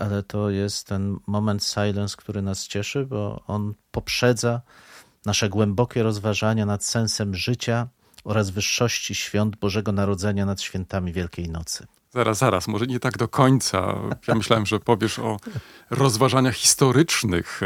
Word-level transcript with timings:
Ale 0.00 0.22
to 0.22 0.50
jest 0.50 0.86
ten 0.86 1.16
moment 1.26 1.64
silence, 1.64 2.16
który 2.18 2.42
nas 2.42 2.66
cieszy, 2.66 3.06
bo 3.06 3.42
on 3.46 3.74
poprzedza 3.90 4.60
nasze 5.26 5.48
głębokie 5.48 6.02
rozważania 6.02 6.66
nad 6.66 6.84
sensem 6.84 7.34
życia 7.34 7.88
oraz 8.24 8.50
wyższości 8.50 9.14
świąt 9.14 9.56
Bożego 9.56 9.92
Narodzenia 9.92 10.46
nad 10.46 10.62
świętami 10.62 11.12
Wielkiej 11.12 11.48
Nocy. 11.48 11.86
Zaraz, 12.10 12.38
zaraz, 12.38 12.68
może 12.68 12.86
nie 12.86 13.00
tak 13.00 13.18
do 13.18 13.28
końca. 13.28 13.94
Ja 14.28 14.34
myślałem, 14.34 14.66
że 14.66 14.80
powiesz 14.80 15.18
o 15.18 15.36
rozważaniach 15.90 16.54
historycznych, 16.54 17.60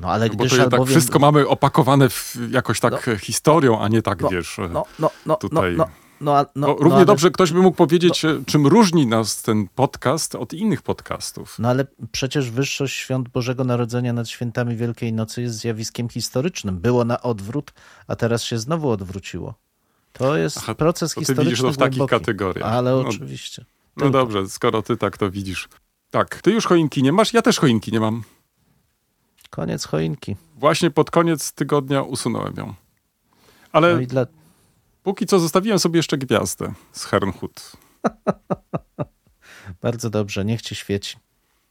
No 0.00 0.08
ale 0.08 0.28
bo 0.28 0.34
gdyż 0.34 0.50
to 0.50 0.56
tak 0.56 0.64
albowiem... 0.64 0.86
wszystko 0.86 1.18
mamy 1.18 1.48
opakowane 1.48 2.08
w, 2.08 2.36
jakoś 2.50 2.80
tak 2.80 3.10
historią, 3.20 3.80
a 3.80 3.88
nie 3.88 4.02
tak, 4.02 4.20
no, 4.20 4.28
wiesz, 4.28 4.58
no, 4.70 4.84
no, 4.98 5.10
no, 5.26 5.36
tutaj- 5.36 5.76
no, 5.76 5.84
no, 5.84 5.90
no, 6.22 6.46
no, 6.56 6.66
Bo 6.66 6.72
równie 6.74 6.88
no, 6.90 6.96
ale, 6.96 7.04
dobrze 7.04 7.30
ktoś 7.30 7.52
by 7.52 7.62
mógł 7.62 7.76
powiedzieć, 7.76 8.24
e, 8.24 8.42
czym 8.46 8.66
różni 8.66 9.06
nas 9.06 9.42
ten 9.42 9.68
podcast 9.74 10.34
od 10.34 10.52
innych 10.52 10.82
podcastów. 10.82 11.58
No 11.58 11.68
ale 11.68 11.86
przecież 12.12 12.50
wyższość 12.50 12.96
świąt 12.96 13.28
Bożego 13.28 13.64
Narodzenia 13.64 14.12
nad 14.12 14.28
świętami 14.28 14.76
Wielkiej 14.76 15.12
Nocy 15.12 15.42
jest 15.42 15.56
zjawiskiem 15.56 16.08
historycznym. 16.08 16.78
Było 16.78 17.04
na 17.04 17.22
odwrót, 17.22 17.72
a 18.06 18.16
teraz 18.16 18.42
się 18.42 18.58
znowu 18.58 18.90
odwróciło. 18.90 19.54
To 20.12 20.36
jest 20.36 20.58
Aha, 20.58 20.74
proces 20.74 21.14
to 21.14 21.20
ty 21.20 21.26
historyczny 21.26 21.44
widzisz 21.44 21.60
to 21.62 21.72
w 21.72 21.76
takich 21.76 21.98
głęboki. 21.98 22.20
kategoriach. 22.20 22.72
Ale 22.72 22.90
No, 22.90 22.98
oczywiście. 23.00 23.64
No 23.96 24.02
Tylko. 24.02 24.18
dobrze, 24.18 24.48
skoro 24.48 24.82
ty 24.82 24.96
tak 24.96 25.18
to 25.18 25.30
widzisz. 25.30 25.68
Tak, 26.10 26.42
ty 26.42 26.50
już 26.50 26.66
choinki 26.66 27.02
nie 27.02 27.12
masz, 27.12 27.32
ja 27.34 27.42
też 27.42 27.58
choinki 27.58 27.92
nie 27.92 28.00
mam. 28.00 28.22
Koniec 29.50 29.84
choinki. 29.84 30.36
Właśnie 30.56 30.90
pod 30.90 31.10
koniec 31.10 31.52
tygodnia 31.52 32.02
usunąłem 32.02 32.54
ją. 32.56 32.74
Ale 33.72 34.00
No 34.00 34.06
dla... 34.06 34.26
póki 35.02 35.26
co 35.26 35.38
zostawiłem 35.38 35.78
sobie 35.78 35.98
jeszcze 35.98 36.18
gwiazdę 36.18 36.72
z 36.92 37.04
Hernhut. 37.04 37.72
Bardzo 39.82 40.10
dobrze, 40.10 40.44
niech 40.44 40.62
ci 40.62 40.74
świeci. 40.74 41.16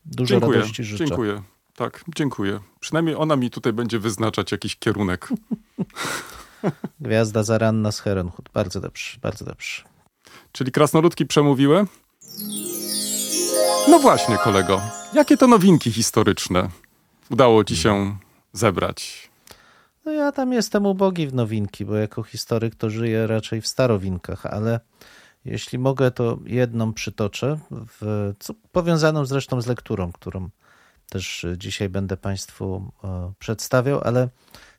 Dużo 0.06 0.36
Dziękuję, 0.36 0.60
radości 0.60 0.84
życzę. 0.84 1.06
dziękuję. 1.06 1.42
Tak, 1.76 2.04
dziękuję. 2.16 2.60
Przynajmniej 2.80 3.16
ona 3.16 3.36
mi 3.36 3.50
tutaj 3.50 3.74
będzie 3.74 4.00
wyznaczać 4.00 4.52
jakiś 4.52 4.76
kierunek. 4.76 5.30
Gwiazda 7.00 7.44
zaranna 7.44 7.92
z 7.92 8.00
Herenhut. 8.00 8.50
Bardzo 8.54 8.82
dobrze, 8.82 9.18
bardzo 9.22 9.46
dobrze. 9.46 9.82
Czyli 10.52 10.72
krasnoludki 10.72 11.26
przemówiły? 11.26 11.86
No 13.90 14.00
właśnie, 14.00 14.38
kolego. 14.38 14.82
Jakie 15.14 15.38
to 15.38 15.48
nowinki 15.48 15.92
historyczne 15.92 16.70
udało 17.30 17.64
ci 17.64 17.78
się 17.78 18.18
zebrać? 18.54 19.31
No 20.06 20.12
ja 20.12 20.32
tam 20.32 20.54
jestem 20.54 20.86
ubogi 20.86 21.28
w 21.28 21.34
nowinki, 21.34 21.86
bo 21.86 21.96
jako 21.96 22.24
historyk 22.24 22.76
to 22.76 22.90
żyję 22.90 23.28
raczej 23.28 23.62
w 23.62 23.68
starowinkach, 23.68 24.46
ale 24.46 24.80
jeśli 25.46 25.80
mogę, 25.80 26.12
to 26.12 26.40
jedną 26.46 26.94
przytoczę, 26.94 27.60
w, 27.72 28.34
co, 28.40 28.54
powiązaną 28.72 29.26
zresztą 29.26 29.62
z 29.62 29.68
lekturą, 29.68 30.12
którą 30.12 30.50
też 31.10 31.46
dzisiaj 31.58 31.90
będę 31.90 32.18
Państwu 32.18 32.92
e, 33.04 33.34
przedstawiał, 33.40 34.02
ale 34.04 34.30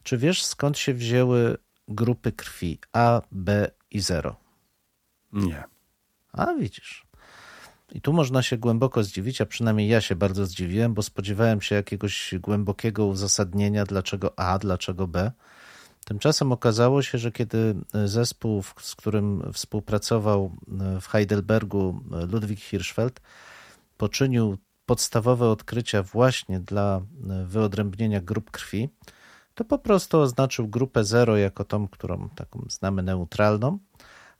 czy 0.03 0.19
wiesz 0.19 0.45
skąd 0.45 0.79
się 0.79 0.95
wzięły 0.95 1.57
grupy 1.89 2.33
krwi 2.33 2.79
A, 2.93 3.23
B 3.33 3.71
i 3.91 4.01
0? 4.01 4.37
Nie. 5.33 5.65
A 6.33 6.55
widzisz. 6.55 7.07
I 7.95 8.01
tu 8.01 8.13
można 8.13 8.43
się 8.43 8.57
głęboko 8.57 9.05
zdziwić, 9.05 9.41
a 9.41 9.47
przynajmniej 9.47 9.89
ja 9.89 10.01
się 10.01 10.17
bardzo 10.17 10.47
zdziwiłem, 10.47 10.95
bo 10.95 11.03
spodziewałem 11.03 11.61
się 11.61 11.75
jakiegoś 11.75 12.35
głębokiego 12.41 13.07
uzasadnienia, 13.07 13.85
dlaczego 13.85 14.39
A, 14.39 14.59
dlaczego 14.59 15.09
B. 15.09 15.33
Tymczasem 16.05 16.53
okazało 16.53 17.03
się, 17.03 17.19
że 17.19 17.33
kiedy 17.33 17.75
zespół, 18.05 18.63
z 18.81 18.95
którym 18.95 19.53
współpracował 19.53 20.57
w 21.01 21.07
Heidelbergu 21.07 22.01
Ludwig 22.31 22.61
Hirschfeld, 22.61 23.21
poczynił 23.97 24.59
podstawowe 24.87 25.49
odkrycia 25.49 26.03
właśnie 26.03 26.61
dla 26.61 27.01
wyodrębnienia 27.47 28.21
grup 28.21 28.51
krwi, 28.51 28.89
to 29.55 29.65
po 29.65 29.79
prostu 29.79 30.21
oznaczył 30.21 30.69
grupę 30.69 31.05
0 31.05 31.37
jako 31.37 31.65
tą, 31.65 31.89
którą 31.89 32.29
taką 32.29 32.67
znamy 32.69 33.03
neutralną, 33.03 33.79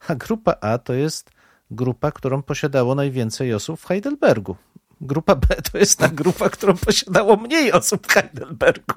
a 0.07 0.15
grupa 0.15 0.55
A 0.61 0.77
to 0.77 0.93
jest 0.93 1.31
grupa, 1.73 2.11
którą 2.11 2.41
posiadało 2.41 2.95
najwięcej 2.95 3.53
osób 3.53 3.79
w 3.79 3.85
Heidelbergu. 3.85 4.55
Grupa 5.01 5.35
B 5.35 5.47
to 5.71 5.77
jest 5.77 5.99
ta 5.99 6.07
grupa, 6.07 6.49
którą 6.49 6.77
posiadało 6.77 7.37
mniej 7.37 7.71
osób 7.71 8.07
w 8.07 8.11
Heidelbergu. 8.11 8.95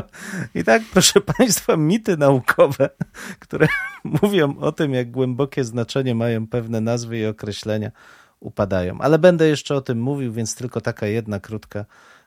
I 0.54 0.64
tak, 0.64 0.82
proszę 0.92 1.20
Państwa, 1.20 1.76
mity 1.76 2.16
naukowe, 2.16 2.90
które 3.38 3.68
mówią 4.22 4.58
o 4.58 4.72
tym, 4.72 4.94
jak 4.94 5.10
głębokie 5.10 5.64
znaczenie 5.64 6.14
mają 6.14 6.46
pewne 6.46 6.80
nazwy 6.80 7.18
i 7.18 7.26
określenia, 7.26 7.90
upadają. 8.40 8.98
Ale 9.00 9.18
będę 9.18 9.48
jeszcze 9.48 9.74
o 9.74 9.80
tym 9.80 10.02
mówił, 10.02 10.32
więc 10.32 10.54
tylko 10.54 10.80
taka 10.80 11.06
jedna 11.06 11.40
krótka 11.40 11.84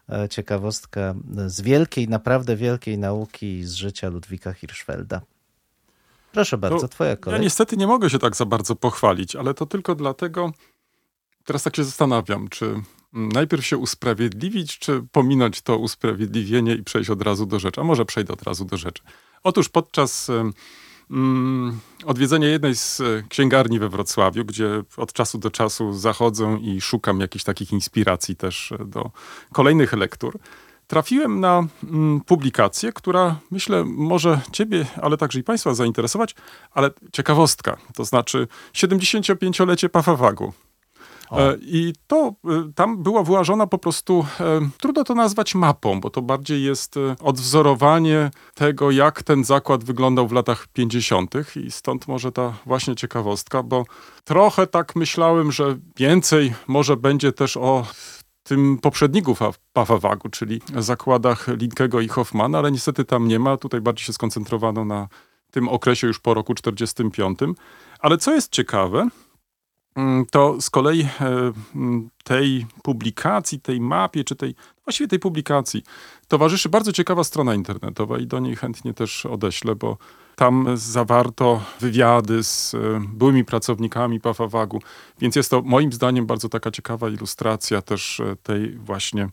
e, 0.09 0.29
ciekawostka 0.29 1.15
z 1.45 1.61
wielkiej, 1.61 2.07
naprawdę 2.09 2.55
wielkiej 2.55 2.97
nauki 2.97 3.63
z 3.63 3.73
życia 3.73 4.09
Ludwika 4.09 4.53
Hirschfelda. 4.53 5.21
Proszę 6.33 6.57
bardzo, 6.57 6.79
To 6.79 6.87
twoja 6.87 7.09
Ja 7.09 7.15
kolej. 7.17 7.41
niestety 7.41 7.77
nie 7.77 7.87
mogę 7.87 8.09
się 8.09 8.19
tak 8.19 8.35
za 8.35 8.45
bardzo 8.45 8.75
pochwalić, 8.75 9.35
ale 9.35 9.53
to 9.53 9.65
tylko 9.65 9.95
dlatego, 9.95 10.51
teraz 11.45 11.63
tak 11.63 11.75
się 11.75 11.83
zastanawiam, 11.83 12.47
czy 12.47 12.81
najpierw 13.13 13.65
się 13.65 13.77
usprawiedliwić, 13.77 14.79
czy 14.79 15.03
pominąć 15.11 15.61
to 15.61 15.77
usprawiedliwienie 15.77 16.75
i 16.75 16.83
przejść 16.83 17.09
od 17.09 17.21
razu 17.21 17.45
do 17.45 17.59
rzeczy. 17.59 17.81
A 17.81 17.83
może 17.83 18.05
przejdę 18.05 18.33
od 18.33 18.43
razu 18.43 18.65
do 18.65 18.77
rzeczy. 18.77 19.03
Otóż 19.43 19.69
podczas 19.69 20.29
mm, 21.11 21.79
odwiedzenia 22.05 22.47
jednej 22.47 22.75
z 22.75 23.01
e, 23.01 23.23
księgarni 23.29 23.79
we 23.79 23.89
Wrocławiu, 23.89 24.45
gdzie 24.45 24.83
od 24.97 25.13
czasu 25.13 25.37
do 25.37 25.51
czasu 25.51 25.93
zachodzę 25.93 26.57
i 26.61 26.81
szukam 26.81 27.19
jakichś 27.19 27.43
takich 27.43 27.71
inspiracji 27.71 28.35
też 28.35 28.71
e, 28.71 28.85
do 28.85 29.11
kolejnych 29.51 29.93
lektur, 29.93 30.39
trafiłem 30.93 31.39
na 31.39 31.63
mm, 31.83 32.21
publikację, 32.21 32.91
która 32.93 33.35
myślę 33.51 33.83
może 33.83 34.41
ciebie, 34.51 34.85
ale 35.01 35.17
także 35.17 35.39
i 35.39 35.43
państwa 35.43 35.73
zainteresować, 35.73 36.35
ale 36.71 36.91
ciekawostka, 37.11 37.77
to 37.95 38.05
znaczy 38.05 38.47
75-lecie 38.73 39.89
Pafawagu. 39.89 40.53
O. 41.29 41.39
E, 41.39 41.57
I 41.61 41.93
to 42.07 42.33
e, 42.45 42.71
tam 42.75 43.03
była 43.03 43.23
wyłażona 43.23 43.67
po 43.67 43.77
prostu, 43.77 44.25
e, 44.39 44.69
trudno 44.77 45.03
to 45.03 45.15
nazwać 45.15 45.55
mapą, 45.55 46.01
bo 46.01 46.09
to 46.09 46.21
bardziej 46.21 46.63
jest 46.63 46.97
e, 46.97 47.15
odwzorowanie 47.21 48.31
tego, 48.53 48.91
jak 48.91 49.23
ten 49.23 49.43
zakład 49.43 49.83
wyglądał 49.83 50.27
w 50.27 50.31
latach 50.31 50.67
50. 50.67 51.33
i 51.55 51.71
stąd 51.71 52.07
może 52.07 52.31
ta 52.31 52.53
właśnie 52.65 52.95
ciekawostka, 52.95 53.63
bo 53.63 53.85
trochę 54.23 54.67
tak 54.67 54.95
myślałem, 54.95 55.51
że 55.51 55.77
więcej 55.97 56.53
może 56.67 56.97
będzie 56.97 57.31
też 57.31 57.57
o 57.57 57.85
tym 58.43 58.77
poprzedniku 58.77 59.35
Fa- 59.35 59.53
Pafawagu, 59.73 60.29
czyli 60.29 60.61
zakładach 60.77 61.47
Linkego 61.47 62.01
i 62.01 62.07
Hoffmana, 62.07 62.57
ale 62.57 62.71
niestety 62.71 63.05
tam 63.05 63.27
nie 63.27 63.39
ma. 63.39 63.57
Tutaj 63.57 63.81
bardziej 63.81 64.05
się 64.05 64.13
skoncentrowano 64.13 64.85
na 64.85 65.07
tym 65.51 65.69
okresie 65.69 66.07
już 66.07 66.19
po 66.19 66.33
roku 66.33 66.53
45. 66.53 67.39
Ale 67.99 68.17
co 68.17 68.33
jest 68.33 68.51
ciekawe, 68.51 69.07
mm, 69.95 70.25
to 70.25 70.61
z 70.61 70.69
kolei 70.69 71.01
e, 71.01 71.07
mm, 71.75 72.09
tej 72.23 72.65
publikacji, 72.83 73.59
tej 73.59 73.81
mapie, 73.81 74.23
czy 74.23 74.35
tej, 74.35 74.55
właściwie 74.85 75.07
tej 75.07 75.19
publikacji, 75.19 75.83
towarzyszy 76.27 76.69
bardzo 76.69 76.91
ciekawa 76.91 77.23
strona 77.23 77.55
internetowa 77.55 78.19
i 78.19 78.27
do 78.27 78.39
niej 78.39 78.55
chętnie 78.55 78.93
też 78.93 79.25
odeślę, 79.25 79.75
bo 79.75 79.97
tam 80.35 80.67
zawarto 80.73 81.61
wywiady 81.79 82.43
z 82.43 82.73
e, 82.73 82.77
byłymi 83.13 83.45
pracownikami 83.45 84.19
Pafawagu, 84.19 84.81
więc 85.19 85.35
jest 85.35 85.51
to 85.51 85.61
moim 85.61 85.93
zdaniem 85.93 86.25
bardzo 86.25 86.49
taka 86.49 86.71
ciekawa 86.71 87.09
ilustracja 87.09 87.81
też 87.81 88.19
e, 88.19 88.35
tej 88.35 88.71
właśnie 88.77 89.29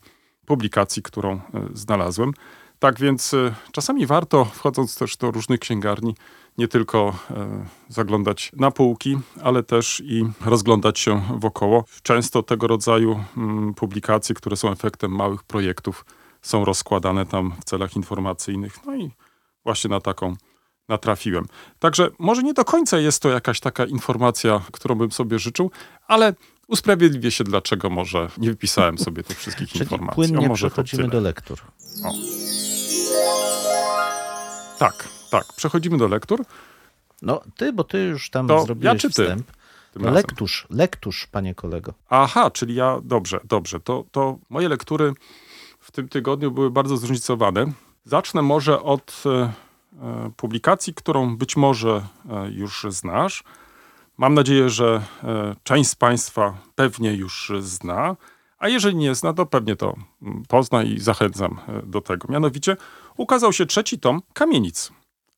publikacji, 0.46 1.02
którą 1.02 1.32
e, 1.32 1.40
znalazłem. 1.74 2.32
Tak 2.78 3.00
więc 3.00 3.34
czasami 3.72 4.06
warto, 4.06 4.44
wchodząc 4.44 4.98
też 4.98 5.16
do 5.16 5.30
różnych 5.30 5.60
księgarni, 5.60 6.14
nie 6.58 6.68
tylko 6.68 7.16
zaglądać 7.88 8.52
na 8.56 8.70
półki, 8.70 9.18
ale 9.42 9.62
też 9.62 10.02
i 10.04 10.24
rozglądać 10.44 10.98
się 10.98 11.22
wokoło. 11.36 11.84
Często 12.02 12.42
tego 12.42 12.66
rodzaju 12.66 13.24
mm, 13.36 13.74
publikacje, 13.74 14.34
które 14.34 14.56
są 14.56 14.72
efektem 14.72 15.10
małych 15.10 15.42
projektów, 15.42 16.04
są 16.42 16.64
rozkładane 16.64 17.26
tam 17.26 17.52
w 17.60 17.64
celach 17.64 17.96
informacyjnych. 17.96 18.86
No 18.86 18.96
i 18.96 19.10
właśnie 19.64 19.90
na 19.90 20.00
taką 20.00 20.36
natrafiłem. 20.90 21.44
Także 21.78 22.08
może 22.18 22.42
nie 22.42 22.54
do 22.54 22.64
końca 22.64 22.98
jest 22.98 23.22
to 23.22 23.28
jakaś 23.28 23.60
taka 23.60 23.84
informacja, 23.84 24.60
którą 24.72 24.94
bym 24.94 25.12
sobie 25.12 25.38
życzył, 25.38 25.70
ale 26.06 26.34
usprawiedliwię 26.68 27.30
się, 27.30 27.44
dlaczego 27.44 27.90
może 27.90 28.28
nie 28.38 28.50
wypisałem 28.50 28.98
sobie 28.98 29.22
tych 29.22 29.38
wszystkich 29.38 29.68
Czyli 29.72 29.82
informacji. 29.84 30.14
płynnie 30.14 30.46
O, 30.46 30.48
może 30.48 30.66
przechodzimy 30.70 31.08
do 31.08 31.20
lektur. 31.20 31.58
Tak, 34.78 35.08
tak. 35.30 35.44
Przechodzimy 35.56 35.98
do 35.98 36.08
lektur. 36.08 36.44
No 37.22 37.40
ty, 37.56 37.72
bo 37.72 37.84
ty 37.84 37.98
już 37.98 38.30
tam 38.30 38.48
To 38.48 38.62
zrobiłeś 38.62 38.84
ja 38.94 39.00
czy 39.00 39.08
ty? 39.16 39.22
wstęp. 39.22 39.50
No, 39.96 40.10
lektusz, 40.10 40.66
lektusz, 40.70 41.26
panie 41.26 41.54
kolego. 41.54 41.94
Aha, 42.08 42.50
czyli 42.50 42.74
ja, 42.74 42.98
dobrze, 43.02 43.40
dobrze. 43.44 43.80
To, 43.80 44.04
to 44.12 44.38
moje 44.50 44.68
lektury 44.68 45.12
w 45.80 45.92
tym 45.92 46.08
tygodniu 46.08 46.50
były 46.50 46.70
bardzo 46.70 46.96
zróżnicowane. 46.96 47.66
Zacznę 48.04 48.42
może 48.42 48.82
od 48.82 49.22
e, 49.26 49.52
publikacji, 50.36 50.94
którą 50.94 51.36
być 51.36 51.56
może 51.56 52.02
e, 52.30 52.50
już 52.50 52.86
znasz. 52.88 53.44
Mam 54.16 54.34
nadzieję, 54.34 54.70
że 54.70 55.02
e, 55.24 55.56
część 55.62 55.90
z 55.90 55.94
Państwa 55.94 56.54
pewnie 56.74 57.14
już 57.14 57.52
zna, 57.60 58.16
a 58.58 58.68
jeżeli 58.68 58.96
nie 58.96 59.14
zna, 59.14 59.32
to 59.32 59.46
pewnie 59.46 59.76
to 59.76 59.94
mm, 60.22 60.42
pozna 60.48 60.82
i 60.82 60.98
zachęcam 60.98 61.58
e, 61.68 61.82
do 61.86 62.00
tego. 62.00 62.28
Mianowicie 62.32 62.76
ukazał 63.16 63.52
się 63.52 63.66
trzeci 63.66 63.98
tom 63.98 64.22
Kamienic. 64.32 64.92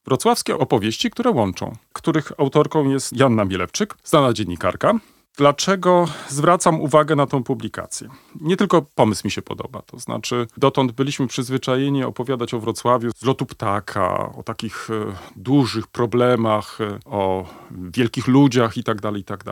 Wrocławskie 0.04 0.58
opowieści, 0.58 1.10
które 1.10 1.31
łączą, 1.31 1.76
których 1.93 2.32
autorką 2.38 2.88
jest 2.90 3.12
Janna 3.12 3.44
Mielewczyk, 3.44 3.94
znana 4.05 4.32
dziennikarka. 4.32 4.94
Dlaczego 5.37 6.08
zwracam 6.29 6.81
uwagę 6.81 7.17
na 7.17 7.26
tą 7.26 7.44
publikację? 7.44 8.08
Nie 8.40 8.56
tylko 8.56 8.82
pomysł 8.94 9.23
mi 9.25 9.31
się 9.31 9.43
podoba, 9.43 9.82
to 9.82 9.99
znaczy 9.99 10.46
dotąd 10.56 10.93
byliśmy 10.93 11.26
przyzwyczajeni 11.26 12.05
opowiadać 12.05 12.55
o 12.55 12.61
Wrocławiu 12.61 13.11
z 13.17 13.25
lotu 13.25 13.46
ptaka, 13.46 14.32
o 14.37 14.43
takich 14.43 14.90
e, 14.90 15.14
dużych 15.37 15.87
problemach, 15.87 16.81
e, 16.81 16.99
o 17.05 17.46
wielkich 17.70 18.29
ludziach 18.29 18.76
i 18.76 18.84
tak 18.84 19.00
dalej, 19.00 19.20
i 19.20 19.25
tak. 19.25 19.44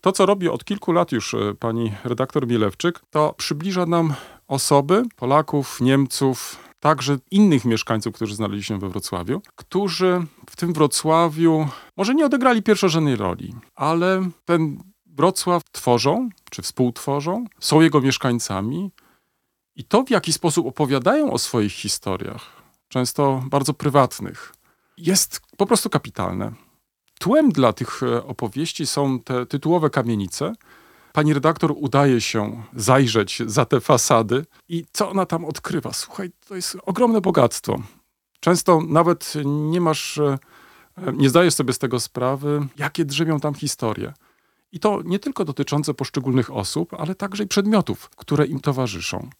To, 0.00 0.12
co 0.12 0.26
robi 0.26 0.48
od 0.48 0.64
kilku 0.64 0.92
lat 0.92 1.12
już 1.12 1.34
e, 1.34 1.54
pani 1.58 1.92
redaktor 2.04 2.46
Mielewczyk, 2.46 3.00
to 3.10 3.34
przybliża 3.36 3.86
nam 3.86 4.14
osoby 4.48 5.02
Polaków, 5.16 5.80
Niemców, 5.80 6.58
także 6.80 7.16
innych 7.30 7.64
mieszkańców, 7.64 8.14
którzy 8.14 8.34
znaleźli 8.34 8.64
się 8.64 8.78
we 8.78 8.88
Wrocławiu, 8.88 9.42
którzy 9.56 10.26
w 10.50 10.56
tym 10.56 10.72
Wrocławiu 10.72 11.68
może 11.96 12.14
nie 12.14 12.26
odegrali 12.26 12.62
pierwszorzędnej 12.62 13.16
roli, 13.16 13.54
ale 13.74 14.30
ten 14.44 14.91
Wrocław 15.12 15.62
tworzą, 15.72 16.28
czy 16.50 16.62
współtworzą, 16.62 17.44
są 17.60 17.80
jego 17.80 18.00
mieszkańcami 18.00 18.90
i 19.76 19.84
to, 19.84 20.04
w 20.04 20.10
jaki 20.10 20.32
sposób 20.32 20.66
opowiadają 20.66 21.32
o 21.32 21.38
swoich 21.38 21.72
historiach, 21.72 22.62
często 22.88 23.42
bardzo 23.46 23.74
prywatnych, 23.74 24.52
jest 24.96 25.40
po 25.56 25.66
prostu 25.66 25.90
kapitalne. 25.90 26.52
Tłem 27.18 27.52
dla 27.52 27.72
tych 27.72 28.02
e, 28.02 28.24
opowieści 28.26 28.86
są 28.86 29.20
te 29.20 29.46
tytułowe 29.46 29.90
kamienice. 29.90 30.52
Pani 31.12 31.34
redaktor 31.34 31.74
udaje 31.76 32.20
się 32.20 32.62
zajrzeć 32.76 33.42
za 33.46 33.64
te 33.64 33.80
fasady 33.80 34.46
i 34.68 34.84
co 34.92 35.10
ona 35.10 35.26
tam 35.26 35.44
odkrywa? 35.44 35.92
Słuchaj, 35.92 36.30
to 36.48 36.56
jest 36.56 36.76
ogromne 36.86 37.20
bogactwo. 37.20 37.82
Często 38.40 38.80
nawet 38.88 39.32
nie 39.44 39.80
masz, 39.80 40.18
e, 40.18 40.38
nie 41.12 41.28
zdajesz 41.28 41.54
sobie 41.54 41.72
z 41.72 41.78
tego 41.78 42.00
sprawy, 42.00 42.66
jakie 42.76 43.04
drzemią 43.04 43.40
tam 43.40 43.54
historie. 43.54 44.12
I 44.72 44.80
to 44.80 45.00
nie 45.04 45.18
tylko 45.18 45.44
dotyczące 45.44 45.94
poszczególnych 45.94 46.50
osób, 46.50 46.94
ale 46.94 47.14
także 47.14 47.44
i 47.44 47.46
przedmiotów, 47.46 48.10
które 48.16 48.46
im 48.46 48.60
towarzyszą. 48.60 49.30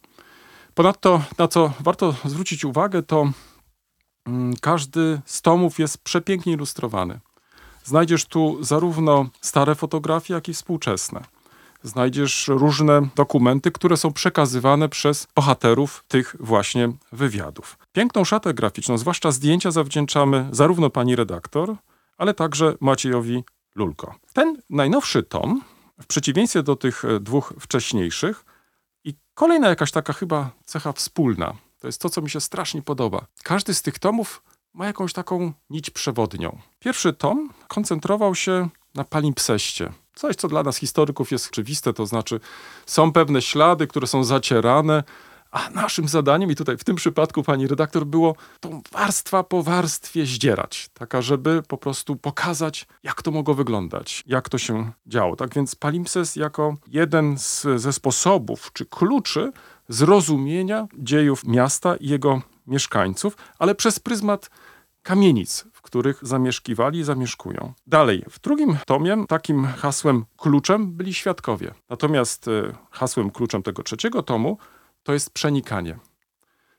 Ponadto, 0.74 1.22
na 1.38 1.48
co 1.48 1.72
warto 1.80 2.14
zwrócić 2.24 2.64
uwagę, 2.64 3.02
to 3.02 3.32
mm, 4.26 4.54
każdy 4.60 5.20
z 5.24 5.42
tomów 5.42 5.78
jest 5.78 5.98
przepięknie 5.98 6.52
ilustrowany. 6.52 7.20
Znajdziesz 7.84 8.24
tu 8.24 8.64
zarówno 8.64 9.26
stare 9.40 9.74
fotografie, 9.74 10.34
jak 10.34 10.48
i 10.48 10.54
współczesne. 10.54 11.24
Znajdziesz 11.82 12.48
różne 12.48 13.08
dokumenty, 13.16 13.70
które 13.70 13.96
są 13.96 14.12
przekazywane 14.12 14.88
przez 14.88 15.26
bohaterów 15.34 16.04
tych 16.08 16.36
właśnie 16.40 16.92
wywiadów. 17.12 17.78
Piękną 17.92 18.24
szatę 18.24 18.54
graficzną, 18.54 18.98
zwłaszcza 18.98 19.30
zdjęcia, 19.30 19.70
zawdzięczamy 19.70 20.48
zarówno 20.52 20.90
pani 20.90 21.16
redaktor, 21.16 21.76
ale 22.18 22.34
także 22.34 22.74
Maciejowi 22.80 23.44
Lulko. 23.74 24.14
Ten 24.32 24.62
najnowszy 24.70 25.22
tom, 25.22 25.62
w 26.00 26.06
przeciwieństwie 26.06 26.62
do 26.62 26.76
tych 26.76 27.04
e, 27.04 27.20
dwóch 27.20 27.54
wcześniejszych, 27.60 28.44
i 29.04 29.14
kolejna 29.34 29.68
jakaś 29.68 29.90
taka 29.90 30.12
chyba 30.12 30.50
cecha 30.64 30.92
wspólna, 30.92 31.54
to 31.80 31.88
jest 31.88 32.00
to, 32.00 32.10
co 32.10 32.22
mi 32.22 32.30
się 32.30 32.40
strasznie 32.40 32.82
podoba. 32.82 33.26
Każdy 33.42 33.74
z 33.74 33.82
tych 33.82 33.98
tomów 33.98 34.42
ma 34.74 34.86
jakąś 34.86 35.12
taką 35.12 35.52
nić 35.70 35.90
przewodnią. 35.90 36.58
Pierwszy 36.78 37.12
tom 37.12 37.50
koncentrował 37.68 38.34
się 38.34 38.68
na 38.94 39.04
palimpseście. 39.04 39.92
Coś, 40.14 40.36
co 40.36 40.48
dla 40.48 40.62
nas 40.62 40.76
historyków 40.76 41.32
jest 41.32 41.48
oczywiste, 41.48 41.92
to 41.92 42.06
znaczy 42.06 42.40
są 42.86 43.12
pewne 43.12 43.42
ślady, 43.42 43.86
które 43.86 44.06
są 44.06 44.24
zacierane, 44.24 45.04
a 45.52 45.70
naszym 45.70 46.08
zadaniem, 46.08 46.50
i 46.50 46.54
tutaj 46.54 46.76
w 46.76 46.84
tym 46.84 46.96
przypadku 46.96 47.42
pani 47.42 47.66
redaktor, 47.66 48.06
było 48.06 48.36
tą 48.60 48.82
warstwa 48.92 49.44
po 49.44 49.62
warstwie 49.62 50.26
zdzierać, 50.26 50.88
taka, 50.94 51.22
żeby 51.22 51.62
po 51.68 51.78
prostu 51.78 52.16
pokazać, 52.16 52.86
jak 53.02 53.22
to 53.22 53.30
mogło 53.30 53.54
wyglądać, 53.54 54.24
jak 54.26 54.48
to 54.48 54.58
się 54.58 54.92
działo. 55.06 55.36
Tak 55.36 55.54
więc 55.54 55.74
palimpsest 55.74 56.36
jako 56.36 56.74
jeden 56.88 57.38
z, 57.38 57.66
ze 57.76 57.92
sposobów 57.92 58.70
czy 58.72 58.86
kluczy 58.86 59.52
zrozumienia 59.88 60.86
dziejów 60.98 61.44
miasta 61.44 61.96
i 61.96 62.08
jego 62.08 62.42
mieszkańców, 62.66 63.36
ale 63.58 63.74
przez 63.74 63.98
pryzmat 63.98 64.50
kamienic, 65.02 65.64
w 65.72 65.82
których 65.82 66.18
zamieszkiwali 66.22 66.98
i 66.98 67.04
zamieszkują. 67.04 67.72
Dalej, 67.86 68.24
w 68.30 68.40
drugim 68.40 68.76
tomie 68.86 69.24
takim 69.28 69.66
hasłem 69.66 70.24
kluczem 70.36 70.92
byli 70.92 71.14
świadkowie. 71.14 71.74
Natomiast 71.88 72.48
e, 72.48 72.72
hasłem 72.90 73.30
kluczem 73.30 73.62
tego 73.62 73.82
trzeciego 73.82 74.22
tomu 74.22 74.58
to 75.02 75.12
jest 75.12 75.30
przenikanie. 75.30 75.98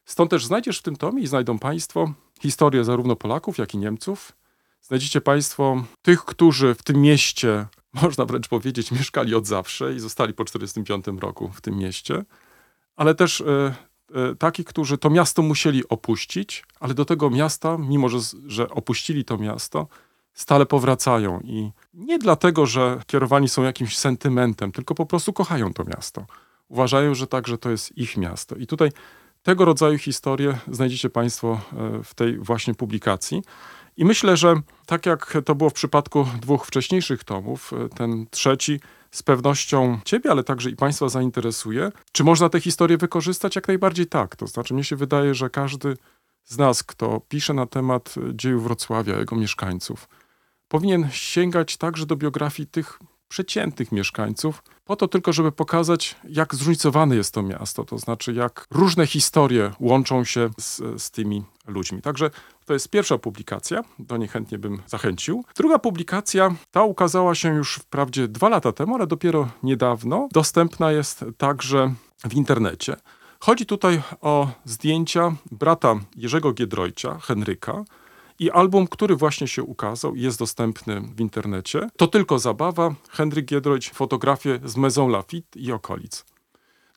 Stąd 0.06 0.32
też 0.32 0.46
znajdziesz 0.46 0.80
w 0.80 0.84
tym 0.84 0.96
tomie 0.96 1.24
i 1.24 1.28
znajdą 1.28 1.60
Państwo 1.60 2.14
historię 2.42 2.84
zarówno 2.84 3.16
Polaków, 3.16 3.58
jak 3.58 3.74
i 3.74 3.78
Niemców. 3.78 4.32
Znajdziecie 4.82 5.22
Państwo 5.22 5.84
tych, 6.02 6.26
którzy 6.26 6.76
w 6.76 6.84
tym 6.84 7.02
mieście, 7.02 7.68
można 8.04 8.26
wręcz 8.26 8.48
powiedzieć, 8.48 8.92
mieszkali 8.92 9.36
od 9.36 9.48
zawsze 9.48 9.94
i 9.94 10.00
zostali 10.00 10.34
po 10.34 10.46
1945 10.46 11.22
roku 11.22 11.52
w 11.54 11.62
tym 11.62 11.78
mieście, 11.78 12.26
ale 12.96 13.16
też 13.16 13.42
e, 13.42 13.76
e, 14.16 14.36
takich, 14.36 14.66
którzy 14.66 14.98
to 14.98 15.10
miasto 15.10 15.42
musieli 15.42 15.90
opuścić, 15.90 16.64
ale 16.80 16.94
do 16.94 17.06
tego 17.06 17.30
miasta, 17.30 17.78
mimo 17.78 18.10
że, 18.10 18.18
że 18.48 18.70
opuścili 18.70 19.26
to 19.26 19.38
miasto, 19.38 19.88
stale 20.34 20.66
powracają. 20.66 21.40
I 21.40 21.72
nie 21.94 22.20
dlatego, 22.20 22.66
że 22.66 23.00
kierowani 23.08 23.50
są 23.50 23.64
jakimś 23.64 23.98
sentymentem, 23.98 24.72
tylko 24.72 24.96
po 24.96 25.06
prostu 25.06 25.34
kochają 25.34 25.74
to 25.74 25.84
miasto. 25.84 26.26
Uważają, 26.74 27.16
że 27.16 27.28
także 27.28 27.58
to 27.58 27.70
jest 27.70 27.98
ich 27.98 28.18
miasto. 28.18 28.56
I 28.56 28.68
tutaj 28.68 28.90
tego 29.44 29.66
rodzaju 29.66 29.98
historie 29.98 30.58
znajdziecie 30.72 31.10
Państwo 31.10 31.62
e, 31.74 32.04
w 32.04 32.14
tej 32.14 32.38
właśnie 32.38 32.74
publikacji. 32.74 33.42
I 33.98 34.06
myślę, 34.06 34.38
że 34.38 34.56
tak 34.86 35.06
jak 35.06 35.38
to 35.46 35.56
było 35.56 35.70
w 35.70 35.74
przypadku 35.74 36.28
dwóch 36.42 36.66
wcześniejszych 36.66 37.24
tomów, 37.24 37.74
e, 37.74 37.90
ten 37.90 38.26
trzeci 38.32 38.80
z 39.12 39.24
pewnością 39.24 40.00
Ciebie, 40.06 40.32
ale 40.32 40.44
także 40.44 40.70
i 40.70 40.76
Państwa 40.76 41.10
zainteresuje. 41.10 41.92
Czy 42.12 42.24
można 42.24 42.50
tę 42.50 42.60
historię 42.60 42.98
wykorzystać? 42.98 43.56
Jak 43.56 43.68
najbardziej 43.68 44.08
tak. 44.08 44.36
To 44.36 44.48
znaczy, 44.48 44.74
mnie 44.74 44.84
się 44.84 44.96
wydaje, 44.96 45.36
że 45.36 45.50
każdy 45.50 45.98
z 46.44 46.58
nas, 46.58 46.84
kto 46.84 47.22
pisze 47.30 47.54
na 47.54 47.66
temat 47.66 48.16
e, 48.18 48.36
dziejów 48.36 48.64
Wrocławia, 48.64 49.20
jego 49.20 49.36
mieszkańców, 49.36 50.10
powinien 50.68 51.08
sięgać 51.12 51.78
także 51.78 52.06
do 52.06 52.16
biografii 52.16 52.68
tych 52.68 53.00
przeciętnych 53.34 53.92
mieszkańców, 53.92 54.64
po 54.86 54.96
to 54.96 55.08
tylko, 55.08 55.34
żeby 55.34 55.52
pokazać, 55.52 56.16
jak 56.30 56.56
zróżnicowane 56.56 57.16
jest 57.16 57.34
to 57.34 57.44
miasto, 57.44 57.84
to 57.84 57.98
znaczy, 57.98 58.34
jak 58.34 58.68
różne 58.72 59.08
historie 59.08 59.72
łączą 59.80 60.24
się 60.24 60.50
z, 60.60 60.82
z 61.02 61.12
tymi 61.12 61.44
ludźmi. 61.68 62.02
Także 62.02 62.30
to 62.66 62.74
jest 62.74 62.90
pierwsza 62.90 63.18
publikacja, 63.18 63.84
do 64.00 64.18
niej 64.18 64.28
chętnie 64.28 64.58
bym 64.58 64.82
zachęcił. 64.88 65.46
Druga 65.56 65.80
publikacja, 65.80 66.56
ta 66.72 66.84
ukazała 66.84 67.36
się 67.36 67.56
już 67.56 67.76
wprawdzie 67.76 68.28
dwa 68.28 68.50
lata 68.50 68.72
temu, 68.72 68.96
ale 68.96 69.08
dopiero 69.08 69.50
niedawno. 69.64 70.28
Dostępna 70.32 70.92
jest 70.92 71.26
także 71.38 71.94
w 72.30 72.34
internecie. 72.34 72.96
Chodzi 73.40 73.66
tutaj 73.66 74.02
o 74.22 74.48
zdjęcia 74.66 75.36
brata 75.52 75.96
Jerzego 76.16 76.54
Giedroycia, 76.54 77.20
Henryka, 77.20 77.84
i 78.40 78.52
album, 78.52 78.88
który 78.88 79.16
właśnie 79.16 79.48
się 79.48 79.64
ukazał, 79.64 80.16
jest 80.16 80.40
dostępny 80.40 81.02
w 81.02 81.22
internecie. 81.22 81.90
To 81.98 82.08
tylko 82.08 82.40
zabawa. 82.40 82.96
Henryk 83.10 83.46
Giedroyć, 83.46 83.90
fotografie 83.90 84.60
z 84.66 84.78
Maison 84.78 85.12
Lafitte 85.12 85.60
i 85.60 85.72
okolic. 85.72 86.26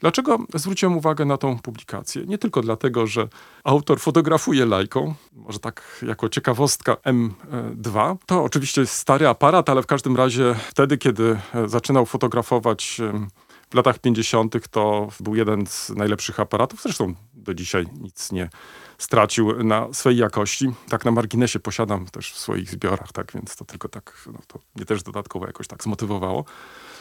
Dlaczego 0.00 0.38
zwróciłem 0.54 0.96
uwagę 0.96 1.24
na 1.24 1.36
tą 1.36 1.58
publikację? 1.58 2.26
Nie 2.26 2.38
tylko 2.38 2.60
dlatego, 2.62 3.06
że 3.06 3.28
autor 3.64 4.00
fotografuje 4.00 4.66
lajką, 4.66 5.14
może 5.32 5.58
tak 5.58 6.04
jako 6.06 6.28
ciekawostka 6.28 6.94
M2. 6.94 8.16
To 8.26 8.44
oczywiście 8.44 8.86
stary 8.86 9.28
aparat, 9.28 9.68
ale 9.70 9.82
w 9.82 9.86
każdym 9.86 10.16
razie 10.16 10.54
wtedy, 10.68 10.98
kiedy 10.98 11.38
e, 11.54 11.68
zaczynał 11.68 12.06
fotografować 12.06 13.00
w 13.70 13.74
latach 13.74 13.98
50., 13.98 14.68
to 14.70 15.08
był 15.20 15.34
jeden 15.34 15.66
z 15.66 15.90
najlepszych 15.90 16.40
aparatów. 16.40 16.82
Zresztą 16.82 17.14
do 17.34 17.54
dzisiaj 17.54 17.86
nic 18.00 18.32
nie 18.32 18.50
stracił 18.98 19.64
na 19.64 19.92
swojej 19.92 20.18
jakości. 20.18 20.72
Tak 20.88 21.04
na 21.04 21.10
marginesie 21.10 21.60
posiadam 21.60 22.06
też 22.06 22.32
w 22.32 22.38
swoich 22.38 22.70
zbiorach, 22.70 23.12
tak 23.12 23.32
więc 23.32 23.56
to 23.56 23.64
tylko 23.64 23.88
tak, 23.88 24.22
no, 24.32 24.38
to 24.46 24.58
mnie 24.74 24.84
też 24.84 25.02
dodatkowo 25.02 25.46
jakoś 25.46 25.66
tak 25.66 25.82
zmotywowało. 25.82 26.44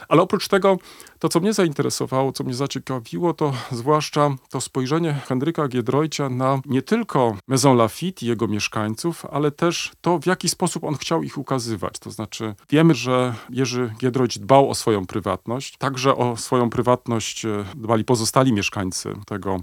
Ale 0.08 0.22
oprócz 0.22 0.48
tego, 0.48 0.78
to 1.20 1.30
co 1.30 1.40
mnie 1.40 1.54
zainteresowało, 1.54 2.32
co 2.32 2.44
mnie 2.44 2.54
zaciekawiło, 2.54 3.34
to 3.34 3.54
zwłaszcza 3.72 4.30
to 4.50 4.62
spojrzenie 4.62 5.14
Henryka 5.14 5.68
Giedroycia 5.68 6.30
na 6.30 6.60
nie 6.66 6.82
tylko 6.82 7.38
Maison 7.48 7.78
Lafitte 7.78 8.26
i 8.26 8.30
jego 8.30 8.48
mieszkańców, 8.48 9.26
ale 9.26 9.52
też 9.52 9.92
to, 10.02 10.20
w 10.20 10.26
jaki 10.26 10.50
sposób 10.50 10.84
on 10.84 10.96
chciał 10.96 11.24
ich 11.24 11.38
ukazywać. 11.38 12.00
To 12.00 12.12
znaczy, 12.12 12.56
wiemy, 12.70 12.94
że 12.94 13.36
Jerzy 13.50 13.94
Giedroyć 14.00 14.40
dbał 14.40 14.70
o 14.70 14.76
swoją 14.76 15.06
prywatność, 15.06 15.78
także 15.78 16.16
o 16.16 16.38
swoją 16.38 16.70
prywatność 16.70 17.46
e, 17.46 17.66
dbali 17.76 18.06
pozostali 18.06 18.54
mieszkańcy 18.54 19.14
tego 19.26 19.60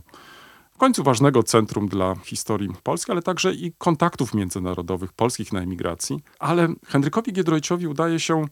w 0.71 0.79
końcu 0.79 1.03
ważnego 1.03 1.43
centrum 1.43 1.89
dla 1.89 2.15
historii 2.25 2.69
Polski, 2.83 3.13
ale 3.13 3.23
także 3.23 3.53
i 3.55 3.73
kontaktów 3.79 4.35
międzynarodowych 4.35 5.13
polskich 5.13 5.53
na 5.53 5.61
emigracji. 5.61 6.21
Ale 6.39 6.69
Henrykowi 6.87 7.33
Giedroyciowi 7.33 7.87
udaje 7.87 8.21
się 8.21 8.45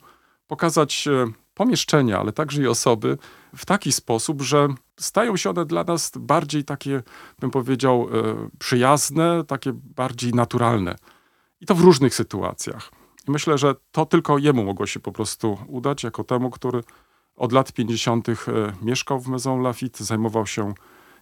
pokazać 0.50 1.09
e, 1.09 1.33
pomieszczenia, 1.54 2.19
ale 2.19 2.33
także 2.33 2.62
i 2.62 2.66
osoby 2.66 3.19
w 3.57 3.66
taki 3.66 3.92
sposób, 3.92 4.42
że 4.42 4.69
stają 5.00 5.37
się 5.37 5.50
one 5.50 5.64
dla 5.64 5.85
nas 5.85 6.12
bardziej 6.16 6.64
takie, 6.64 7.02
bym 7.38 7.50
powiedział, 7.50 8.09
e, 8.12 8.49
przyjazne, 8.59 9.45
takie 9.45 9.73
bardziej 9.75 10.33
naturalne. 10.33 10.97
I 11.61 11.66
to 11.66 11.75
w 11.75 11.80
różnych 11.80 12.14
sytuacjach. 12.14 12.90
I 13.28 13.30
myślę, 13.30 13.59
że 13.59 13.75
to 13.92 14.07
tylko 14.07 14.38
jemu 14.38 14.64
mogło 14.64 14.87
się 14.87 15.00
po 15.00 15.12
prostu 15.12 15.59
udać, 15.66 16.02
jako 16.02 16.25
temu, 16.25 16.50
który 16.50 16.83
od 17.37 17.52
lat 17.52 17.73
50. 17.73 18.28
e, 18.28 18.35
mieszkał 18.83 19.21
w 19.21 19.28
Maison 19.28 19.62
Lafitte, 19.62 20.04
zajmował 20.04 20.47
się 20.47 20.75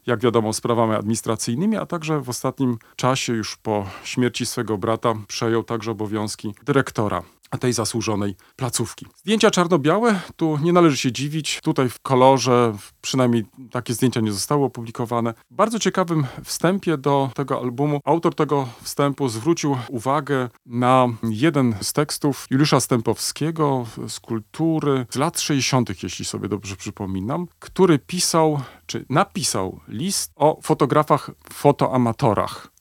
jak 0.06 0.20
wiadomo, 0.20 0.52
sprawami 0.52 0.94
administracyjnymi, 0.94 1.76
a 1.76 1.86
także 1.86 2.20
w 2.20 2.28
ostatnim 2.28 2.78
czasie, 2.96 3.32
już 3.32 3.56
po 3.56 3.86
śmierci 4.04 4.46
swego 4.46 4.78
brata, 4.78 5.14
przejął 5.26 5.62
także 5.64 5.90
obowiązki 5.90 6.54
dyrektora 6.64 7.22
tej 7.56 7.72
zasłużonej 7.72 8.34
placówki. 8.56 9.06
Zdjęcia 9.16 9.50
czarno-białe, 9.50 10.20
tu 10.36 10.58
nie 10.62 10.72
należy 10.72 10.96
się 10.96 11.12
dziwić. 11.12 11.60
Tutaj 11.62 11.88
w 11.88 12.00
kolorze, 12.00 12.76
przynajmniej 13.00 13.44
takie 13.70 13.94
zdjęcia 13.94 14.20
nie 14.20 14.32
zostały 14.32 14.64
opublikowane. 14.64 15.34
W 15.50 15.54
bardzo 15.54 15.78
ciekawym 15.78 16.26
wstępie 16.44 16.98
do 16.98 17.30
tego 17.34 17.60
albumu 17.60 18.00
autor 18.04 18.34
tego 18.34 18.68
wstępu 18.82 19.28
zwrócił 19.28 19.76
uwagę 19.88 20.48
na 20.66 21.08
jeden 21.22 21.74
z 21.80 21.92
tekstów 21.92 22.46
Juliusza 22.50 22.80
Stępowskiego 22.80 23.86
z 24.08 24.20
kultury 24.20 25.06
z 25.10 25.16
lat 25.16 25.40
60., 25.40 26.02
jeśli 26.02 26.24
sobie 26.24 26.48
dobrze 26.48 26.76
przypominam, 26.76 27.46
który 27.58 27.98
pisał, 27.98 28.60
czy 28.86 29.04
napisał 29.08 29.80
list 29.88 30.32
o 30.36 30.58
fotografach 30.62 31.30
fotoamatorach. 31.52 32.78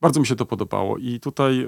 Bardzo 0.00 0.20
mi 0.20 0.26
się 0.26 0.36
to 0.36 0.46
podobało 0.46 0.98
i 0.98 1.20
tutaj 1.20 1.60
y, 1.60 1.66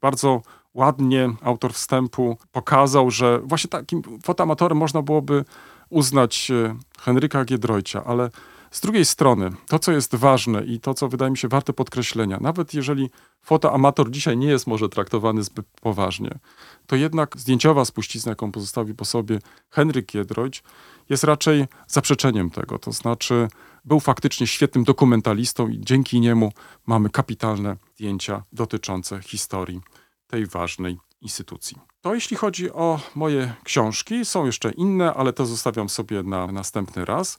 bardzo 0.00 0.42
ładnie 0.76 1.30
autor 1.42 1.72
wstępu 1.72 2.36
pokazał, 2.52 3.10
że 3.10 3.40
właśnie 3.40 3.70
takim 3.70 4.02
fotoamatorem 4.22 4.78
można 4.78 5.02
byłoby 5.02 5.44
uznać 5.88 6.50
y, 6.50 6.74
Henryka 6.98 7.44
Giedroycia, 7.44 8.04
ale 8.04 8.30
z 8.70 8.80
drugiej 8.80 9.04
strony, 9.04 9.50
to 9.66 9.78
co 9.78 9.92
jest 9.92 10.14
ważne 10.14 10.64
i 10.64 10.80
to 10.80 10.94
co 10.94 11.08
wydaje 11.08 11.30
mi 11.30 11.38
się 11.38 11.48
warte 11.48 11.72
podkreślenia, 11.72 12.38
nawet 12.40 12.74
jeżeli 12.74 13.10
fotoamator 13.42 14.10
dzisiaj 14.10 14.36
nie 14.36 14.46
jest 14.46 14.66
może 14.66 14.88
traktowany 14.88 15.42
zbyt 15.42 15.66
poważnie, 15.80 16.38
to 16.86 16.96
jednak 16.96 17.38
zdjęciowa 17.38 17.84
spuścizna, 17.84 18.30
jaką 18.30 18.52
pozostawi 18.52 18.94
po 18.94 19.04
sobie 19.04 19.38
Henryk 19.70 20.06
Giedroyć, 20.06 20.62
jest 21.08 21.24
raczej 21.24 21.66
zaprzeczeniem 21.86 22.50
tego. 22.50 22.78
To 22.78 22.92
znaczy, 22.92 23.48
był 23.84 24.00
faktycznie 24.00 24.46
świetnym 24.46 24.84
dokumentalistą 24.84 25.68
i 25.68 25.80
dzięki 25.80 26.20
niemu 26.20 26.52
mamy 26.86 27.10
kapitalne 27.10 27.76
zdjęcia 27.94 28.42
dotyczące 28.52 29.22
historii 29.22 29.80
tej 30.26 30.46
ważnej 30.46 30.98
instytucji. 31.20 31.76
To 32.00 32.14
jeśli 32.14 32.36
chodzi 32.36 32.72
o 32.72 33.00
moje 33.14 33.54
książki, 33.64 34.24
są 34.24 34.46
jeszcze 34.46 34.70
inne, 34.70 35.14
ale 35.14 35.32
to 35.32 35.46
zostawiam 35.46 35.88
sobie 35.88 36.22
na 36.22 36.46
następny 36.46 37.04
raz. 37.04 37.38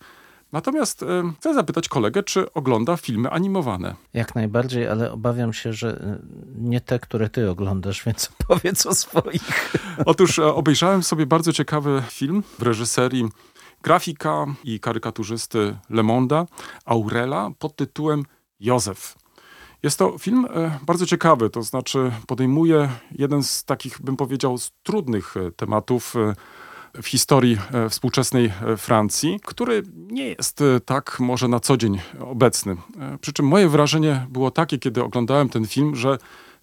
Natomiast 0.51 1.03
e, 1.03 1.34
chcę 1.39 1.53
zapytać 1.53 1.89
kolegę, 1.89 2.24
czy 2.24 2.53
ogląda 2.53 2.98
filmy 2.98 3.29
animowane. 3.29 3.96
Jak 4.13 4.36
najbardziej, 4.36 4.88
ale 4.88 5.12
obawiam 5.12 5.53
się, 5.53 5.74
że 5.74 6.01
y, 6.01 6.20
nie 6.58 6.82
te, 6.82 7.00
które 7.00 7.29
ty 7.29 7.50
oglądasz, 7.50 8.03
więc 8.06 8.32
powiedz 8.48 8.86
o 8.86 8.96
swoich. 8.96 9.72
Otóż 10.06 10.39
e, 10.39 10.46
obejrzałem 10.46 11.03
sobie 11.03 11.25
bardzo 11.25 11.53
ciekawy 11.53 12.03
film 12.10 12.44
w 12.60 12.62
reżyserii 12.62 13.29
grafika 13.82 14.46
i 14.63 14.79
karykaturzysty 14.79 15.77
Lemonda, 15.89 16.46
Aurela, 16.86 17.51
pod 17.60 17.75
tytułem 17.75 18.24
Józef. 18.60 19.15
Jest 19.84 20.00
to 20.00 20.17
film 20.17 20.48
e, 20.50 20.79
bardzo 20.86 21.05
ciekawy, 21.05 21.50
to 21.50 21.63
znaczy 21.63 22.12
podejmuje 22.27 22.89
jeden 23.12 23.43
z 23.43 23.63
takich, 23.63 24.01
bym 24.01 24.17
powiedział, 24.17 24.57
trudnych 24.84 25.38
e, 25.38 25.51
tematów 25.51 26.15
e, 26.15 26.34
w 27.01 27.07
historii 27.07 27.57
współczesnej 27.89 28.53
Francji, 28.77 29.39
który 29.43 29.84
nie 29.96 30.27
jest 30.27 30.63
tak 30.86 31.19
może 31.19 31.48
na 31.48 31.60
co 31.60 31.77
dzień 31.77 32.00
obecny. 32.19 32.75
Przy 33.22 33.34
czym 33.34 33.48
moje 33.48 33.69
wrażenie 33.69 34.27
było 34.29 34.51
takie, 34.51 34.77
kiedy 34.77 35.03
oglądałem 35.03 35.50
ten 35.50 35.67
film, 35.67 35.96
że 35.96 36.17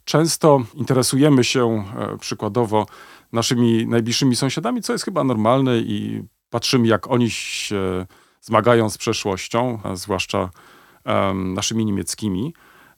często 0.04 0.62
interesujemy 0.74 1.44
się 1.44 1.84
przykładowo 2.20 2.86
naszymi 3.32 3.86
najbliższymi 3.86 4.36
sąsiadami, 4.36 4.82
co 4.82 4.92
jest 4.92 5.04
chyba 5.04 5.24
normalne 5.24 5.78
i 5.78 6.22
patrzymy, 6.50 6.86
jak 6.86 7.10
oni 7.10 7.30
się 7.30 8.06
zmagają 8.40 8.90
z 8.90 8.98
przeszłością, 8.98 9.78
zwłaszcza 9.94 10.50
naszymi 11.34 11.84
niemieckimi. 11.84 12.54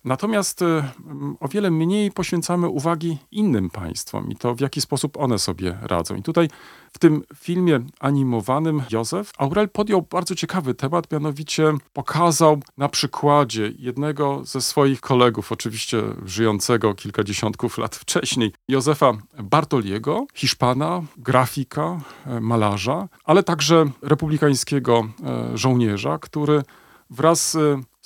Natomiast 0.07 0.63
e, 0.63 0.67
m, 1.07 1.37
o 1.41 1.49
wiele 1.49 1.71
mniej 1.71 2.11
poświęcamy 2.11 2.69
uwagi 2.69 3.19
innym 3.31 3.71
państwom 3.71 4.31
i 4.31 4.37
to, 4.37 4.55
w 4.55 4.61
jaki 4.61 4.81
sposób 4.81 5.17
one 5.17 5.39
sobie 5.39 5.79
radzą. 5.83 6.15
I 6.15 6.23
tutaj 6.23 6.49
w 6.93 6.99
tym 6.99 7.23
filmie 7.35 7.81
animowanym 8.01 8.83
Józef 8.93 9.33
Aurel 9.39 9.69
podjął 9.69 10.03
bardzo 10.03 10.35
ciekawy 10.35 10.75
temat, 10.75 11.13
mianowicie 11.13 11.73
pokazał 11.93 12.61
na 12.77 12.89
przykładzie 12.89 13.73
jednego 13.79 14.43
ze 14.45 14.61
swoich 14.61 15.01
kolegów, 15.01 15.53
oczywiście 15.53 16.03
żyjącego 16.25 16.95
kilkadziesiątków 16.95 17.79
lat 17.79 17.97
wcześniej, 17.97 18.53
Józefa 18.69 19.13
Bartoliego, 19.43 20.27
Hiszpana, 20.35 21.03
grafika, 21.17 22.01
e, 22.27 22.41
malarza, 22.41 23.09
ale 23.25 23.43
także 23.43 23.85
republikańskiego 24.03 25.09
e, 25.25 25.59
żołnierza, 25.59 26.19
który 26.19 26.63
wraz 27.11 27.57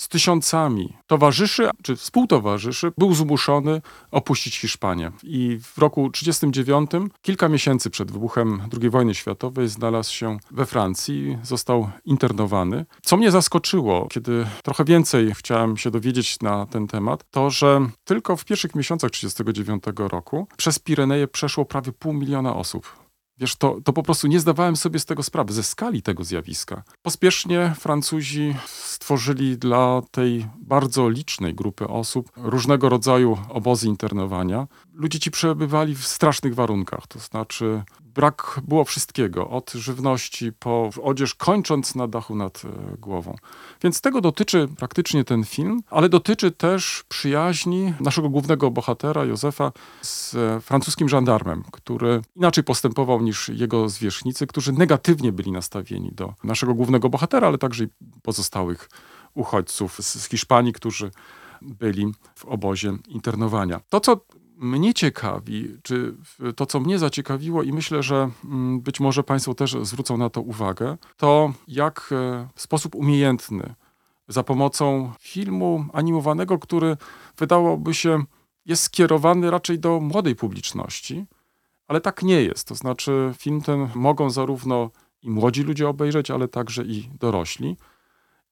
z 0.01 0.09
tysiącami 0.09 0.97
towarzyszy 1.07 1.71
czy 1.83 1.97
współtowarzyszy 1.97 2.93
był 2.99 3.15
zmuszony 3.15 3.83
opuścić 4.11 4.59
Hiszpanię. 4.59 5.13
I 5.23 5.59
w 5.63 5.79
roku 5.79 6.11
1939, 6.11 7.13
kilka 7.23 7.49
miesięcy 7.49 7.91
przed 7.91 8.13
wybuchem 8.13 8.63
II 8.81 8.91
wojny 8.91 9.15
światowej, 9.15 9.69
znalazł 9.69 10.13
się 10.13 10.37
we 10.51 10.67
Francji, 10.67 11.39
został 11.43 11.91
internowany. 12.05 12.87
Co 13.03 13.17
mnie 13.17 13.31
zaskoczyło, 13.31 14.09
kiedy 14.11 14.47
trochę 14.63 14.85
więcej 14.85 15.35
chciałem 15.35 15.77
się 15.77 15.91
dowiedzieć 15.91 16.41
na 16.41 16.67
ten 16.67 16.87
temat, 16.87 17.25
to 17.31 17.51
że 17.51 17.81
tylko 18.05 18.37
w 18.37 18.45
pierwszych 18.45 18.75
miesiącach 18.75 19.11
1939 19.11 20.11
roku 20.11 20.47
przez 20.57 20.79
Pireneje 20.79 21.29
przeszło 21.29 21.65
prawie 21.65 21.93
pół 21.93 22.13
miliona 22.13 22.57
osób. 22.57 23.10
Wiesz, 23.41 23.57
to, 23.57 23.79
to 23.85 23.93
po 23.93 24.03
prostu 24.03 24.27
nie 24.27 24.41
zdawałem 24.41 24.77
sobie 24.77 24.99
z 24.99 25.05
tego 25.05 25.23
sprawy, 25.23 25.53
ze 25.53 25.63
skali 25.63 26.03
tego 26.03 26.25
zjawiska. 26.25 26.83
Pospiesznie 27.03 27.75
Francuzi 27.79 28.55
stworzyli 28.67 29.59
dla 29.59 30.03
tej 30.11 30.47
bardzo 30.59 31.09
licznej 31.09 31.55
grupy 31.55 31.89
osób 31.89 32.33
różnego 32.37 32.89
rodzaju 32.89 33.39
obozy 33.49 33.89
internowania. 33.89 34.67
Ludzie 35.01 35.19
ci 35.19 35.31
przebywali 35.31 35.95
w 35.95 36.07
strasznych 36.07 36.55
warunkach, 36.55 37.07
to 37.07 37.19
znaczy 37.19 37.83
brak 38.01 38.61
było 38.69 38.85
wszystkiego, 38.85 39.51
od 39.51 39.71
żywności 39.71 40.53
po 40.53 40.91
odzież, 41.03 41.35
kończąc 41.35 41.95
na 41.95 42.09
dachu 42.09 42.37
nad 42.37 42.63
e, 42.65 42.97
głową. 42.97 43.37
Więc 43.83 44.01
tego 44.01 44.21
dotyczy 44.21 44.69
praktycznie 44.77 45.25
ten 45.25 45.45
film, 45.45 45.83
ale 45.91 46.09
dotyczy 46.09 46.51
też 46.51 47.05
przyjaźni 47.09 47.95
naszego 48.01 48.29
głównego 48.29 48.71
bohatera, 48.71 49.25
Józefa, 49.25 49.73
z 50.03 50.35
e, 50.35 50.61
francuskim 50.61 51.09
żandarmem, 51.09 51.65
który 51.73 52.23
inaczej 52.37 52.65
postępował 52.65 53.23
niż 53.23 53.49
jego 53.49 53.89
zwierzchnicy, 53.89 54.47
którzy 54.47 54.73
negatywnie 54.73 55.33
byli 55.33 55.53
nastawieni 55.53 56.13
do 56.13 56.35
naszego 56.45 56.75
głównego 56.75 57.09
bohatera, 57.09 57.47
ale 57.47 57.59
także 57.59 57.85
i 57.85 57.89
pozostałych 58.23 58.91
uchodźców 59.35 59.97
z, 60.01 60.23
z 60.23 60.29
Hiszpanii, 60.29 60.73
którzy 60.73 61.11
byli 61.63 62.13
w 62.35 62.45
obozie 62.45 62.93
internowania. 63.09 63.81
To, 63.89 64.01
co 64.01 64.21
mnie 64.61 64.95
ciekawi, 64.95 65.77
czy 65.83 66.15
to, 66.57 66.67
co 66.67 66.81
mnie 66.81 66.99
zaciekawiło, 66.99 67.63
i 67.63 67.73
myślę, 67.73 68.03
że 68.03 68.31
mm, 68.45 68.81
być 68.81 69.01
może 69.01 69.23
Państwo 69.23 69.55
też 69.55 69.77
zwrócą 69.83 70.17
na 70.17 70.31
to 70.31 70.41
uwagę, 70.41 70.97
to 71.17 71.53
jak 71.69 72.11
e, 72.13 72.49
w 72.55 72.61
sposób 72.61 72.95
umiejętny, 72.95 73.75
za 74.29 74.43
pomocą 74.43 75.13
filmu 75.21 75.85
animowanego, 75.93 76.59
który 76.59 76.97
wydałoby 77.37 77.95
się 77.95 78.25
jest 78.67 78.83
skierowany 78.83 79.51
raczej 79.51 79.79
do 79.79 80.01
młodej 80.01 80.37
publiczności, 80.37 81.27
ale 81.87 82.01
tak 82.01 82.23
nie 82.23 82.43
jest. 82.43 82.69
To 82.69 82.75
znaczy, 82.75 83.35
film 83.39 83.63
ten 83.63 83.89
mogą 83.95 84.31
zarówno 84.31 84.91
i 85.23 85.31
młodzi 85.31 85.63
ludzie 85.63 85.89
obejrzeć, 85.89 86.31
ale 86.31 86.49
także 86.49 86.85
i 86.85 87.11
dorośli 87.21 87.77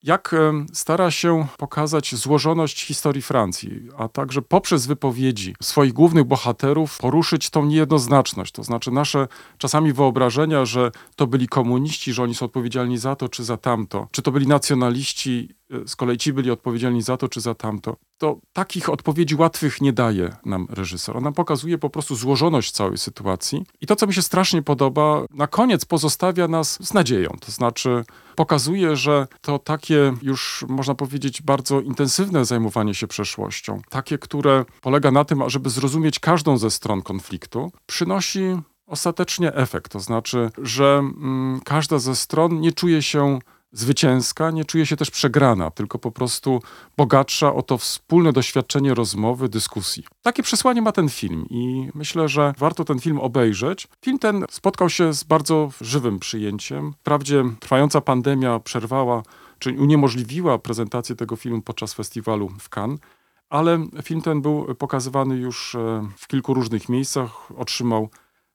jak 0.02 0.34
stara 0.72 1.10
się 1.10 1.46
pokazać 1.56 2.14
złożoność 2.14 2.84
historii 2.84 3.22
Francji, 3.22 3.88
a 3.98 4.08
także 4.08 4.42
poprzez 4.42 4.86
wypowiedzi 4.86 5.54
swoich 5.62 5.92
głównych 5.92 6.24
bohaterów 6.24 6.98
poruszyć 6.98 7.50
tą 7.50 7.64
niejednoznaczność. 7.64 8.52
To 8.52 8.64
znaczy 8.64 8.90
nasze 8.90 9.28
czasami 9.58 9.92
wyobrażenia, 9.92 10.64
że 10.64 10.90
to 11.16 11.26
byli 11.26 11.48
komuniści, 11.48 12.12
że 12.12 12.22
oni 12.22 12.34
są 12.34 12.46
odpowiedzialni 12.46 12.98
za 12.98 13.16
to 13.16 13.28
czy 13.28 13.44
za 13.44 13.56
tamto, 13.56 14.08
czy 14.10 14.22
to 14.22 14.32
byli 14.32 14.46
nacjonaliści, 14.46 15.48
z 15.86 15.96
kolei 15.96 16.18
ci 16.18 16.32
byli 16.32 16.50
odpowiedzialni 16.50 17.02
za 17.02 17.16
to 17.16 17.28
czy 17.28 17.40
za 17.40 17.54
tamto. 17.54 17.96
To 18.18 18.38
takich 18.52 18.88
odpowiedzi 18.88 19.34
łatwych 19.34 19.80
nie 19.80 19.92
daje 19.92 20.36
nam 20.44 20.66
reżyser. 20.70 21.16
On 21.16 21.24
nam 21.24 21.34
pokazuje 21.34 21.78
po 21.78 21.90
prostu 21.90 22.16
złożoność 22.16 22.70
całej 22.70 22.98
sytuacji. 22.98 23.64
I 23.80 23.86
to, 23.86 23.96
co 23.96 24.06
mi 24.06 24.14
się 24.14 24.22
strasznie 24.22 24.62
podoba, 24.62 25.24
na 25.30 25.46
koniec 25.46 25.84
pozostawia 25.84 26.48
nas 26.48 26.86
z 26.86 26.94
nadzieją. 26.94 27.30
To 27.40 27.52
znaczy 27.52 28.04
pokazuje, 28.36 28.96
że 28.96 29.26
to 29.40 29.58
takie 29.58 30.14
już 30.22 30.64
można 30.68 30.94
powiedzieć 30.94 31.42
bardzo 31.42 31.80
intensywne 31.80 32.44
zajmowanie 32.44 32.94
się 32.94 33.06
przeszłością, 33.06 33.80
takie, 33.88 34.18
które 34.18 34.64
polega 34.80 35.10
na 35.10 35.24
tym, 35.24 35.50
żeby 35.50 35.70
zrozumieć 35.70 36.18
każdą 36.18 36.58
ze 36.58 36.70
stron 36.70 37.02
konfliktu, 37.02 37.72
przynosi 37.86 38.56
ostatecznie 38.86 39.54
efekt. 39.54 39.92
To 39.92 40.00
znaczy, 40.00 40.50
że 40.62 40.98
mm, 40.98 41.60
każda 41.64 41.98
ze 41.98 42.16
stron 42.16 42.60
nie 42.60 42.72
czuje 42.72 43.02
się 43.02 43.38
zwycięska, 43.72 44.50
nie 44.50 44.64
czuje 44.64 44.86
się 44.86 44.96
też 44.96 45.10
przegrana, 45.10 45.70
tylko 45.70 45.98
po 45.98 46.10
prostu 46.10 46.62
bogatsza 46.96 47.54
o 47.54 47.62
to 47.62 47.78
wspólne 47.78 48.32
doświadczenie 48.32 48.94
rozmowy, 48.94 49.48
dyskusji. 49.48 50.04
Takie 50.22 50.42
przesłanie 50.42 50.82
ma 50.82 50.92
ten 50.92 51.08
film 51.08 51.46
i 51.50 51.88
myślę, 51.94 52.28
że 52.28 52.54
warto 52.58 52.84
ten 52.84 53.00
film 53.00 53.18
obejrzeć. 53.20 53.88
Film 54.04 54.18
ten 54.18 54.44
spotkał 54.50 54.90
się 54.90 55.14
z 55.14 55.24
bardzo 55.24 55.70
żywym 55.80 56.18
przyjęciem. 56.18 56.92
Wprawdzie 57.00 57.44
trwająca 57.60 58.00
pandemia 58.00 58.60
przerwała, 58.60 59.22
czy 59.58 59.72
uniemożliwiła 59.72 60.58
prezentację 60.58 61.16
tego 61.16 61.36
filmu 61.36 61.62
podczas 61.62 61.94
festiwalu 61.94 62.48
w 62.58 62.68
Cannes, 62.76 63.00
ale 63.48 63.86
film 64.02 64.22
ten 64.22 64.42
był 64.42 64.74
pokazywany 64.74 65.36
już 65.36 65.74
e, 65.74 66.08
w 66.16 66.26
kilku 66.26 66.54
różnych 66.54 66.88
miejscach, 66.88 67.30
otrzymał 67.56 68.08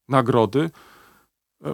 nagrody. 0.10 0.70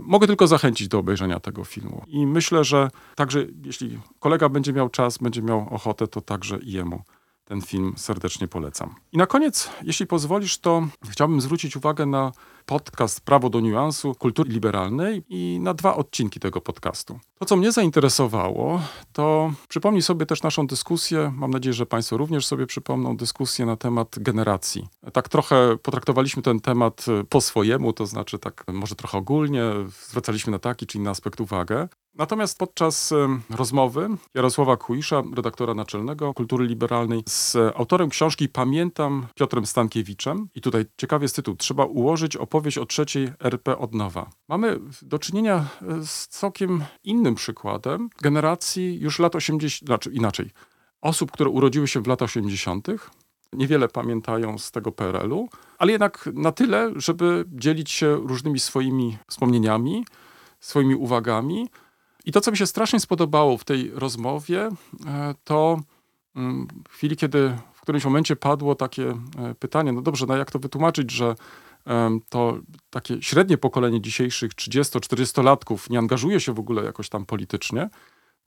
Mogę 0.02 0.28
tylko 0.28 0.48
zachęcić 0.48 0.88
do 0.88 1.00
obejrzenia 1.00 1.40
tego 1.40 1.64
filmu. 1.64 2.04
I 2.08 2.28
myślę, 2.28 2.64
że 2.64 2.90
także 3.16 3.46
jeśli 3.64 4.00
kolega 4.20 4.50
będzie 4.50 4.74
miał 4.74 4.90
czas, 4.90 5.18
będzie 5.18 5.42
miał 5.42 5.68
ochotę, 5.72 6.08
to 6.08 6.22
także 6.22 6.60
i 6.60 6.72
jemu 6.72 7.04
ten 7.50 7.62
film 7.62 7.94
serdecznie 7.98 8.48
polecam. 8.48 8.96
I 9.12 9.18
na 9.18 9.26
koniec, 9.26 9.70
jeśli 9.84 10.08
pozwolisz, 10.08 10.58
to 10.58 10.88
chciałbym 11.10 11.42
zwrócić 11.42 11.76
uwagę 11.76 12.06
na 12.06 12.32
podcast 12.70 13.22
Prawo 13.22 13.50
do 13.50 13.60
niuansu 13.60 14.16
kultury 14.16 14.52
liberalnej 14.52 15.24
i 15.30 15.60
na 15.62 15.74
dwa 15.74 15.96
odcinki 15.96 16.40
tego 16.40 16.62
podcastu. 16.62 17.20
To, 17.40 17.46
co 17.46 17.56
mnie 17.56 17.72
zainteresowało, 17.72 18.82
to 19.14 19.54
przypomnij 19.70 20.02
sobie 20.02 20.26
też 20.26 20.44
naszą 20.44 20.68
dyskusję, 20.68 21.34
mam 21.36 21.52
nadzieję, 21.52 21.74
że 21.74 21.86
Państwo 21.86 22.18
również 22.18 22.48
sobie 22.48 22.66
przypomną 22.68 23.18
dyskusję 23.18 23.66
na 23.66 23.76
temat 23.76 24.16
generacji. 24.20 24.88
Tak 25.14 25.30
trochę 25.30 25.78
potraktowaliśmy 25.78 26.42
ten 26.42 26.60
temat 26.60 27.06
po 27.30 27.42
swojemu, 27.42 27.94
to 27.94 28.06
znaczy 28.06 28.40
tak 28.40 28.64
może 28.74 28.96
trochę 28.96 29.18
ogólnie, 29.18 29.64
zwracaliśmy 30.08 30.52
na 30.52 30.60
taki 30.60 30.88
czy 30.88 30.98
inny 30.98 31.10
aspekt 31.10 31.42
uwagę. 31.42 31.88
Natomiast 32.20 32.58
podczas 32.58 33.14
rozmowy 33.50 34.10
Jarosława 34.34 34.78
Kujisza, 34.78 35.24
redaktora 35.36 35.74
naczelnego 35.74 36.34
Kultury 36.34 36.66
Liberalnej, 36.66 37.24
z 37.26 37.56
autorem 37.76 38.10
książki 38.10 38.50
Pamiętam 38.50 39.28
Piotrem 39.36 39.66
Stankiewiczem, 39.66 40.50
i 40.56 40.62
tutaj 40.62 40.86
ciekawy 40.98 41.26
jest 41.26 41.36
tytuł, 41.36 41.56
trzeba 41.56 41.86
ułożyć 41.86 42.36
opowieść 42.36 42.78
o 42.78 42.86
trzeciej 42.86 43.32
RP 43.40 43.78
od 43.78 43.94
nowa. 43.94 44.30
Mamy 44.48 44.80
do 45.02 45.20
czynienia 45.20 45.66
e, 45.82 46.06
z 46.06 46.28
całkiem 46.28 46.84
innym 47.04 47.36
przykładem 47.36 48.10
generacji 48.22 49.00
już 49.00 49.20
lat 49.20 49.36
80, 49.36 49.88
znaczy 49.88 50.12
inaczej, 50.12 50.52
osób, 51.02 51.32
które 51.32 51.50
urodziły 51.50 51.88
się 51.88 52.02
w 52.02 52.08
latach 52.08 52.30
80., 52.30 52.88
niewiele 53.54 53.88
pamiętają 53.88 54.58
z 54.58 54.72
tego 54.72 54.92
PRL-u, 54.92 55.50
ale 55.78 55.92
jednak 55.92 56.30
na 56.34 56.52
tyle, 56.52 56.92
żeby 56.96 57.46
dzielić 57.48 57.92
się 57.92 58.16
różnymi 58.16 58.60
swoimi 58.60 59.18
wspomnieniami, 59.28 60.06
swoimi 60.60 60.96
uwagami, 60.96 61.70
i 62.26 62.32
to, 62.32 62.42
co 62.42 62.52
mi 62.52 62.58
się 62.58 62.68
strasznie 62.68 63.00
spodobało 63.00 63.58
w 63.58 63.64
tej 63.64 63.92
rozmowie, 63.92 64.70
e, 65.06 65.36
to 65.44 65.80
mm, 66.36 66.68
w 66.90 66.94
chwili, 66.94 67.18
kiedy 67.18 67.58
w 67.74 67.82
którymś 67.82 68.06
momencie 68.06 68.36
padło 68.36 68.76
takie 68.76 69.10
e, 69.10 69.56
pytanie, 69.60 69.92
no 69.92 70.02
dobrze, 70.02 70.26
no 70.26 70.38
jak 70.38 70.52
to 70.52 70.60
wytłumaczyć, 70.60 71.12
że 71.12 71.36
to 72.30 72.60
takie 72.90 73.22
średnie 73.22 73.58
pokolenie 73.58 74.02
dzisiejszych 74.02 74.52
30-40-latków 74.52 75.90
nie 75.90 76.00
angażuje 76.00 76.40
się 76.40 76.54
w 76.54 76.60
ogóle 76.60 76.84
jakoś 76.84 77.10
tam 77.10 77.26
politycznie, 77.26 77.90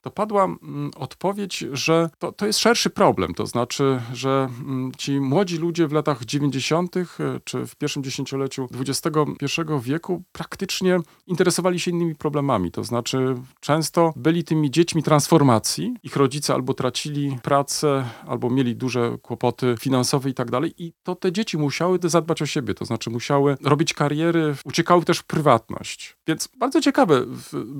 to 0.03 0.11
padła 0.11 0.45
mm, 0.45 0.91
odpowiedź, 0.97 1.65
że 1.73 2.11
to, 2.19 2.33
to 2.33 2.47
jest 2.47 2.59
szerszy 2.59 2.91
problem. 2.91 3.35
To 3.35 3.47
znaczy, 3.47 4.01
że 4.13 4.49
mm, 4.61 4.93
ci 4.99 5.21
młodzi 5.21 5.59
ludzie 5.59 5.89
w 5.89 5.93
latach 5.93 6.25
90. 6.25 6.97
E, 6.97 7.05
czy 7.45 7.67
w 7.67 7.77
pierwszym 7.77 8.05
dziesięcioleciu 8.05 8.69
XXI 8.81 9.47
wieku 9.83 10.23
praktycznie 10.33 10.99
interesowali 11.27 11.81
się 11.81 11.91
innymi 11.91 12.15
problemami. 12.15 12.71
To 12.71 12.85
znaczy, 12.85 13.35
często 13.61 14.13
byli 14.17 14.45
tymi 14.45 14.71
dziećmi 14.71 15.03
transformacji. 15.03 15.95
Ich 16.03 16.17
rodzice 16.17 16.55
albo 16.55 16.75
tracili 16.75 17.39
pracę, 17.43 18.05
albo 18.27 18.51
mieli 18.51 18.77
duże 18.77 19.19
kłopoty 19.23 19.75
finansowe 19.81 20.31
i 20.31 20.35
tak 20.35 20.51
dalej. 20.51 20.75
I 20.79 20.93
to 21.03 21.15
te 21.15 21.33
dzieci 21.33 21.59
musiały 21.59 21.99
zadbać 22.05 22.43
o 22.43 22.47
siebie. 22.47 22.75
To 22.75 22.85
znaczy, 22.85 23.11
musiały 23.11 23.57
robić 23.65 23.95
kariery, 23.95 24.55
uciekały 24.65 25.05
też 25.05 25.19
w 25.19 25.25
prywatność. 25.25 26.17
Więc 26.27 26.49
bardzo 26.59 26.81
ciekawe 26.81 27.27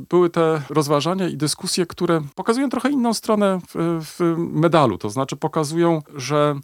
były 0.09 0.31
te 0.31 0.63
rozważania 0.71 1.29
i 1.29 1.37
dyskusje, 1.37 1.87
które 1.87 2.12
które 2.21 2.35
pokazują 2.35 2.69
trochę 2.69 2.91
inną 2.91 3.15
stronę 3.15 3.61
w, 3.69 4.01
w 4.05 4.37
medalu. 4.39 4.99
To 4.99 5.11
znaczy 5.11 5.37
pokazują, 5.37 6.03
że 6.15 6.61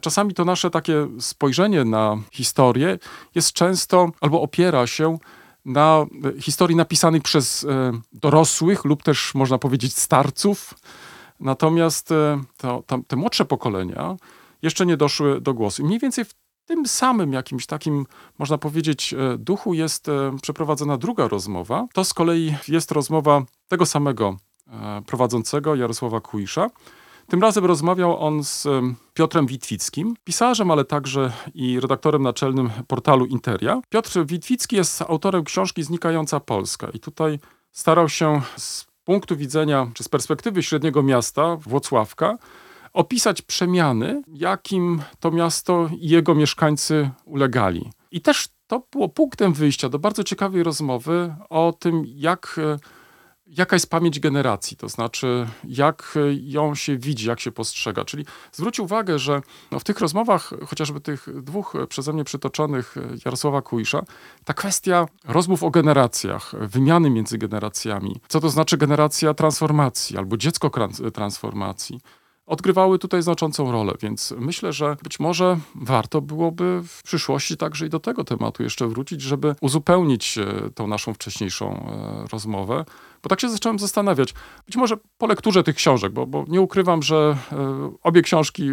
czasami 0.00 0.34
to 0.34 0.44
nasze 0.44 0.70
takie 0.70 1.08
spojrzenie 1.20 1.84
na 1.84 2.16
historię 2.32 2.98
jest 3.34 3.52
często 3.52 4.10
albo 4.20 4.42
opiera 4.42 4.86
się 4.86 5.18
na 5.64 6.06
historii 6.40 6.76
napisanej 6.76 7.20
przez 7.20 7.64
e, 7.64 7.92
dorosłych 8.12 8.84
lub 8.84 9.02
też 9.02 9.34
można 9.34 9.58
powiedzieć 9.58 9.98
starców. 9.98 10.74
Natomiast 11.40 12.12
e, 12.12 12.42
to, 12.56 12.82
te 13.08 13.16
młodsze 13.16 13.44
pokolenia 13.44 14.16
jeszcze 14.62 14.86
nie 14.86 14.96
doszły 14.96 15.40
do 15.40 15.54
głosu. 15.54 15.82
I 15.82 15.84
mniej 15.84 15.98
więcej 15.98 16.24
w 16.24 16.34
tym 16.64 16.86
samym 16.86 17.32
jakimś 17.32 17.66
takim, 17.66 18.06
można 18.38 18.58
powiedzieć, 18.58 19.14
e, 19.14 19.38
duchu 19.38 19.74
jest 19.74 20.06
przeprowadzona 20.42 20.96
druga 20.96 21.28
rozmowa. 21.28 21.86
To 21.92 22.04
z 22.04 22.14
kolei 22.14 22.54
jest 22.68 22.92
rozmowa 22.92 23.42
tego 23.68 23.86
samego 23.86 24.36
E, 24.36 24.51
prowadzącego 25.06 25.74
Jarosława 25.74 26.20
Kujisza. 26.20 26.70
Tym 27.28 27.42
razem 27.42 27.64
rozmawiał 27.64 28.26
on 28.26 28.44
z 28.44 28.68
Piotrem 29.14 29.46
Witwickim, 29.46 30.14
pisarzem, 30.24 30.70
ale 30.70 30.84
także 30.84 31.32
i 31.54 31.80
redaktorem 31.80 32.22
naczelnym 32.22 32.70
portalu 32.86 33.26
Interia. 33.26 33.80
Piotr 33.88 34.26
Witwicki 34.26 34.76
jest 34.76 35.02
autorem 35.02 35.44
książki 35.44 35.82
Znikająca 35.82 36.40
Polska 36.40 36.88
i 36.94 37.00
tutaj 37.00 37.38
starał 37.72 38.08
się 38.08 38.40
z 38.56 38.86
punktu 39.04 39.36
widzenia, 39.36 39.90
czy 39.94 40.04
z 40.04 40.08
perspektywy 40.08 40.62
średniego 40.62 41.02
miasta, 41.02 41.56
Włocławka, 41.56 42.38
opisać 42.92 43.42
przemiany, 43.42 44.22
jakim 44.28 45.02
to 45.20 45.30
miasto 45.30 45.90
i 45.98 46.08
jego 46.08 46.34
mieszkańcy 46.34 47.10
ulegali. 47.24 47.90
I 48.10 48.20
też 48.20 48.48
to 48.66 48.82
było 48.92 49.08
punktem 49.08 49.52
wyjścia 49.52 49.88
do 49.88 49.98
bardzo 49.98 50.24
ciekawej 50.24 50.62
rozmowy 50.62 51.34
o 51.50 51.74
tym, 51.78 52.04
jak 52.06 52.56
e, 52.58 52.78
jaka 53.56 53.76
jest 53.76 53.90
pamięć 53.90 54.20
generacji, 54.20 54.76
to 54.76 54.88
znaczy 54.88 55.46
jak 55.64 56.18
ją 56.42 56.74
się 56.74 56.98
widzi, 56.98 57.28
jak 57.28 57.40
się 57.40 57.52
postrzega. 57.52 58.04
Czyli 58.04 58.26
zwróć 58.52 58.80
uwagę, 58.80 59.18
że 59.18 59.42
no 59.70 59.78
w 59.78 59.84
tych 59.84 60.00
rozmowach, 60.00 60.50
chociażby 60.66 61.00
tych 61.00 61.42
dwóch 61.42 61.74
przeze 61.88 62.12
mnie 62.12 62.24
przytoczonych 62.24 62.94
Jarosława 63.24 63.62
Kujisza, 63.62 64.02
ta 64.44 64.54
kwestia 64.54 65.06
rozmów 65.24 65.62
o 65.62 65.70
generacjach, 65.70 66.52
wymiany 66.60 67.10
między 67.10 67.38
generacjami, 67.38 68.20
co 68.28 68.40
to 68.40 68.50
znaczy 68.50 68.76
generacja 68.76 69.34
transformacji 69.34 70.18
albo 70.18 70.36
dziecko 70.36 70.70
transformacji, 71.14 72.00
odgrywały 72.52 72.98
tutaj 72.98 73.22
znaczącą 73.22 73.72
rolę, 73.72 73.92
więc 74.02 74.34
myślę, 74.38 74.72
że 74.72 74.96
być 75.02 75.20
może 75.20 75.58
warto 75.74 76.20
byłoby 76.20 76.82
w 76.88 77.02
przyszłości 77.02 77.56
także 77.56 77.86
i 77.86 77.88
do 77.88 78.00
tego 78.00 78.24
tematu 78.24 78.62
jeszcze 78.62 78.88
wrócić, 78.88 79.20
żeby 79.20 79.54
uzupełnić 79.60 80.38
e, 80.38 80.70
tą 80.74 80.86
naszą 80.86 81.14
wcześniejszą 81.14 81.86
e, 82.24 82.28
rozmowę. 82.32 82.84
Bo 83.22 83.28
tak 83.28 83.40
się 83.40 83.48
zacząłem 83.48 83.78
zastanawiać, 83.78 84.34
być 84.66 84.76
może 84.76 84.96
po 85.18 85.26
lekturze 85.26 85.62
tych 85.62 85.76
książek, 85.76 86.12
bo, 86.12 86.26
bo 86.26 86.44
nie 86.48 86.60
ukrywam, 86.60 87.02
że 87.02 87.36
e, 87.52 87.92
obie 88.02 88.22
książki 88.22 88.70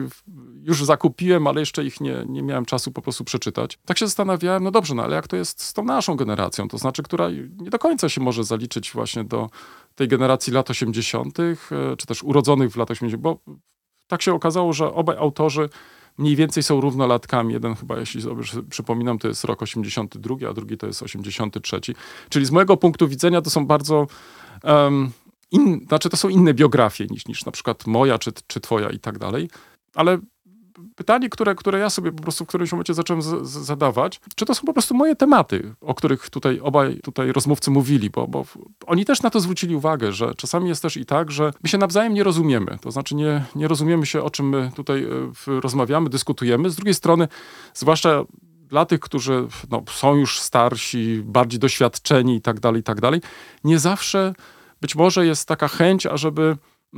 już 0.64 0.86
zakupiłem, 0.86 1.48
ale 1.48 1.60
jeszcze 1.60 1.84
ich 1.84 2.02
nie, 2.02 2.26
nie 2.30 2.44
miałem 2.44 2.66
czasu 2.66 2.92
po 2.92 3.02
prostu 3.02 3.24
przeczytać. 3.24 3.80
Tak 3.86 3.98
się 3.98 4.08
zastanawiałem, 4.08 4.64
no 4.64 4.72
dobrze, 4.72 4.96
no 4.96 5.04
ale 5.04 5.16
jak 5.16 5.28
to 5.28 5.36
jest 5.36 5.64
z 5.64 5.74
tą 5.74 5.84
naszą 5.84 6.16
generacją, 6.16 6.68
to 6.68 6.78
znaczy, 6.78 7.04
która 7.04 7.30
nie 7.58 7.70
do 7.70 7.80
końca 7.80 8.10
się 8.10 8.22
może 8.22 8.44
zaliczyć 8.44 8.92
właśnie 8.92 9.24
do 9.24 9.50
tej 10.00 10.08
generacji 10.08 10.54
lat 10.54 10.70
80., 10.70 11.38
czy 11.98 12.08
też 12.08 12.24
urodzonych 12.24 12.72
w 12.72 12.76
latach 12.78 12.98
80., 12.98 13.22
bo 13.22 13.40
tak 14.08 14.22
się 14.22 14.34
okazało, 14.34 14.74
że 14.74 14.94
obaj 14.94 15.18
autorzy 15.18 15.70
mniej 16.18 16.36
więcej 16.36 16.64
są 16.64 16.82
równolatkami. 16.82 17.54
Jeden 17.54 17.76
chyba, 17.76 18.00
jeśli 18.00 18.22
sobie 18.22 18.44
przypominam, 18.70 19.20
to 19.20 19.28
jest 19.28 19.44
rok 19.44 19.62
82, 19.62 20.50
a 20.50 20.54
drugi 20.54 20.78
to 20.78 20.88
jest 20.88 21.04
83. 21.04 21.82
Czyli 22.30 22.46
z 22.46 22.52
mojego 22.52 22.78
punktu 22.78 23.08
widzenia 23.08 23.42
to 23.42 23.50
są 23.50 23.66
bardzo 23.66 24.08
um, 24.64 25.12
in, 25.52 25.86
znaczy 25.88 26.10
to 26.10 26.18
są 26.18 26.30
inne 26.30 26.54
biografie 26.54 27.06
niż, 27.06 27.28
niż 27.28 27.46
na 27.46 27.52
przykład 27.52 27.88
moja 27.88 28.20
czy, 28.20 28.32
czy 28.48 28.60
twoja 28.60 28.90
i 28.90 29.00
tak 29.00 29.18
dalej. 29.18 29.50
Ale 29.96 30.18
pytanie, 30.96 31.30
które, 31.30 31.56
które 31.56 31.80
ja 31.80 31.90
sobie 31.90 32.12
po 32.12 32.24
prostu 32.24 32.46
w 32.46 32.48
którymś 32.48 32.72
momencie 32.72 32.94
zacząłem 32.94 33.22
z, 33.22 33.48
z, 33.48 33.50
zadawać, 33.50 34.22
czy 34.36 34.46
to 34.46 34.56
są 34.56 34.66
po 34.66 34.74
prostu 34.74 34.96
moje 34.96 35.16
tematy, 35.16 35.76
o 35.82 35.94
których 35.94 36.30
tutaj 36.30 36.60
obaj 36.60 37.00
tutaj 37.04 37.32
rozmówcy 37.32 37.72
mówili, 37.72 38.10
bo, 38.10 38.28
bo 38.28 38.46
oni 38.86 39.06
też 39.06 39.22
na 39.22 39.30
to 39.30 39.40
zwrócili 39.40 39.76
uwagę, 39.76 40.12
że 40.12 40.36
czasami 40.36 40.70
jest 40.70 40.82
też 40.82 40.98
i 40.98 41.06
tak, 41.06 41.32
że 41.32 41.54
my 41.64 41.70
się 41.70 41.78
nawzajem 41.78 42.14
nie 42.14 42.24
rozumiemy. 42.24 42.78
To 42.82 42.92
znaczy 42.92 43.16
nie, 43.16 43.44
nie 43.56 43.68
rozumiemy 43.68 44.06
się, 44.06 44.22
o 44.22 44.30
czym 44.30 44.50
my 44.50 44.72
tutaj 44.76 45.04
e, 45.04 45.60
rozmawiamy, 45.62 46.10
dyskutujemy. 46.10 46.70
Z 46.70 46.76
drugiej 46.76 46.94
strony, 46.94 47.28
zwłaszcza 47.74 48.24
dla 48.68 48.86
tych, 48.86 49.00
którzy 49.00 49.48
no, 49.70 49.84
są 49.90 50.16
już 50.16 50.40
starsi, 50.40 51.22
bardziej 51.26 51.60
doświadczeni 51.60 52.36
i 52.36 52.42
tak 52.42 52.60
dalej, 52.60 52.80
i 52.80 52.84
tak 52.84 53.02
dalej, 53.02 53.22
nie 53.64 53.80
zawsze 53.80 54.34
być 54.82 54.96
może 54.96 55.26
jest 55.26 55.48
taka 55.48 55.68
chęć, 55.68 56.06
ażeby 56.06 56.58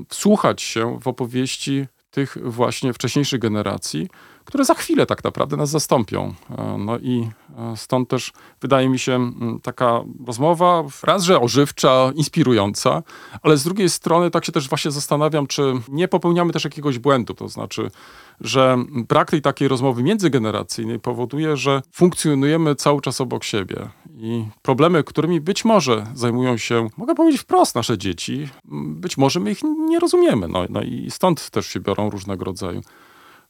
wsłuchać 0.10 0.62
się 0.62 1.00
w 1.00 1.08
opowieści 1.08 1.88
tych 2.12 2.38
właśnie 2.44 2.94
wcześniejszych 2.94 3.40
generacji, 3.40 4.10
które 4.46 4.66
za 4.66 4.74
chwilę 4.74 5.06
tak 5.06 5.24
naprawdę 5.24 5.58
nas 5.58 5.70
zastąpią. 5.70 6.34
E, 6.58 6.78
no 6.78 7.00
i 7.00 7.30
e, 7.58 7.78
stąd 7.78 8.10
też 8.10 8.34
wydaje 8.62 8.90
mi 8.90 9.00
się 9.00 9.32
taka 9.64 10.02
rozmowa, 10.28 10.84
raz, 11.04 11.24
że 11.24 11.42
ożywcza, 11.42 12.12
inspirująca, 12.16 13.04
ale 13.44 13.58
z 13.58 13.64
drugiej 13.64 13.90
strony 13.90 14.32
tak 14.32 14.46
się 14.46 14.52
też 14.52 14.70
właśnie 14.70 14.92
zastanawiam, 14.92 15.48
czy 15.48 15.74
nie 15.90 16.08
popełniamy 16.08 16.54
też 16.54 16.64
jakiegoś 16.64 17.00
błędu, 17.00 17.34
to 17.34 17.48
znaczy, 17.48 17.92
że 18.42 18.78
brak 18.90 19.32
tej 19.32 19.42
takiej 19.42 19.68
rozmowy 19.68 20.04
międzygeneracyjnej 20.04 21.00
powoduje, 21.00 21.58
że 21.58 21.82
funkcjonujemy 21.92 22.76
cały 22.76 23.02
czas 23.02 23.22
obok 23.22 23.44
siebie 23.44 23.90
i 24.18 24.46
problemy, 24.62 25.04
którymi 25.04 25.42
być 25.42 25.66
może 25.66 26.08
zajmują 26.14 26.58
się, 26.58 26.88
mogę 26.98 27.16
powiedzieć 27.16 27.42
wprost, 27.42 27.76
nasze 27.76 27.98
dzieci, 27.98 28.50
być 28.72 29.18
może 29.18 29.40
my 29.40 29.52
ich 29.52 29.64
nie 29.64 30.00
rozumiemy. 30.00 30.48
No, 30.48 30.66
no 30.70 30.82
i 30.82 31.12
stąd 31.12 31.50
też 31.50 31.68
się 31.68 31.80
biorą 31.80 32.10
różnego 32.10 32.46
rodzaju 32.46 32.82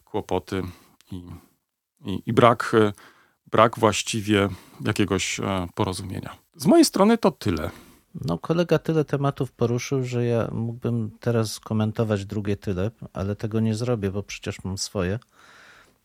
kłopoty 0.06 0.64
i, 1.12 1.24
i, 2.06 2.24
i 2.26 2.34
brak, 2.34 2.72
e, 2.74 2.94
brak 3.52 3.80
właściwie 3.80 4.50
jakiegoś 4.86 5.40
e, 5.40 5.68
porozumienia. 5.76 6.38
Z 6.56 6.66
mojej 6.66 6.86
strony 6.86 7.18
to 7.18 7.32
tyle. 7.32 7.72
No, 8.16 8.38
kolega 8.38 8.80
tyle 8.80 9.06
tematów 9.06 9.52
poruszył, 9.52 10.04
że 10.04 10.26
ja 10.26 10.48
mógłbym 10.52 11.12
teraz 11.20 11.60
komentować 11.60 12.26
drugie 12.26 12.58
tyle, 12.58 12.92
ale 13.14 13.36
tego 13.36 13.60
nie 13.60 13.76
zrobię, 13.76 14.12
bo 14.12 14.24
przecież 14.24 14.64
mam 14.64 14.78
swoje 14.78 15.20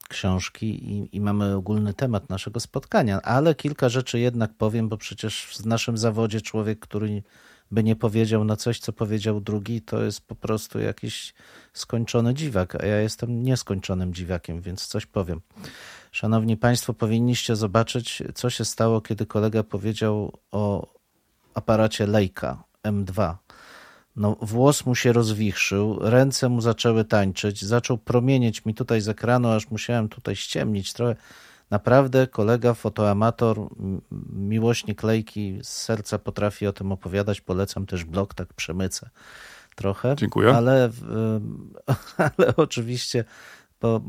książki 0.08 0.66
i, 0.66 1.16
i, 1.16 1.20
mamy 1.20 1.54
ogólny 1.54 1.94
temat 1.94 2.28
naszego 2.28 2.60
spotkania. 2.60 3.22
Ale 3.22 3.54
kilka 3.54 3.88
rzeczy 3.88 4.18
jednak 4.18 4.54
powiem, 4.54 4.88
bo 4.88 4.96
przecież 4.96 5.46
w 5.46 5.66
naszym 5.66 5.98
zawodzie 5.98 6.40
człowiek, 6.40 6.78
który 6.78 7.22
by 7.70 7.82
nie 7.82 7.96
powiedział 7.96 8.44
na 8.44 8.56
coś, 8.56 8.78
co 8.78 8.92
powiedział 8.92 9.40
drugi, 9.40 9.82
to 9.82 10.02
jest 10.02 10.20
po 10.20 10.34
prostu 10.34 10.78
jakiś 10.78 11.34
skończony 11.72 12.34
dziwak, 12.34 12.74
a 12.74 12.86
ja 12.86 13.00
jestem 13.00 13.42
nieskończonym 13.42 14.14
dziwakiem, 14.14 14.60
więc 14.60 14.86
coś 14.86 15.06
powiem. 15.06 15.40
Szanowni 16.12 16.56
Państwo, 16.56 16.94
powinniście 16.94 17.56
zobaczyć, 17.56 18.22
co 18.34 18.50
się 18.50 18.64
stało, 18.64 19.00
kiedy 19.00 19.26
kolega 19.26 19.62
powiedział 19.62 20.38
o 20.52 20.86
aparacie 21.54 22.06
Leica 22.06 22.64
M2. 22.84 23.34
No, 24.16 24.36
włos 24.42 24.86
mu 24.86 24.94
się 24.94 25.12
rozwichrzył, 25.12 25.98
ręce 26.00 26.48
mu 26.48 26.60
zaczęły 26.60 27.04
tańczyć, 27.04 27.64
zaczął 27.64 27.98
promienieć 27.98 28.64
mi 28.64 28.74
tutaj 28.74 29.00
z 29.00 29.08
ekranu, 29.08 29.48
aż 29.48 29.70
musiałem 29.70 30.08
tutaj 30.08 30.36
ściemnić 30.36 30.92
trochę. 30.92 31.16
Naprawdę 31.70 32.26
kolega, 32.26 32.74
fotoamator, 32.74 33.58
miłośnik 34.32 35.02
lejki 35.02 35.58
z 35.62 35.68
serca 35.68 36.18
potrafi 36.18 36.66
o 36.66 36.72
tym 36.72 36.92
opowiadać. 36.92 37.40
Polecam 37.40 37.86
też 37.86 38.04
blog, 38.04 38.34
tak 38.34 38.54
przemycę 38.54 39.10
trochę. 39.74 40.14
Dziękuję. 40.18 40.56
Ale, 40.56 40.90
ale 42.38 42.56
oczywiście 42.56 43.24
bo 43.80 44.00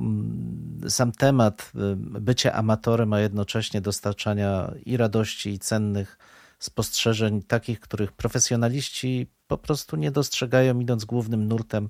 sam 0.89 1.11
temat 1.11 1.71
bycia 2.19 2.53
amatorem, 2.53 3.13
a 3.13 3.19
jednocześnie 3.19 3.81
dostarczania 3.81 4.73
i 4.85 4.97
radości, 4.97 5.49
i 5.49 5.59
cennych 5.59 6.17
spostrzeżeń, 6.59 7.41
takich, 7.43 7.79
których 7.79 8.11
profesjonaliści 8.11 9.27
po 9.47 9.57
prostu 9.57 9.95
nie 9.95 10.11
dostrzegają, 10.11 10.79
idąc 10.79 11.05
głównym 11.05 11.47
nurtem 11.47 11.89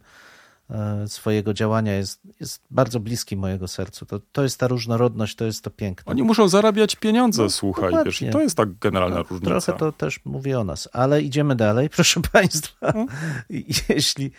swojego 1.08 1.54
działania 1.54 1.94
jest, 1.94 2.22
jest 2.40 2.62
bardzo 2.72 3.00
bliski 3.00 3.38
mojego 3.38 3.68
sercu. 3.68 4.06
To, 4.06 4.20
to 4.32 4.44
jest 4.44 4.60
ta 4.60 4.68
różnorodność, 4.68 5.36
to 5.36 5.46
jest 5.46 5.64
to 5.64 5.70
piękne. 5.70 6.12
Oni 6.12 6.24
muszą 6.24 6.48
zarabiać 6.48 6.96
pieniądze, 6.96 7.44
no, 7.44 7.50
słuchaj, 7.50 7.94
wiesz, 8.06 8.22
i 8.22 8.30
to 8.30 8.42
jest 8.42 8.58
tak 8.58 8.78
generalna 8.80 9.16
no, 9.16 9.24
różnica. 9.24 9.60
Trochę 9.60 9.74
to 9.80 9.92
też 9.92 10.20
mówi 10.26 10.54
o 10.54 10.64
nas, 10.64 10.90
ale 10.94 11.22
idziemy 11.22 11.56
dalej, 11.56 11.90
proszę 11.96 12.22
Państwa. 12.32 12.92
Hmm? 12.92 13.08
Jeśli 13.90 14.32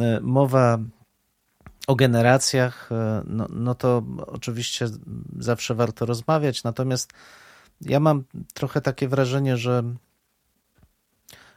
e, 0.00 0.20
mowa 0.20 0.78
o 1.86 1.94
generacjach, 1.94 2.92
e, 2.92 3.22
no, 3.26 3.46
no 3.50 3.74
to 3.74 4.02
oczywiście 4.26 4.86
zawsze 5.38 5.74
warto 5.74 6.06
rozmawiać, 6.06 6.64
natomiast 6.64 7.12
ja 7.80 8.00
mam 8.00 8.24
trochę 8.54 8.80
takie 8.80 9.08
wrażenie, 9.08 9.56
że 9.56 9.82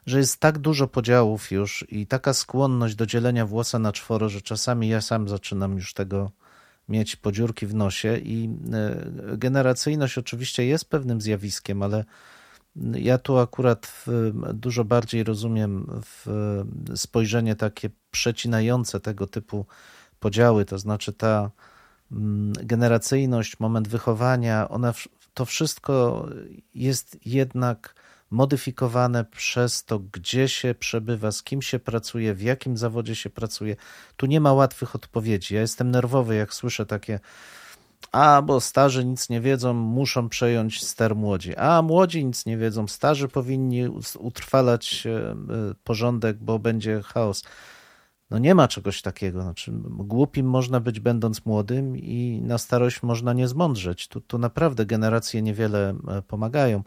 że 0.05 0.17
jest 0.17 0.39
tak 0.39 0.57
dużo 0.57 0.87
podziałów 0.87 1.51
już 1.51 1.85
i 1.89 2.07
taka 2.07 2.33
skłonność 2.33 2.95
do 2.95 3.05
dzielenia 3.05 3.45
włosa 3.45 3.79
na 3.79 3.91
czworo, 3.91 4.29
że 4.29 4.41
czasami 4.41 4.87
ja 4.87 5.01
sam 5.01 5.29
zaczynam 5.29 5.75
już 5.75 5.93
tego 5.93 6.31
mieć 6.89 7.15
podziurki 7.15 7.67
w 7.67 7.75
nosie 7.75 8.17
i 8.17 8.49
e, 8.73 9.37
generacyjność 9.37 10.17
oczywiście 10.17 10.65
jest 10.65 10.85
pewnym 10.85 11.21
zjawiskiem, 11.21 11.83
ale 11.83 12.05
ja 12.95 13.17
tu 13.17 13.37
akurat 13.37 14.05
dużo 14.53 14.83
bardziej 14.83 15.23
rozumiem 15.23 16.01
spojrzenie 16.95 17.55
takie 17.55 17.89
przecinające 18.11 18.99
tego 18.99 19.27
typu 19.27 19.65
podziały, 20.19 20.65
to 20.65 20.79
znaczy 20.79 21.13
ta 21.13 21.51
mm, 22.11 22.53
generacyjność, 22.53 23.59
moment 23.59 23.87
wychowania, 23.87 24.69
ona 24.69 24.93
to 25.33 25.45
wszystko 25.45 26.25
jest 26.75 27.17
jednak 27.25 27.95
modyfikowane 28.34 29.26
przez 29.26 29.86
to, 29.86 30.00
gdzie 30.00 30.48
się 30.48 30.76
przebywa, 30.76 31.32
z 31.32 31.43
kim 31.43 31.62
się 31.62 31.80
pracuje, 31.80 32.34
w 32.34 32.41
jakim 32.41 32.78
zawodzie 32.78 33.15
się 33.15 33.30
pracuje. 33.30 33.76
Tu 34.17 34.26
nie 34.26 34.41
ma 34.41 34.54
łatwych 34.54 34.96
odpowiedzi. 34.96 35.56
Ja 35.56 35.62
jestem 35.62 35.91
nerwowy, 35.91 36.36
jak 36.36 36.54
słyszę 36.54 36.86
takie 36.86 37.19
a, 38.12 38.41
bo 38.41 38.62
starzy 38.62 39.06
nic 39.06 39.30
nie 39.30 39.41
wiedzą, 39.41 39.74
muszą 39.74 40.30
przejąć 40.30 40.84
ster 40.84 41.15
młodzi. 41.15 41.56
A, 41.56 41.82
młodzi 41.82 42.26
nic 42.26 42.46
nie 42.46 42.58
wiedzą, 42.58 42.88
starzy 42.88 43.28
powinni 43.28 43.88
utrwalać 44.19 45.08
e, 45.08 45.32
e, 45.32 45.36
porządek, 45.84 46.38
bo 46.38 46.60
będzie 46.60 47.02
chaos. 47.02 47.43
No 48.30 48.38
nie 48.39 48.56
ma 48.56 48.67
czegoś 48.67 49.02
takiego. 49.02 49.41
Znaczy, 49.41 49.72
głupim 49.89 50.50
można 50.50 50.80
być 50.80 51.00
będąc 51.00 51.46
młodym 51.46 51.98
i 51.98 52.41
na 52.41 52.58
starość 52.58 53.04
można 53.04 53.34
nie 53.34 53.48
zmądrzeć. 53.48 54.08
Tu, 54.08 54.22
tu 54.22 54.38
naprawdę 54.38 54.86
generacje 54.86 55.41
niewiele 55.41 55.96
e, 56.08 56.22
pomagają. 56.22 56.84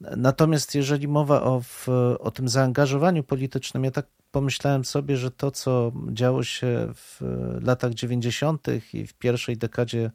Natomiast 0.00 0.74
jeżeli 0.74 1.08
mowa 1.08 1.42
o, 1.42 1.60
w, 1.60 1.88
o 2.20 2.30
tym 2.30 2.48
zaangażowaniu 2.48 3.24
politycznym, 3.24 3.84
ja 3.84 3.90
tak 3.90 4.06
pomyślałem 4.30 4.84
sobie, 4.84 5.16
że 5.16 5.30
to, 5.30 5.50
co 5.50 5.92
działo 6.12 6.42
się 6.42 6.88
w 6.94 7.20
latach 7.62 7.94
90. 7.94 8.66
i 8.94 9.06
w 9.06 9.14
pierwszej 9.14 9.56
dekadzie 9.56 10.10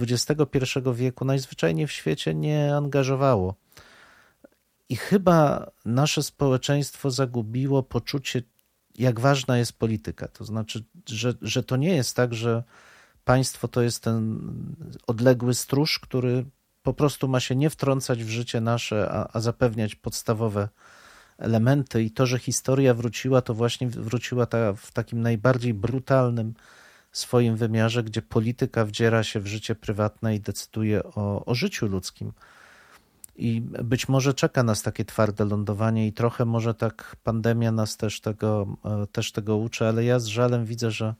XXI 0.00 0.78
wieku, 0.94 1.24
najzwyczajniej 1.24 1.86
w 1.86 1.92
świecie 1.92 2.34
nie 2.34 2.76
angażowało. 2.76 3.54
I 4.88 4.96
chyba 4.96 5.70
nasze 5.84 6.22
społeczeństwo 6.22 7.10
zagubiło 7.10 7.82
poczucie, 7.82 8.42
jak 8.98 9.20
ważna 9.20 9.58
jest 9.58 9.72
polityka. 9.72 10.28
To 10.28 10.44
znaczy, 10.44 10.84
że, 11.06 11.34
że 11.42 11.62
to 11.62 11.76
nie 11.76 11.96
jest 11.96 12.16
tak, 12.16 12.34
że 12.34 12.62
państwo 13.24 13.68
to 13.68 13.82
jest 13.82 14.02
ten 14.02 14.40
odległy 15.06 15.54
stróż, 15.54 15.98
który 15.98 16.44
po 16.82 16.94
prostu 16.94 17.28
ma 17.28 17.40
się 17.40 17.56
nie 17.56 17.70
wtrącać 17.70 18.24
w 18.24 18.28
życie 18.28 18.60
nasze, 18.60 19.08
a, 19.12 19.28
a 19.32 19.40
zapewniać 19.40 19.94
podstawowe 19.94 20.68
elementy 21.38 22.02
i 22.02 22.10
to, 22.10 22.26
że 22.26 22.38
historia 22.38 22.94
wróciła, 22.94 23.42
to 23.42 23.54
właśnie 23.54 23.88
wróciła 23.88 24.46
ta, 24.46 24.72
w 24.72 24.92
takim 24.92 25.22
najbardziej 25.22 25.74
brutalnym 25.74 26.54
swoim 27.12 27.56
wymiarze, 27.56 28.02
gdzie 28.02 28.22
polityka 28.22 28.84
wdziera 28.84 29.22
się 29.22 29.40
w 29.40 29.46
życie 29.46 29.74
prywatne 29.74 30.34
i 30.34 30.40
decyduje 30.40 31.04
o, 31.04 31.44
o 31.44 31.54
życiu 31.54 31.86
ludzkim. 31.86 32.32
I 33.36 33.60
być 33.60 34.08
może 34.08 34.34
czeka 34.34 34.62
nas 34.62 34.82
takie 34.82 35.04
twarde 35.04 35.44
lądowanie, 35.44 36.06
i 36.06 36.12
trochę 36.12 36.44
może 36.44 36.74
tak 36.74 37.16
pandemia 37.24 37.72
nas 37.72 37.96
też 37.96 38.20
tego, 38.20 38.76
e, 38.84 39.06
też 39.06 39.32
tego 39.32 39.56
uczy, 39.56 39.86
ale 39.86 40.04
ja 40.04 40.18
z 40.18 40.26
żalem 40.26 40.64
widzę, 40.64 40.90
że 40.90 41.14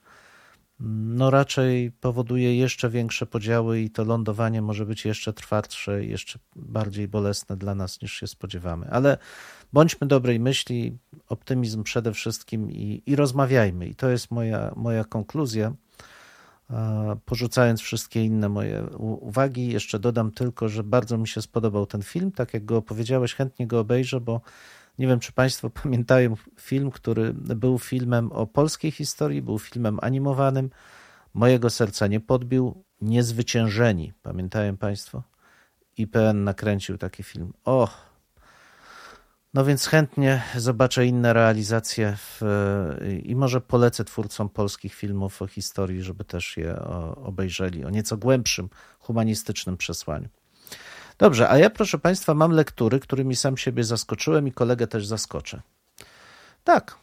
no 0.80 1.30
raczej 1.30 1.92
powoduje 1.92 2.56
jeszcze 2.56 2.90
większe 2.90 3.26
podziały 3.26 3.80
i 3.80 3.90
to 3.90 4.04
lądowanie 4.04 4.62
może 4.62 4.86
być 4.86 5.04
jeszcze 5.04 5.32
twardsze, 5.32 6.04
jeszcze 6.04 6.38
bardziej 6.56 7.08
bolesne 7.08 7.56
dla 7.56 7.74
nas 7.74 8.02
niż 8.02 8.12
się 8.12 8.26
spodziewamy. 8.26 8.90
Ale 8.90 9.18
bądźmy 9.72 10.06
dobrej 10.06 10.40
myśli, 10.40 10.98
optymizm 11.28 11.82
przede 11.82 12.12
wszystkim 12.12 12.70
i, 12.70 13.02
i 13.06 13.16
rozmawiajmy. 13.16 13.86
I 13.86 13.94
to 13.94 14.08
jest 14.08 14.30
moja, 14.30 14.72
moja 14.76 15.04
konkluzja. 15.04 15.72
Porzucając 17.24 17.80
wszystkie 17.80 18.24
inne 18.24 18.48
moje 18.48 18.86
uwagi, 18.98 19.72
jeszcze 19.72 19.98
dodam 19.98 20.30
tylko, 20.30 20.68
że 20.68 20.84
bardzo 20.84 21.18
mi 21.18 21.28
się 21.28 21.42
spodobał 21.42 21.86
ten 21.86 22.02
film. 22.02 22.32
Tak 22.32 22.54
jak 22.54 22.64
go 22.64 22.76
opowiedziałeś, 22.76 23.34
chętnie 23.34 23.66
go 23.66 23.80
obejrzę, 23.80 24.20
bo 24.20 24.40
nie 25.00 25.06
wiem, 25.06 25.20
czy 25.20 25.32
Państwo 25.32 25.70
pamiętają 25.82 26.36
film, 26.60 26.90
który 26.90 27.32
był 27.34 27.78
filmem 27.78 28.32
o 28.32 28.46
polskiej 28.46 28.90
historii, 28.90 29.42
był 29.42 29.58
filmem 29.58 29.98
animowanym. 30.02 30.70
Mojego 31.34 31.70
serca 31.70 32.06
nie 32.06 32.20
podbił. 32.20 32.84
Niezwyciężeni. 33.00 34.12
Pamiętają 34.22 34.76
Państwo? 34.76 35.22
IPN 35.96 36.44
nakręcił 36.44 36.98
taki 36.98 37.22
film. 37.22 37.52
Och, 37.64 38.10
no 39.54 39.64
więc 39.64 39.86
chętnie 39.86 40.42
zobaczę 40.56 41.06
inne 41.06 41.32
realizacje 41.32 42.16
w, 42.16 42.40
i 43.22 43.36
może 43.36 43.60
polecę 43.60 44.04
twórcom 44.04 44.48
polskich 44.48 44.94
filmów 44.94 45.42
o 45.42 45.46
historii, 45.46 46.02
żeby 46.02 46.24
też 46.24 46.56
je 46.56 46.76
obejrzeli 47.16 47.84
o 47.84 47.90
nieco 47.90 48.16
głębszym, 48.16 48.68
humanistycznym 48.98 49.76
przesłaniu. 49.76 50.28
Dobrze, 51.20 51.48
a 51.50 51.58
ja 51.58 51.70
proszę 51.70 51.98
Państwa 51.98 52.34
mam 52.34 52.52
lektury, 52.52 53.00
którymi 53.00 53.36
sam 53.36 53.56
siebie 53.56 53.84
zaskoczyłem 53.84 54.48
i 54.48 54.52
kolegę 54.52 54.86
też 54.86 55.06
zaskoczę. 55.06 55.62
Tak, 56.64 56.96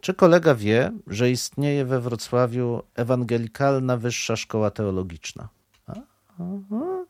czy 0.00 0.14
kolega 0.14 0.54
wie, 0.54 0.92
że 1.06 1.30
istnieje 1.30 1.84
we 1.84 2.00
Wrocławiu 2.00 2.82
ewangelikalna 2.94 3.96
wyższa 3.96 4.36
szkoła 4.36 4.70
teologiczna? 4.70 5.48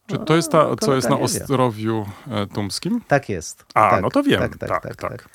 Czy 0.07 0.19
to 0.19 0.37
jest 0.37 0.53
ta, 0.53 0.77
co 0.77 0.95
jest 0.95 1.11
na 1.11 1.19
Ostrowiu 1.19 2.07
e, 2.31 2.47
Tumskim? 2.47 3.01
Tak 3.09 3.29
jest. 3.29 3.65
A, 3.75 3.91
tak, 3.91 4.03
no 4.03 4.11
to 4.11 4.23
wiem. 4.23 4.41
Tak 4.41 4.57
tak, 4.59 4.69
tak 4.69 4.83
tak, 4.83 5.11
tak, 5.11 5.29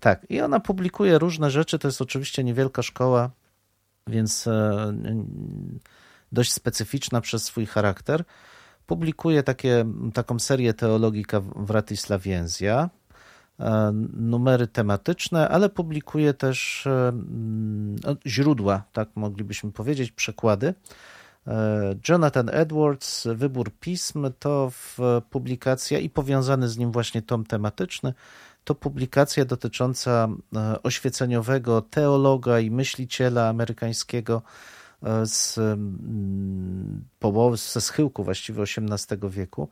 tak. 0.00 0.26
I 0.28 0.40
ona 0.40 0.60
publikuje 0.60 1.18
różne 1.18 1.50
rzeczy. 1.50 1.78
To 1.78 1.88
jest 1.88 2.02
oczywiście 2.02 2.44
niewielka 2.44 2.82
szkoła, 2.82 3.30
więc 4.06 4.46
e, 4.46 4.92
dość 6.32 6.52
specyficzna 6.52 7.20
przez 7.20 7.44
swój 7.44 7.66
charakter. 7.66 8.24
Publikuje 8.90 9.42
takie, 9.42 9.84
taką 10.14 10.38
serię 10.38 10.74
Teologika 10.74 11.40
Wratislawienzja, 11.40 12.90
e, 13.60 13.92
numery 14.16 14.66
tematyczne, 14.66 15.48
ale 15.48 15.68
publikuje 15.68 16.34
też 16.34 16.88
no, 18.04 18.16
źródła, 18.26 18.82
tak 18.92 19.08
moglibyśmy 19.14 19.72
powiedzieć, 19.72 20.12
przekłady. 20.12 20.74
E, 21.46 21.94
Jonathan 22.08 22.48
Edwards, 22.52 23.28
Wybór 23.34 23.70
Pism, 23.80 24.30
to 24.38 24.72
publikacja 25.30 25.98
i 25.98 26.10
powiązany 26.10 26.68
z 26.68 26.78
nim 26.78 26.92
właśnie 26.92 27.22
tom 27.22 27.44
tematyczny, 27.44 28.14
to 28.64 28.74
publikacja 28.74 29.44
dotycząca 29.44 30.28
e, 30.56 30.82
oświeceniowego 30.82 31.82
teologa 31.82 32.60
i 32.60 32.70
myśliciela 32.70 33.48
amerykańskiego 33.48 34.42
e, 34.44 34.79
z 35.24 35.58
mm, 35.58 37.04
połowy, 37.18 37.56
ze 37.56 37.80
schyłku 37.80 38.24
właściwie 38.24 38.62
XVIII 38.62 39.30
wieku. 39.30 39.68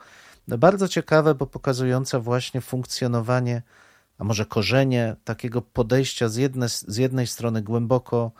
Bardzo 0.48 0.88
ciekawe, 0.88 1.34
bo 1.34 1.46
pokazująca 1.46 2.20
właśnie 2.20 2.60
funkcjonowanie, 2.60 3.62
a 4.18 4.24
może 4.24 4.46
korzenie 4.46 5.16
takiego 5.24 5.62
podejścia 5.62 6.28
z 6.28 6.36
jednej, 6.36 6.68
z 6.68 6.96
jednej 6.96 7.26
strony 7.26 7.62
głęboko 7.62 8.32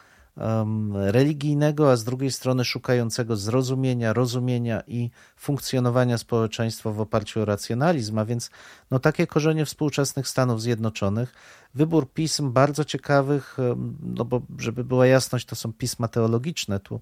religijnego, 0.95 1.93
a 1.93 1.97
z 1.97 2.05
drugiej 2.05 2.33
strony 2.33 2.65
szukającego 2.65 3.37
zrozumienia, 3.37 4.13
rozumienia 4.13 4.83
i 4.87 5.11
funkcjonowania 5.37 6.19
społeczeństwa 6.19 6.93
w 6.93 7.01
oparciu 7.01 7.41
o 7.41 7.45
racjonalizm, 7.45 8.19
a 8.19 8.25
więc 8.25 8.51
no, 8.91 8.99
takie 8.99 9.27
korzenie 9.27 9.65
współczesnych 9.65 10.29
Stanów 10.29 10.63
Zjednoczonych. 10.63 11.35
Wybór 11.75 12.13
pism 12.13 12.53
bardzo 12.53 12.85
ciekawych, 12.85 13.57
no 14.03 14.25
bo 14.25 14.43
żeby 14.59 14.85
była 14.85 15.07
jasność, 15.07 15.47
to 15.47 15.57
są 15.57 15.73
pisma 15.73 16.09
teologiczne 16.09 16.81
tu 16.81 17.01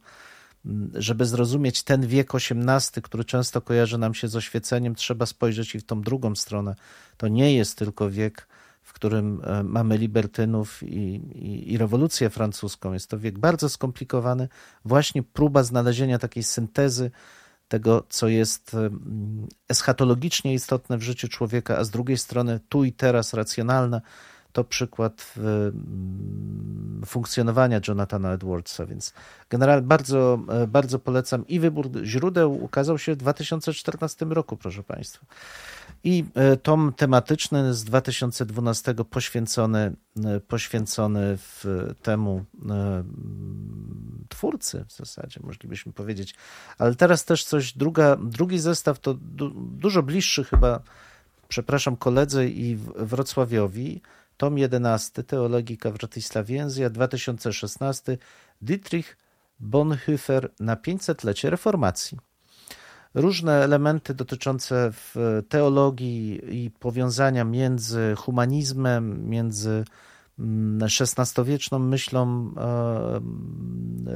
żeby 0.95 1.27
zrozumieć 1.27 1.83
ten 1.83 2.07
wiek 2.07 2.35
XVIII, 2.35 3.03
który 3.03 3.25
często 3.25 3.61
kojarzy 3.61 3.99
nam 3.99 4.15
się 4.15 4.29
z 4.29 4.37
oświeceniem, 4.37 4.95
trzeba 4.95 5.27
spojrzeć 5.27 5.75
i 5.75 5.79
w 5.79 5.85
tą 5.85 6.03
drugą 6.03 6.35
stronę. 6.35 6.77
To 7.17 7.29
nie 7.29 7.55
jest 7.55 7.79
tylko 7.79 8.11
wiek 8.11 8.49
którym 8.97 9.41
e, 9.45 9.63
mamy 9.63 9.99
libertynów 9.99 10.83
i, 10.83 10.87
i, 10.87 11.73
i, 11.73 11.79
rewolucję 11.79 12.31
francuską. 12.31 12.93
Jest 12.93 13.11
to 13.11 13.19
wiek 13.19 13.39
bardzo 13.39 13.69
skomplikowany, 13.69 14.49
właśnie 14.85 15.23
próba 15.23 15.63
znalezienia 15.63 16.19
takiej 16.19 16.43
syntezy 16.43 17.11
tego, 17.69 18.05
co 18.09 18.29
jest 18.29 18.77
eschatologicznie 19.69 20.55
istotne 20.55 20.99
w 20.99 21.03
życiu 21.03 21.29
człowieka, 21.29 21.79
a 21.79 21.85
z 21.85 21.91
drugiej 21.91 22.19
strony 22.19 22.61
tu 22.69 22.85
i 22.85 22.93
teraz 22.93 23.35
racjonalne. 23.35 24.01
To 24.53 24.65
przykład 24.65 25.35
funkcjonowania 27.07 27.81
Jonathana 27.89 28.33
Edwardsa, 28.33 28.87
więc 28.87 29.13
generalnie 29.51 29.87
bardzo, 29.87 30.39
e, 30.49 30.67
bardzo 30.67 30.99
polecam. 30.99 31.47
I 31.47 31.61
wybór 31.61 31.91
źródeł 32.05 32.65
ukazał 32.65 32.99
się 32.99 33.13
w 33.13 33.17
2014 33.17 34.27
roku, 34.27 34.57
proszę 34.57 34.83
Państwa. 34.83 35.27
I 36.05 36.25
e, 36.35 36.57
tom 36.57 36.93
tematyczny 36.97 37.75
z 37.75 37.85
2012 37.85 38.95
poświęcony, 38.95 39.97
e, 40.25 40.41
poświęcony 40.41 41.39
temu 42.03 42.45
e, 42.71 43.05
twórcy 44.29 44.85
w 44.89 44.93
zasadzie, 44.93 45.41
moglibyśmy 45.45 45.93
powiedzieć. 45.93 46.35
Ale 46.79 46.95
teraz 46.95 47.25
też 47.25 47.45
coś, 47.45 47.73
druga, 47.73 48.17
drugi 48.17 48.59
zestaw 48.59 48.99
to 48.99 49.15
du, 49.15 49.51
dużo 49.55 50.03
bliższy 50.03 50.45
chyba, 50.45 50.81
przepraszam 51.49 51.97
koledze 51.97 52.49
i 52.49 52.77
Wrocławiowi, 52.97 54.01
tom 54.37 54.59
11, 54.59 55.23
Teologika 55.25 55.91
Wratislawienzja, 55.91 56.91
2016, 56.91 58.19
Dietrich 58.63 59.17
Bonhoeffer 59.61 60.51
na 60.61 60.77
500-lecie 60.77 61.51
reformacji 61.51 62.19
różne 63.17 63.53
elementy 63.65 64.15
dotyczące 64.15 64.93
teologii 65.49 66.41
i 66.65 66.71
powiązania 66.71 67.45
między 67.45 68.15
humanizmem, 68.17 69.29
między 69.29 69.85
XVI-wieczną 70.83 71.77
mm, 71.77 71.89
myślą 71.89 72.51
e, 72.57 73.21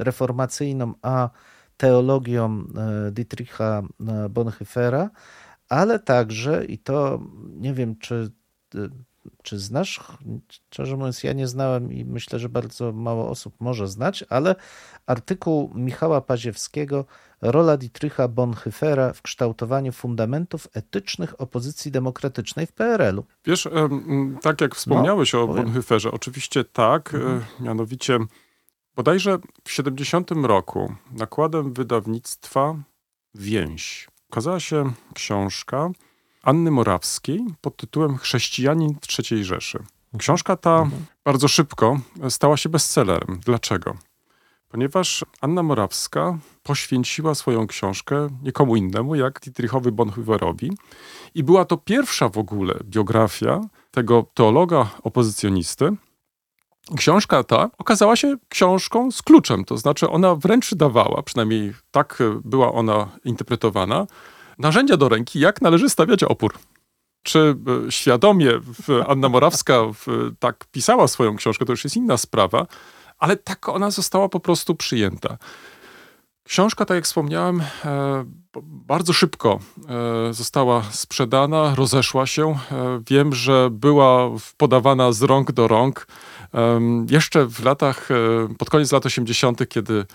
reformacyjną, 0.03 0.93
a 1.01 1.29
teologią 1.77 2.63
e, 2.75 3.11
Dietricha 3.11 3.81
e, 4.07 4.29
Bonhoeffera, 4.29 5.09
ale 5.69 5.99
także, 5.99 6.65
i 6.65 6.77
to 6.77 7.21
nie 7.45 7.73
wiem, 7.73 7.95
czy, 7.95 8.31
czy 9.43 9.59
znasz, 9.59 9.99
szczerze 10.49 10.97
mówiąc, 10.97 11.23
ja 11.23 11.33
nie 11.33 11.47
znałem 11.47 11.91
i 11.91 12.05
myślę, 12.05 12.39
że 12.39 12.49
bardzo 12.49 12.91
mało 12.91 13.29
osób 13.29 13.55
może 13.59 13.87
znać, 13.87 14.23
ale 14.29 14.55
artykuł 15.05 15.71
Michała 15.75 16.21
Paziewskiego 16.21 17.05
rola 17.41 17.77
Dietricha 17.77 18.27
Bonhoeffera 18.27 19.13
w 19.13 19.21
kształtowaniu 19.21 19.91
fundamentów 19.91 20.67
etycznych 20.73 21.41
opozycji 21.41 21.91
demokratycznej 21.91 22.67
w 22.67 22.71
PRL-u. 22.71 23.25
Wiesz, 23.45 23.69
tak 24.41 24.61
jak 24.61 24.75
wspomniałeś 24.75 25.33
no, 25.33 25.41
o 25.41 25.47
powiem. 25.47 25.63
Bonhoefferze, 25.65 26.11
oczywiście 26.11 26.63
tak, 26.63 27.13
mhm. 27.13 27.43
E, 27.59 27.63
mianowicie 27.63 28.19
bodajże 28.95 29.39
w 29.63 29.71
70 29.71 30.31
roku 30.31 30.95
nakładem 31.11 31.73
wydawnictwa 31.73 32.75
Więź 33.35 34.07
ukazała 34.29 34.59
się 34.59 34.91
książka 35.13 35.89
Anny 36.43 36.71
Morawskiej 36.71 37.45
pod 37.61 37.77
tytułem 37.77 38.17
Chrześcijanin 38.17 38.95
III 39.19 39.43
Rzeszy. 39.43 39.79
Książka 40.17 40.57
ta 40.57 40.79
mhm. 40.79 41.05
bardzo 41.23 41.47
szybko 41.47 41.99
stała 42.29 42.57
się 42.57 42.69
bestsellerem. 42.69 43.39
Dlaczego? 43.45 43.97
ponieważ 44.71 45.25
Anna 45.41 45.63
Morawska 45.63 46.37
poświęciła 46.63 47.35
swoją 47.35 47.67
książkę 47.67 48.29
nikomu 48.43 48.75
innemu 48.75 49.15
jak 49.15 49.39
Dietrichowi 49.39 49.91
Bonhoefferowi 49.91 50.71
i 51.35 51.43
była 51.43 51.65
to 51.65 51.77
pierwsza 51.77 52.29
w 52.29 52.37
ogóle 52.37 52.79
biografia 52.83 53.61
tego 53.91 54.25
teologa 54.33 54.89
opozycjonisty. 55.03 55.91
Książka 56.97 57.43
ta 57.43 57.69
okazała 57.77 58.15
się 58.15 58.35
książką 58.49 59.11
z 59.11 59.21
kluczem, 59.21 59.65
to 59.65 59.77
znaczy 59.77 60.09
ona 60.09 60.35
wręcz 60.35 60.73
dawała, 60.75 61.23
przynajmniej 61.23 61.73
tak 61.91 62.23
była 62.43 62.73
ona 62.73 63.09
interpretowana, 63.25 64.07
narzędzia 64.57 64.97
do 64.97 65.09
ręki, 65.09 65.39
jak 65.39 65.61
należy 65.61 65.89
stawiać 65.89 66.23
opór. 66.23 66.53
Czy 67.23 67.55
e, 67.87 67.91
świadomie 67.91 68.51
Anna 69.07 69.29
Morawska 69.29 69.81
tak 70.39 70.65
pisała 70.71 71.07
swoją 71.07 71.35
książkę, 71.35 71.65
to 71.65 71.73
już 71.73 71.83
jest 71.83 71.95
inna 71.95 72.17
sprawa, 72.17 72.67
ale 73.19 73.37
tak 73.37 73.69
ona 73.69 73.91
została 73.91 74.29
po 74.29 74.39
prostu 74.39 74.75
przyjęta. 74.75 75.37
Książka, 76.43 76.85
tak 76.85 76.95
jak 76.95 77.05
wspomniałem, 77.05 77.61
e, 77.85 78.25
bardzo 78.63 79.13
szybko 79.13 79.59
e, 80.29 80.33
została 80.33 80.83
sprzedana, 80.91 81.75
rozeszła 81.75 82.25
się. 82.25 82.49
E, 82.71 83.01
Wiem, 83.09 83.33
że 83.33 83.69
była 83.71 84.29
podawana 84.57 85.11
z 85.11 85.21
rąk 85.21 85.51
do 85.51 85.67
rąk. 85.67 86.07
Jeszcze 87.09 87.45
w 87.45 87.65
latach, 87.65 88.11
e, 88.11 88.15
pod 88.57 88.69
koniec 88.69 88.91
lat 88.91 89.05
80., 89.05 89.65
kiedy 89.69 90.05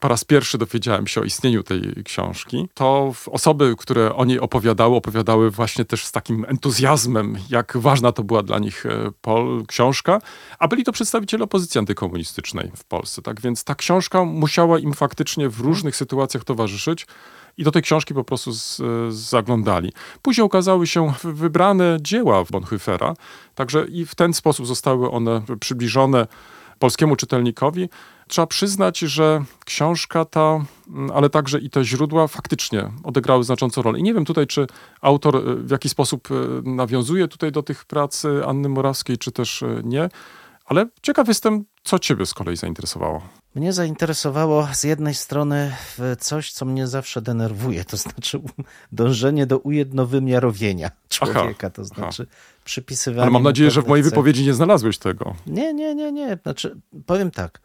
po 0.00 0.08
raz 0.08 0.24
pierwszy 0.24 0.58
dowiedziałem 0.58 1.06
się 1.06 1.20
o 1.20 1.24
istnieniu 1.24 1.62
tej 1.62 1.94
książki, 2.04 2.68
to 2.74 3.14
osoby, 3.26 3.74
które 3.78 4.14
o 4.14 4.24
niej 4.24 4.40
opowiadały, 4.40 4.96
opowiadały 4.96 5.50
właśnie 5.50 5.84
też 5.84 6.06
z 6.06 6.12
takim 6.12 6.44
entuzjazmem, 6.48 7.38
jak 7.50 7.76
ważna 7.76 8.12
to 8.12 8.22
była 8.24 8.42
dla 8.42 8.58
nich 8.58 8.86
e, 8.86 9.10
książka, 9.66 10.20
a 10.58 10.68
byli 10.68 10.84
to 10.84 10.92
przedstawiciele 10.92 11.44
opozycji 11.44 11.78
antykomunistycznej 11.78 12.70
w 12.76 12.84
Polsce. 12.84 13.22
Tak 13.22 13.40
więc 13.40 13.64
ta 13.64 13.74
książka 13.74 14.24
musiała 14.24 14.78
im 14.78 14.92
faktycznie 14.92 15.48
w 15.48 15.60
różnych 15.60 15.96
sytuacjach 15.96 16.44
towarzyszyć. 16.44 17.06
I 17.56 17.64
do 17.64 17.70
tej 17.70 17.82
książki 17.82 18.14
po 18.14 18.24
prostu 18.24 18.52
z, 18.52 18.82
zaglądali. 19.14 19.92
Później 20.22 20.44
ukazały 20.44 20.86
się 20.86 21.12
wybrane 21.24 21.98
dzieła 22.00 22.44
Bonhoeffera, 22.50 23.14
także 23.54 23.86
i 23.88 24.06
w 24.06 24.14
ten 24.14 24.34
sposób 24.34 24.66
zostały 24.66 25.10
one 25.10 25.42
przybliżone 25.60 26.26
polskiemu 26.78 27.16
czytelnikowi. 27.16 27.88
Trzeba 28.28 28.46
przyznać, 28.46 28.98
że 28.98 29.44
książka 29.64 30.24
ta, 30.24 30.64
mm, 30.88 31.10
ale 31.14 31.30
także 31.30 31.58
i 31.58 31.70
te 31.70 31.84
źródła 31.84 32.28
faktycznie 32.28 32.90
odegrały 33.04 33.44
znaczącą 33.44 33.82
rolę. 33.82 33.98
I 33.98 34.02
nie 34.02 34.14
wiem 34.14 34.24
tutaj, 34.24 34.46
czy 34.46 34.66
autor 35.00 35.36
y, 35.36 35.56
w 35.56 35.70
jakiś 35.70 35.92
sposób 35.92 36.30
y, 36.30 36.34
nawiązuje 36.64 37.28
tutaj 37.28 37.52
do 37.52 37.62
tych 37.62 37.84
prac 37.84 38.22
Anny 38.46 38.68
Morawskiej, 38.68 39.18
czy 39.18 39.32
też 39.32 39.62
y, 39.62 39.82
nie, 39.84 40.08
ale 40.64 40.86
ciekaw 41.02 41.28
jestem, 41.28 41.64
co 41.84 41.98
ciebie 41.98 42.26
z 42.26 42.34
kolei 42.34 42.56
zainteresowało. 42.56 43.22
Mnie 43.54 43.72
zainteresowało 43.72 44.68
z 44.72 44.84
jednej 44.84 45.14
strony 45.14 45.72
coś, 46.18 46.52
co 46.52 46.64
mnie 46.64 46.86
zawsze 46.86 47.22
denerwuje, 47.22 47.84
to 47.84 47.96
znaczy 47.96 48.40
dążenie 48.92 49.46
do 49.46 49.58
ujednowymiarowienia 49.58 50.90
człowieka, 51.08 51.70
to 51.70 51.84
znaczy 51.84 52.26
przypisywanie. 52.64 53.22
Ale 53.22 53.30
mam 53.30 53.42
nadzieję, 53.42 53.70
że 53.70 53.82
w 53.82 53.88
mojej 53.88 54.02
wypowiedzi 54.02 54.46
nie 54.46 54.54
znalazłeś 54.54 54.98
tego. 54.98 55.34
Nie, 55.46 55.74
nie, 55.74 55.94
nie, 55.94 56.12
nie. 56.12 56.38
Znaczy, 56.42 56.76
powiem 57.06 57.30
tak. 57.30 57.60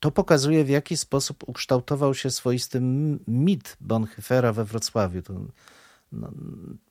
To 0.00 0.10
pokazuje, 0.10 0.64
w 0.64 0.68
jaki 0.68 0.96
sposób 0.96 1.44
ukształtował 1.46 2.14
się 2.14 2.30
swoisty 2.30 2.80
mit 3.28 3.76
Bonhoeffera 3.80 4.52
we 4.52 4.64
Wrocławiu. 4.64 5.22
To, 5.22 5.34
no, 6.12 6.30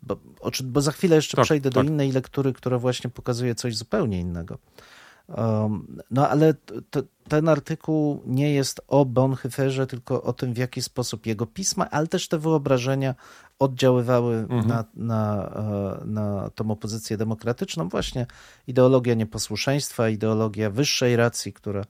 bo, 0.01 0.17
bo 0.63 0.81
za 0.81 0.91
chwilę 0.91 1.15
jeszcze 1.15 1.37
Tak, 1.37 1.45
przejdę 1.45 1.69
do 1.69 1.79
tak. 1.79 1.89
innej 1.89 2.11
lektury, 2.11 2.53
która 2.53 2.79
właśnie 2.79 3.09
pokazuje 3.09 3.55
coś 3.55 3.77
zupełnie 3.77 4.19
innego. 4.19 4.57
Um, 5.27 6.01
no 6.11 6.29
ale 6.29 6.53
t- 6.53 6.81
t- 6.89 7.03
ten 7.29 7.49
artykuł 7.49 8.21
nie 8.25 8.53
jest 8.53 8.81
o 8.87 9.05
Bonhoefferze, 9.05 9.87
tylko 9.87 10.23
o 10.23 10.33
tym, 10.33 10.53
w 10.53 10.57
jaki 10.57 10.81
sposób 10.81 11.25
jego 11.25 11.45
pisma, 11.45 11.89
ale 11.89 12.07
też 12.07 12.27
te 12.27 12.37
wyobrażenia 12.37 13.15
oddziaływały 13.59 14.47
na, 14.67 14.85
na, 14.95 15.51
e, 16.01 16.05
na 16.05 16.49
tą 16.55 16.71
opozycję 16.71 17.17
demokratyczną. 17.17 17.89
Właśnie 17.89 18.25
ideologia 18.67 19.13
nieposłuszeństwa, 19.13 20.09
ideologia 20.09 20.69
wyższej 20.69 21.15
racji, 21.15 21.53
która 21.53 21.85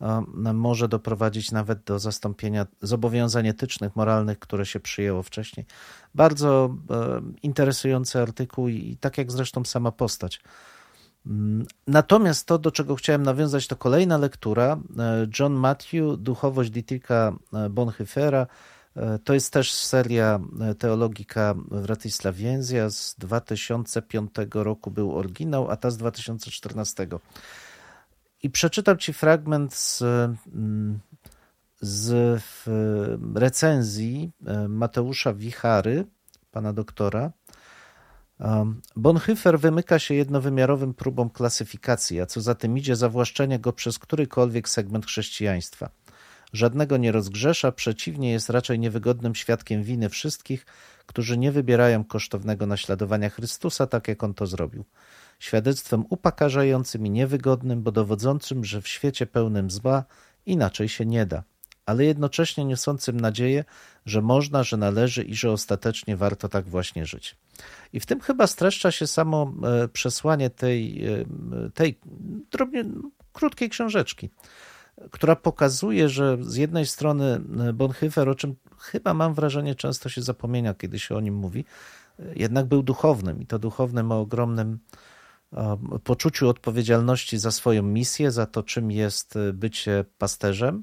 e, 0.00 0.22
może 0.52 0.88
doprowadzić 0.88 1.52
nawet 1.52 1.84
do 1.84 1.98
zastąpienia 1.98 2.66
zobowiązań 2.80 3.46
etycznych, 3.46 3.96
moralnych, 3.96 4.38
które 4.38 4.66
się 4.66 4.80
przyjęło 4.80 5.22
wcześniej. 5.22 5.66
Bardzo 6.14 6.76
e, 6.90 7.20
interesujący 7.42 8.20
artykuł 8.20 8.68
i 8.68 8.96
tak 9.00 9.18
jak 9.18 9.32
zresztą 9.32 9.64
sama 9.64 9.92
postać. 9.92 10.40
Mm, 11.26 11.66
Natomiast 11.86 12.46
to, 12.46 12.58
do 12.58 12.70
czego 12.70 12.94
chciałem 12.96 13.22
nawiązać, 13.22 13.66
to 13.66 13.76
kolejna 13.76 14.18
lektura. 14.18 14.78
e, 14.98 15.26
John 15.38 15.52
Matthew, 15.52 16.18
Duchowość 16.18 16.70
Dietrika 16.70 17.32
e, 17.52 17.68
Bonhoeffera. 17.70 18.46
E, 18.96 19.18
To 19.18 19.34
jest 19.34 19.52
też 19.52 19.72
seria 19.72 20.40
Teologika 20.78 21.54
Wratisław 21.70 22.36
Więzja 22.36 22.90
z 22.90 23.14
2005 23.18 24.30
roku 24.54 24.90
był 24.90 25.18
oryginał, 25.18 25.70
a 25.70 25.76
ta 25.76 25.90
z 25.90 25.96
2014. 25.96 27.08
I 28.42 28.50
przeczytam 28.50 28.98
ci 28.98 29.12
fragment 29.12 29.74
z, 29.74 30.02
mm, 30.02 30.98
z 31.80 32.42
recenzji 33.34 34.30
Mateusza 34.68 35.32
Wichary, 35.34 36.06
pana 36.50 36.72
doktora. 36.72 37.32
Um, 38.42 38.80
Bonhoeffer 38.96 39.60
wymyka 39.60 39.98
się 39.98 40.14
jednowymiarowym 40.14 40.94
próbom 40.94 41.30
klasyfikacji, 41.30 42.20
a 42.20 42.26
co 42.26 42.40
za 42.40 42.54
tym 42.54 42.78
idzie 42.78 42.96
zawłaszczenia 42.96 43.58
go 43.58 43.72
przez 43.72 43.98
którykolwiek 43.98 44.68
segment 44.68 45.06
chrześcijaństwa. 45.06 45.90
Żadnego 46.52 46.96
nie 46.96 47.12
rozgrzesza, 47.12 47.72
przeciwnie 47.72 48.32
jest 48.32 48.50
raczej 48.50 48.78
niewygodnym 48.78 49.34
świadkiem 49.34 49.82
winy 49.82 50.08
wszystkich, 50.08 50.66
którzy 51.06 51.38
nie 51.38 51.52
wybierają 51.52 52.04
kosztownego 52.04 52.66
naśladowania 52.66 53.30
Chrystusa 53.30 53.86
tak, 53.86 54.08
jak 54.08 54.24
on 54.24 54.34
to 54.34 54.46
zrobił. 54.46 54.84
Świadectwem 55.38 56.04
upokarzającym 56.10 57.06
i 57.06 57.10
niewygodnym, 57.10 57.82
bo 57.82 57.92
dowodzącym, 57.92 58.64
że 58.64 58.82
w 58.82 58.88
świecie 58.88 59.26
pełnym 59.26 59.70
zła 59.70 60.04
inaczej 60.46 60.88
się 60.88 61.06
nie 61.06 61.26
da, 61.26 61.42
ale 61.86 62.04
jednocześnie 62.04 62.64
niosącym 62.64 63.20
nadzieję, 63.20 63.64
że 64.06 64.22
można, 64.22 64.62
że 64.62 64.76
należy 64.76 65.22
i 65.22 65.34
że 65.34 65.52
ostatecznie 65.52 66.16
warto 66.16 66.48
tak 66.48 66.68
właśnie 66.68 67.06
żyć. 67.06 67.36
I 67.92 68.00
w 68.00 68.06
tym 68.06 68.20
chyba 68.20 68.46
streszcza 68.46 68.90
się 68.90 69.06
samo 69.06 69.52
e, 69.62 69.88
przesłanie 69.88 70.50
tej, 70.50 71.06
e, 71.06 71.24
tej 71.74 71.98
drobnie 72.50 72.84
krótkiej 73.32 73.70
książeczki, 73.70 74.30
która 75.10 75.36
pokazuje, 75.36 76.08
że 76.08 76.38
z 76.40 76.56
jednej 76.56 76.86
strony 76.86 77.40
e, 77.68 77.72
Bonhoeffer, 77.72 78.28
o 78.28 78.34
czym 78.34 78.54
chyba 78.78 79.14
mam 79.14 79.34
wrażenie 79.34 79.74
często 79.74 80.08
się 80.08 80.22
zapomina, 80.22 80.74
kiedy 80.74 80.98
się 80.98 81.16
o 81.16 81.20
nim 81.20 81.34
mówi, 81.34 81.64
jednak 82.36 82.66
był 82.66 82.82
duchownym 82.82 83.42
i 83.42 83.46
to 83.46 83.58
duchownym 83.58 84.12
o 84.12 84.20
ogromnym 84.20 84.78
poczuciu 86.04 86.48
odpowiedzialności 86.48 87.38
za 87.38 87.50
swoją 87.50 87.82
misję, 87.82 88.30
za 88.30 88.46
to, 88.46 88.62
czym 88.62 88.90
jest 88.90 89.34
bycie 89.52 90.04
pasterzem, 90.18 90.82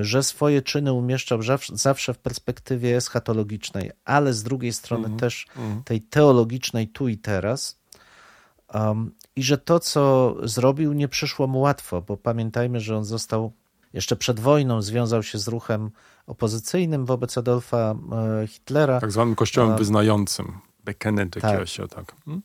że 0.00 0.22
swoje 0.22 0.62
czyny 0.62 0.92
umieszczał 0.92 1.40
zawsze- 1.72 2.14
w 2.14 2.18
perspektywie 2.18 2.96
eschatologicznej, 2.96 3.90
ale 4.04 4.34
z 4.34 4.42
drugiej 4.42 4.72
strony 4.72 5.16
też 5.16 5.46
tej 5.84 6.00
teologicznej 6.00 6.88
tu 6.88 7.08
i 7.08 7.18
teraz. 7.18 7.78
Um, 8.74 9.10
I 9.36 9.42
że 9.42 9.58
to, 9.58 9.80
co 9.80 10.34
zrobił, 10.42 10.92
nie 10.92 11.08
przyszło 11.08 11.46
mu 11.46 11.60
łatwo, 11.60 12.02
bo 12.02 12.16
pamiętajmy, 12.16 12.80
że 12.80 12.96
on 12.96 13.04
został 13.04 13.52
jeszcze 13.92 14.16
przed 14.16 14.40
wojną, 14.40 14.82
związał 14.82 15.22
się 15.22 15.38
z 15.38 15.48
ruchem 15.48 15.90
opozycyjnym 16.26 17.04
wobec 17.04 17.38
Adolfa 17.38 17.94
e, 18.42 18.46
Hitlera. 18.46 19.00
Tak 19.00 19.12
zwanym 19.12 19.34
kościołem 19.34 19.70
A- 19.70 19.76
wyznającym. 19.76 20.58
Bekennende 20.84 21.40
Tak. 21.40 21.58
Kirche, 21.58 21.88
tak. 21.88 22.14
Hmm? 22.24 22.42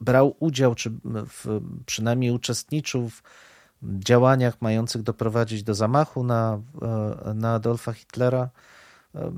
brał 0.00 0.36
udział, 0.40 0.74
czy 0.74 0.90
w, 1.04 1.60
przynajmniej 1.86 2.30
uczestniczył 2.30 3.10
w 3.10 3.22
działaniach 3.82 4.62
mających 4.62 5.02
doprowadzić 5.02 5.62
do 5.62 5.74
zamachu 5.74 6.24
na, 6.24 6.60
e, 7.26 7.34
na 7.34 7.54
Adolfa 7.54 7.92
Hitlera. 7.92 8.50
E, 9.14 9.32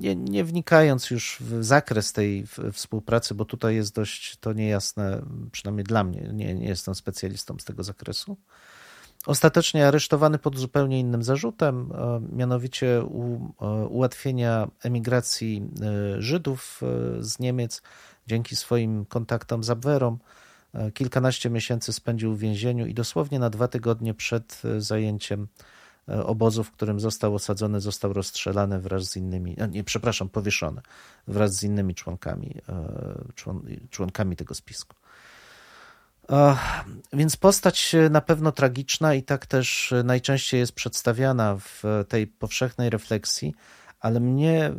Nie, 0.00 0.16
nie 0.16 0.44
wnikając 0.44 1.10
już 1.10 1.36
w 1.40 1.64
zakres 1.64 2.12
tej 2.12 2.46
współpracy, 2.72 3.34
bo 3.34 3.44
tutaj 3.44 3.74
jest 3.76 3.94
dość 3.94 4.36
to 4.36 4.52
niejasne, 4.52 5.22
przynajmniej 5.52 5.84
dla 5.84 6.04
mnie, 6.04 6.30
nie, 6.32 6.54
nie 6.54 6.68
jestem 6.68 6.94
specjalistą 6.94 7.56
z 7.58 7.64
tego 7.64 7.82
zakresu. 7.84 8.36
Ostatecznie 9.26 9.86
aresztowany 9.88 10.38
pod 10.38 10.58
zupełnie 10.58 11.00
innym 11.00 11.22
zarzutem, 11.22 11.92
e, 11.92 12.20
mianowicie 12.36 13.02
u, 13.04 13.52
ułatwienia 13.90 14.68
emigracji 14.82 15.70
Żydów 16.18 16.80
z 17.20 17.38
Niemiec 17.38 17.82
dzięki 18.26 18.56
swoim 18.56 19.04
kontaktom 19.04 19.64
z 19.64 19.70
Abwehrą. 19.70 20.18
E, 20.74 20.90
Kilkanaście 20.92 21.50
miesięcy 21.50 21.92
spędził 21.92 22.34
w 22.34 22.38
więzieniu 22.38 22.86
i 22.86 22.94
dosłownie 22.94 23.38
na 23.38 23.50
dwa 23.50 23.68
tygodnie 23.68 24.14
przed 24.14 24.62
e, 24.64 24.80
zajęciem 24.80 25.48
e, 26.08 26.26
obozu, 26.26 26.64
w 26.64 26.70
którym 26.70 27.00
został 27.00 27.34
osadzony, 27.34 27.80
został 27.80 28.12
rozstrzelany 28.12 28.80
wraz 28.80 29.04
z 29.04 29.16
innymi, 29.16 29.56
nie, 29.70 29.84
przepraszam, 29.84 30.28
powieszony 30.28 30.80
wraz 31.28 31.54
z 31.54 31.62
innymi 31.62 31.94
członkami, 31.94 32.54
człon, 33.34 33.62
członkami 33.90 34.36
tego 34.36 34.54
spisku. 34.54 34.96
Więc 37.12 37.36
postać 37.36 37.96
na 38.10 38.20
pewno 38.20 38.52
tragiczna 38.52 39.14
i 39.14 39.22
tak 39.22 39.46
też 39.46 39.94
najczęściej 40.04 40.60
jest 40.60 40.72
przedstawiana 40.72 41.56
w 41.56 41.82
tej 42.08 42.26
powszechnej 42.26 42.90
refleksji, 42.90 43.54
ale 44.00 44.20
mnie 44.20 44.72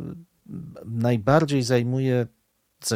najbardziej 0.84 1.62
zajmuje, 1.62 2.26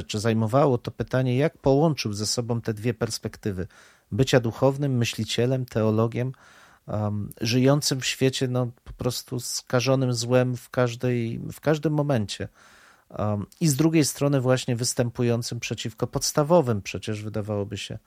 czy 0.07 0.21
zajmowało 0.21 0.79
to 0.79 0.91
pytanie, 0.91 1.37
jak 1.37 1.59
połączył 1.59 2.13
ze 2.13 2.27
sobą 2.27 2.61
te 2.61 2.75
dwie 2.75 2.95
perspektywy 2.95 3.67
bycia 4.13 4.41
duchownym, 4.41 4.97
myślicielem, 4.97 5.67
teologiem, 5.67 6.33
um, 6.87 7.31
żyjącym 7.41 8.01
w 8.01 8.07
świecie 8.07 8.49
no, 8.49 8.71
po 8.85 8.93
prostu 8.93 9.41
skażonym 9.41 10.15
złem 10.15 10.57
w, 10.57 10.71
każdej, 10.71 11.39
w 11.53 11.61
każdym 11.61 11.93
momencie. 11.93 12.49
um, 13.11 13.47
i 13.61 13.69
z 13.69 13.77
drugiej 13.77 14.05
strony 14.05 14.41
właśnie 14.41 14.77
występującym 14.77 15.61
przeciwko 15.61 16.07
podstawowym, 16.07 16.83
przecież 16.83 17.23
wydawałoby 17.23 17.79
się, 17.79 17.99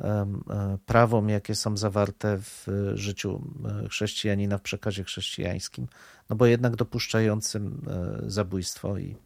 um, 0.00 0.44
prawom, 0.86 1.28
jakie 1.28 1.54
są 1.54 1.76
zawarte 1.76 2.38
w 2.38 2.66
życiu 2.94 3.42
e, 3.84 3.88
chrześcijanina 3.88 4.58
w 4.58 4.62
przekazie 4.62 5.04
chrześcijańskim, 5.04 5.86
no 6.30 6.36
bo 6.36 6.46
jednak 6.46 6.76
dopuszczającym 6.76 7.86
e, 7.88 8.30
zabójstwo 8.30 8.98
i 8.98 9.16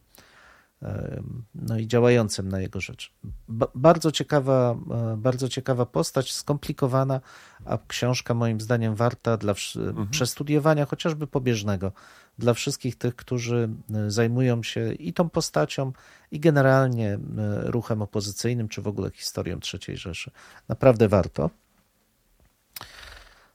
no 1.55 1.79
i 1.79 1.87
działającym 1.87 2.49
na 2.49 2.59
jego 2.59 2.81
rzecz. 2.81 3.13
Ba 3.47 3.67
bardzo 3.75 4.11
ciekawa, 4.11 4.75
bardzo 5.17 5.49
ciekawa 5.49 5.85
postać, 5.85 6.33
skomplikowana, 6.33 7.21
a 7.65 7.77
książka 7.87 8.33
moim 8.33 8.61
zdaniem 8.61 8.95
warta 8.95 9.37
dla 9.37 9.53
mhm. 9.75 10.09
przestudiowania 10.09 10.85
chociażby 10.85 11.27
pobieżnego 11.27 11.91
dla 12.37 12.53
wszystkich 12.53 12.95
tych, 12.97 13.15
którzy 13.15 13.69
zajmują 14.07 14.63
się 14.63 14.93
i 14.93 15.13
tą 15.13 15.29
postacią, 15.29 15.91
i 16.31 16.39
generalnie 16.39 17.19
ruchem 17.63 18.01
opozycyjnym, 18.01 18.67
czy 18.67 18.81
w 18.81 18.87
ogóle 18.87 19.11
historią 19.11 19.59
III 19.73 19.97
Rzeszy. 19.97 20.31
Naprawdę 20.67 21.07
warto. 21.07 21.49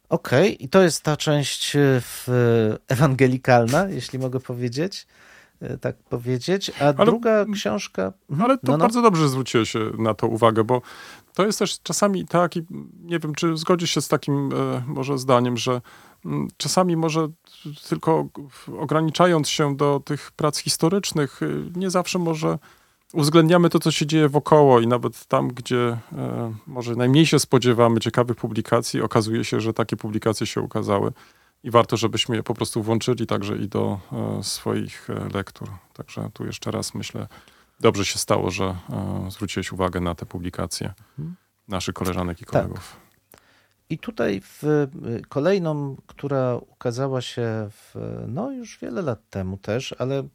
Okej, 0.08 0.54
okay. 0.54 0.66
i 0.66 0.68
to 0.68 0.82
jest 0.82 1.02
ta 1.02 1.16
część 1.16 1.76
ewangelikalna, 2.88 3.88
jeśli 3.88 4.18
mogę 4.18 4.40
powiedzieć. 4.40 5.06
E, 5.61 5.78
tak 5.78 5.96
powiedzieć. 5.96 6.72
A 6.80 6.84
ale, 6.84 6.94
druga 6.94 7.44
książka. 7.54 8.12
Mhm. 8.30 8.50
Ale 8.50 8.58
to 8.58 8.66
no, 8.66 8.72
no. 8.72 8.78
bardzo 8.78 9.02
dobrze, 9.02 9.28
zwróciłeś 9.28 9.74
na 9.98 10.14
to 10.14 10.26
uwagę, 10.26 10.64
bo 10.64 10.82
to 11.34 11.46
jest 11.46 11.58
też 11.58 11.80
czasami 11.82 12.26
taki, 12.26 12.62
nie 13.02 13.18
wiem, 13.18 13.34
czy 13.34 13.56
zgodzisz 13.56 13.90
się 13.90 14.00
z 14.00 14.08
takim 14.08 14.50
e, 14.52 14.82
może 14.86 15.18
zdaniem, 15.18 15.56
że 15.56 15.80
m, 16.24 16.48
czasami 16.56 16.96
może 16.96 17.28
tylko 17.88 18.28
ograniczając 18.78 19.48
się 19.48 19.76
do 19.76 20.00
tych 20.04 20.32
prac 20.32 20.58
historycznych, 20.58 21.40
e, 21.42 21.46
nie 21.78 21.90
zawsze 21.90 22.18
może 22.18 22.58
uwzględniamy 23.12 23.70
to, 23.70 23.78
co 23.78 23.90
się 23.90 24.06
dzieje 24.06 24.28
wokoło 24.28 24.80
i 24.80 24.86
nawet 24.86 25.26
tam, 25.26 25.48
gdzie 25.48 25.98
e, 26.12 26.54
może 26.66 26.96
najmniej 26.96 27.26
się 27.26 27.38
spodziewamy 27.38 28.00
ciekawych 28.00 28.36
publikacji, 28.36 29.00
okazuje 29.00 29.44
się, 29.44 29.61
że 29.61 29.72
takie 29.72 29.96
publikacje 29.96 30.46
się 30.46 30.61
ukazały 30.61 31.12
i 31.62 31.70
warto, 31.70 31.96
żebyśmy 31.96 32.36
je 32.36 32.42
po 32.42 32.54
prostu 32.54 32.82
włączyli 32.82 33.26
także 33.26 33.56
i 33.56 33.68
do 33.68 34.00
e, 34.12 34.42
swoich 34.42 35.11
e, 35.11 35.28
lektur. 35.34 35.68
Także 35.92 36.30
tu 36.34 36.46
jeszcze 36.46 36.70
raz 36.70 36.94
myślę, 36.94 37.26
dobrze 37.80 38.04
się 38.04 38.18
stało, 38.18 38.50
że 38.50 38.64
e, 38.64 39.30
zwróciłeś 39.30 39.72
uwagę 39.72 40.00
na 40.00 40.14
te 40.14 40.26
publikacje 40.26 40.92
mhm. 41.18 41.36
naszych 41.68 41.94
koleżanek 41.94 42.40
i 42.42 42.44
kolegów. 42.44 42.96
Tak. 42.96 43.11
I 43.90 43.98
tutaj 43.98 44.40
w 44.44 44.88
kolejną, 45.28 45.96
która 46.06 46.56
ukazała 46.56 47.20
się 47.20 47.68
w, 47.70 47.94
no 48.28 48.50
już 48.50 48.78
wiele 48.78 49.02
lat 49.02 49.30
temu 49.30 49.56
też, 49.56 49.94
ale 49.98 50.28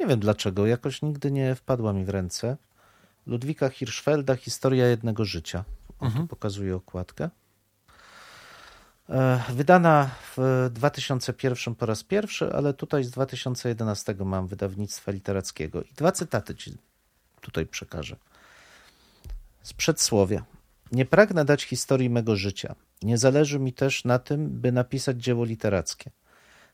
nie 0.00 0.06
wiem 0.06 0.20
dlaczego, 0.20 0.66
jakoś 0.66 1.02
nigdy 1.02 1.30
nie 1.30 1.54
wpadła 1.54 1.92
mi 1.92 2.04
w 2.04 2.08
ręce. 2.08 2.56
Ludwika 3.26 3.68
Hirschfelda, 3.68 4.36
Historia 4.36 4.86
jednego 4.86 5.24
życia. 5.24 5.64
On 6.00 6.06
mhm. 6.06 6.24
tu 6.24 6.28
pokazuje 6.28 6.76
okładkę. 6.76 7.30
E, 9.08 9.42
wydana 9.48 10.10
w 10.36 10.70
2001 10.72 11.74
po 11.74 11.86
raz 11.86 12.04
pierwszy, 12.04 12.52
ale 12.52 12.74
tutaj 12.74 13.04
z 13.04 13.10
2011 13.10 14.14
mam 14.24 14.46
wydawnictwa 14.46 15.12
literackiego. 15.12 15.82
I 15.82 15.94
dwa 15.96 16.12
cytaty 16.12 16.54
ci 16.54 16.76
tutaj 17.40 17.66
przekażę. 17.66 18.16
Z 19.62 19.72
przedsłowia. 19.72 20.44
Nie 20.92 21.04
pragnę 21.04 21.44
dać 21.44 21.64
historii 21.64 22.10
mego 22.10 22.36
życia. 22.36 22.74
Nie 23.02 23.18
zależy 23.18 23.58
mi 23.58 23.72
też 23.72 24.04
na 24.04 24.18
tym, 24.18 24.48
by 24.60 24.72
napisać 24.72 25.22
dzieło 25.22 25.44
literackie. 25.44 26.10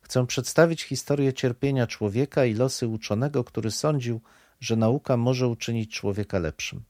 Chcę 0.02 0.26
przedstawić 0.26 0.82
historię 0.82 1.32
cierpienia 1.32 1.86
człowieka 1.86 2.44
i 2.44 2.54
losy 2.54 2.88
uczonego, 2.88 3.44
który 3.44 3.70
sądził, 3.70 4.20
że 4.60 4.76
nauka 4.76 5.16
może 5.16 5.48
uczynić 5.48 5.92
człowieka 5.92 6.38
lepszym. 6.38 6.82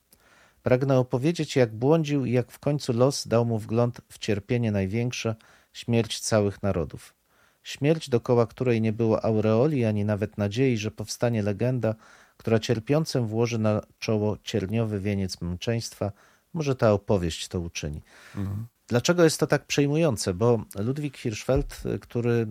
Pragnę 0.64 0.98
opowiedzieć, 0.98 1.56
jak 1.56 1.74
błądził 1.74 2.24
i 2.24 2.32
jak 2.32 2.50
w 2.50 2.58
końcu 2.58 2.92
los 2.92 3.28
dał 3.28 3.44
mu 3.44 3.58
wgląd 3.58 4.00
w 4.08 4.18
cierpienie 4.18 4.72
największe, 4.72 5.34
śmierć 5.72 6.20
całych 6.20 6.62
narodów. 6.62 7.14
Śmierć, 7.62 8.08
dokoła 8.08 8.46
której 8.46 8.80
nie 8.80 8.92
było 8.92 9.24
aureoli 9.24 9.84
ani 9.84 10.04
nawet 10.04 10.38
nadziei, 10.38 10.78
że 10.78 10.90
powstanie 10.90 11.42
legenda, 11.42 11.94
która 12.36 12.58
cierpiącym 12.58 13.26
włoży 13.26 13.58
na 13.58 13.82
czoło 13.98 14.36
cierniowy 14.42 15.00
wieniec 15.00 15.40
męczeństwa, 15.40 16.12
może 16.54 16.76
ta 16.76 16.92
opowieść 16.92 17.48
to 17.48 17.60
uczyni. 17.60 18.02
Mhm. 18.36 18.66
Dlaczego 18.88 19.24
jest 19.24 19.40
to 19.40 19.46
tak 19.46 19.66
przejmujące? 19.66 20.34
Bo 20.34 20.64
Ludwik 20.78 21.16
Hirschfeld, 21.16 21.82
który 22.00 22.46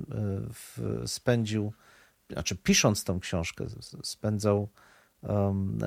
e, 1.04 1.08
spędził, 1.08 1.74
znaczy 2.30 2.56
pisząc 2.56 3.04
tą 3.04 3.20
książkę, 3.20 3.66
spędzał 4.04 4.70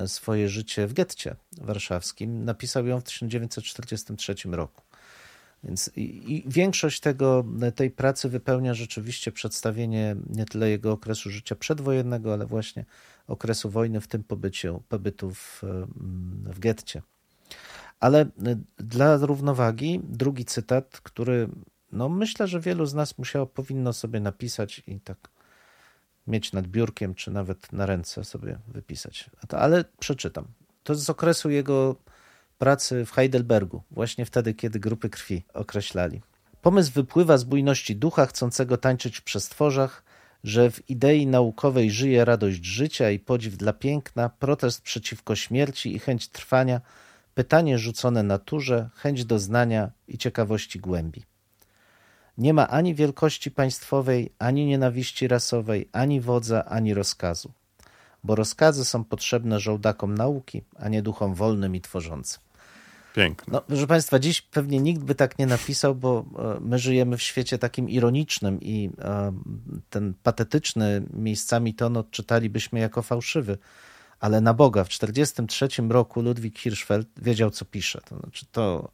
swoje 0.05 0.49
życie 0.49 0.87
w 0.87 0.93
getcie 0.93 1.35
warszawskim. 1.61 2.45
Napisał 2.45 2.87
ją 2.87 2.99
w 2.99 3.03
1943 3.03 4.35
roku. 4.51 4.81
Więc 5.63 5.91
i, 5.95 6.33
i 6.33 6.43
większość 6.47 6.99
tego, 6.99 7.45
tej 7.75 7.91
pracy 7.91 8.29
wypełnia 8.29 8.73
rzeczywiście 8.73 9.31
przedstawienie 9.31 10.15
nie 10.29 10.45
tyle 10.45 10.69
jego 10.69 10.91
okresu 10.91 11.29
życia 11.29 11.55
przedwojennego, 11.55 12.33
ale 12.33 12.45
właśnie 12.45 12.85
okresu 13.27 13.69
wojny, 13.69 14.01
w 14.01 14.07
tym 14.07 14.23
pobyciu, 14.23 14.83
pobytu 14.89 15.31
w, 15.31 15.63
w 16.45 16.59
getcie. 16.59 17.01
Ale 17.99 18.25
dla 18.77 19.17
równowagi 19.17 20.01
drugi 20.03 20.45
cytat, 20.45 21.01
który 21.03 21.49
no 21.91 22.09
myślę, 22.09 22.47
że 22.47 22.59
wielu 22.59 22.85
z 22.85 22.93
nas 22.93 23.17
musiało, 23.17 23.45
powinno 23.45 23.93
sobie 23.93 24.19
napisać 24.19 24.83
i 24.87 24.99
tak 24.99 25.36
mieć 26.27 26.53
nad 26.53 26.67
biurkiem, 26.67 27.15
czy 27.15 27.31
nawet 27.31 27.73
na 27.73 27.85
ręce 27.85 28.23
sobie 28.23 28.59
wypisać. 28.67 29.29
Ale 29.49 29.85
przeczytam. 29.99 30.47
To 30.83 30.95
z 30.95 31.09
okresu 31.09 31.49
jego 31.49 31.95
pracy 32.57 33.05
w 33.05 33.11
Heidelbergu, 33.11 33.81
właśnie 33.91 34.25
wtedy, 34.25 34.53
kiedy 34.53 34.79
grupy 34.79 35.09
krwi 35.09 35.43
określali. 35.53 36.21
Pomysł 36.61 36.91
wypływa 36.91 37.37
z 37.37 37.43
bujności 37.43 37.95
ducha 37.95 38.25
chcącego 38.25 38.77
tańczyć 38.77 39.17
w 39.17 39.23
przestworzach, 39.23 40.03
że 40.43 40.71
w 40.71 40.89
idei 40.89 41.27
naukowej 41.27 41.91
żyje 41.91 42.25
radość 42.25 42.65
życia 42.65 43.11
i 43.11 43.19
podziw 43.19 43.57
dla 43.57 43.73
piękna, 43.73 44.29
protest 44.29 44.81
przeciwko 44.81 45.35
śmierci 45.35 45.95
i 45.95 45.99
chęć 45.99 46.27
trwania, 46.27 46.81
pytanie 47.33 47.77
rzucone 47.77 48.23
naturze, 48.23 48.89
chęć 48.95 49.25
doznania 49.25 49.91
i 50.07 50.17
ciekawości 50.17 50.79
głębi. 50.79 51.23
Nie 52.37 52.53
ma 52.53 52.67
ani 52.67 52.95
wielkości 52.95 53.51
państwowej, 53.51 54.31
ani 54.39 54.65
nienawiści 54.65 55.27
rasowej, 55.27 55.89
ani 55.91 56.21
wodza, 56.21 56.65
ani 56.65 56.93
rozkazu. 56.93 57.51
Bo 58.23 58.35
rozkazy 58.35 58.85
są 58.85 59.03
potrzebne 59.03 59.59
żołdakom 59.59 60.15
nauki, 60.15 60.63
a 60.79 60.89
nie 60.89 61.01
duchom 61.01 61.33
wolnym 61.33 61.75
i 61.75 61.81
tworzącym. 61.81 62.41
Piękne. 63.15 63.53
No, 63.53 63.61
proszę 63.61 63.87
Państwa, 63.87 64.19
dziś 64.19 64.41
pewnie 64.41 64.79
nikt 64.79 65.01
by 65.01 65.15
tak 65.15 65.39
nie 65.39 65.45
napisał, 65.45 65.95
bo 65.95 66.25
e, 66.39 66.59
my 66.61 66.79
żyjemy 66.79 67.17
w 67.17 67.21
świecie 67.21 67.57
takim 67.57 67.89
ironicznym 67.89 68.61
i 68.61 68.89
e, 68.99 69.33
ten 69.89 70.13
patetyczny 70.23 71.01
miejscami 71.13 71.73
ton 71.73 71.97
odczytalibyśmy 71.97 72.79
jako 72.79 73.01
fałszywy. 73.01 73.57
Ale 74.19 74.41
na 74.41 74.53
Boga, 74.53 74.83
w 74.83 74.87
1943 74.87 75.87
roku 75.89 76.21
Ludwik 76.21 76.59
Hirschfeld 76.59 77.07
wiedział, 77.21 77.49
co 77.49 77.65
pisze. 77.65 78.01
To 78.09 78.19
znaczy, 78.19 78.45
to 78.51 78.91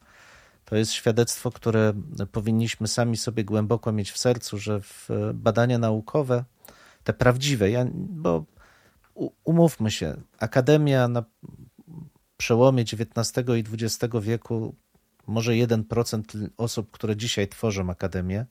to 0.73 0.77
jest 0.77 0.91
świadectwo, 0.91 1.51
które 1.51 1.93
powinniśmy 2.31 2.87
sami 2.87 3.17
sobie 3.17 3.43
głęboko 3.43 3.91
mieć 3.91 4.11
w 4.11 4.17
sercu, 4.17 4.57
że 4.57 4.81
w 4.81 5.09
badania 5.33 5.77
naukowe, 5.77 6.43
te 7.03 7.13
prawdziwe, 7.13 7.71
ja, 7.71 7.85
bo 7.95 8.45
umówmy 9.43 9.91
się, 9.91 10.15
akademia 10.39 11.07
na 11.07 11.23
przełomie 12.37 12.81
XIX 12.81 13.47
i 13.57 13.63
XX 13.73 14.13
wieku, 14.21 14.75
może 15.27 15.51
1% 15.51 16.49
osób, 16.57 16.91
które 16.91 17.15
dzisiaj 17.15 17.47
tworzą 17.47 17.89
akademię, 17.89 18.45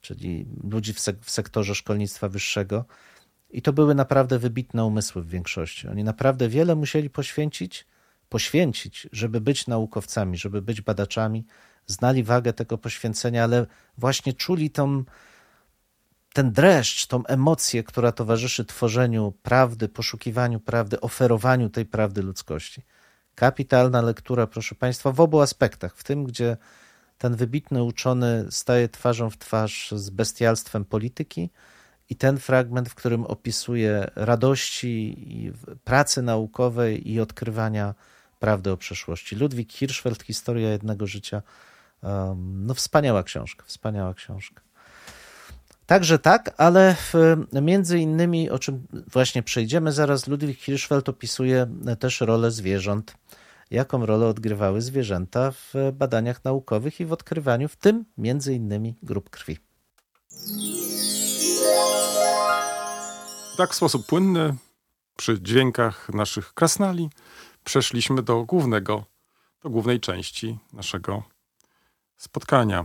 czyli 0.00 0.46
ludzi 0.70 0.92
w, 0.92 0.98
sek- 0.98 1.22
w 1.22 1.30
sektorze 1.30 1.74
szkolnictwa 1.74 2.28
wyższego, 2.28 2.84
i 3.50 3.62
to 3.62 3.72
były 3.72 3.94
naprawdę 3.94 4.38
wybitne 4.38 4.84
umysły 4.84 5.22
w 5.22 5.28
większości. 5.28 5.88
Oni 5.88 6.04
naprawdę 6.04 6.48
wiele 6.48 6.76
musieli 6.76 7.10
poświęcić 7.10 7.86
poświęcić, 8.30 9.08
żeby 9.12 9.40
być 9.40 9.66
naukowcami, 9.66 10.38
żeby 10.38 10.62
być 10.62 10.80
badaczami, 10.80 11.46
znali 11.86 12.24
wagę 12.24 12.52
tego 12.52 12.78
poświęcenia, 12.78 13.44
ale 13.44 13.66
właśnie 13.98 14.32
czuli 14.32 14.70
tą, 14.70 15.04
ten 16.32 16.52
dreszcz, 16.52 17.06
tą 17.06 17.26
emocję, 17.26 17.84
która 17.84 18.12
towarzyszy 18.12 18.64
tworzeniu 18.64 19.32
prawdy, 19.42 19.88
poszukiwaniu 19.88 20.60
prawdy, 20.60 21.00
oferowaniu 21.00 21.70
tej 21.70 21.86
prawdy 21.86 22.22
ludzkości. 22.22 22.82
Kapitalna 23.34 24.02
lektura, 24.02 24.46
proszę 24.46 24.74
Państwa, 24.74 25.12
w 25.12 25.20
obu 25.20 25.40
aspektach. 25.40 25.96
W 25.96 26.04
tym, 26.04 26.24
gdzie 26.24 26.56
ten 27.18 27.36
wybitny 27.36 27.82
uczony 27.82 28.46
staje 28.50 28.88
twarzą 28.88 29.30
w 29.30 29.38
twarz 29.38 29.92
z 29.96 30.10
bestialstwem 30.10 30.84
polityki, 30.84 31.50
i 32.10 32.16
ten 32.16 32.38
fragment, 32.38 32.88
w 32.88 32.94
którym 32.94 33.24
opisuje 33.24 34.10
radości 34.16 35.14
i 35.18 35.52
pracy 35.84 36.22
naukowej 36.22 37.12
i 37.12 37.20
odkrywania 37.20 37.94
prawdę 38.40 38.72
o 38.72 38.76
przeszłości. 38.76 39.36
Ludwik 39.36 39.72
Hirschfeld, 39.72 40.22
Historia 40.22 40.70
jednego 40.70 41.06
życia. 41.06 41.42
No 42.36 42.74
wspaniała 42.74 43.22
książka, 43.22 43.64
wspaniała 43.66 44.14
książka. 44.14 44.62
Także 45.86 46.18
tak, 46.18 46.54
ale 46.56 46.94
w, 46.94 47.14
między 47.62 47.98
innymi, 47.98 48.50
o 48.50 48.58
czym 48.58 48.86
właśnie 49.12 49.42
przejdziemy 49.42 49.92
zaraz, 49.92 50.26
Ludwik 50.26 50.58
Hirschfeld 50.58 51.08
opisuje 51.08 51.66
też 51.98 52.20
rolę 52.20 52.50
zwierząt. 52.50 53.14
Jaką 53.70 54.06
rolę 54.06 54.26
odgrywały 54.26 54.82
zwierzęta 54.82 55.50
w 55.50 55.74
badaniach 55.92 56.44
naukowych 56.44 57.00
i 57.00 57.06
w 57.06 57.12
odkrywaniu, 57.12 57.68
w 57.68 57.76
tym 57.76 58.04
między 58.18 58.54
innymi 58.54 58.94
grup 59.02 59.30
krwi. 59.30 59.58
Tak 63.56 63.70
w 63.70 63.74
sposób 63.74 64.06
płynny, 64.06 64.54
przy 65.16 65.42
dźwiękach 65.42 66.08
naszych 66.08 66.54
krasnali, 66.54 67.10
przeszliśmy 67.64 68.22
do 68.22 68.44
głównego, 68.44 69.04
do 69.62 69.70
głównej 69.70 70.00
części 70.00 70.58
naszego 70.72 71.22
spotkania. 72.16 72.84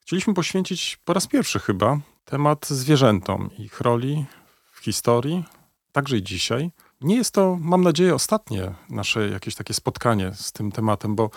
Chcieliśmy 0.00 0.34
poświęcić 0.34 0.98
po 1.04 1.12
raz 1.12 1.26
pierwszy 1.26 1.58
chyba 1.58 1.98
temat 2.24 2.66
zwierzętom, 2.66 3.50
ich 3.58 3.80
roli 3.80 4.24
w 4.72 4.80
historii, 4.80 5.44
także 5.92 6.16
i 6.16 6.22
dzisiaj. 6.22 6.70
Nie 7.00 7.16
jest 7.16 7.34
to, 7.34 7.58
mam 7.60 7.82
nadzieję, 7.82 8.14
ostatnie 8.14 8.74
nasze 8.90 9.28
jakieś 9.28 9.54
takie 9.54 9.74
spotkanie 9.74 10.32
z 10.34 10.52
tym 10.52 10.72
tematem, 10.72 11.14
bo 11.14 11.30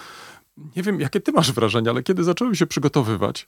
nie 0.76 0.84
wiem, 0.84 1.00
jakie 1.00 1.20
ty 1.20 1.32
masz 1.32 1.52
wrażenie, 1.52 1.90
ale 1.90 2.04
kiedy 2.04 2.24
zacząłem 2.24 2.56
się 2.56 2.68
przygotowywać, 2.68 3.48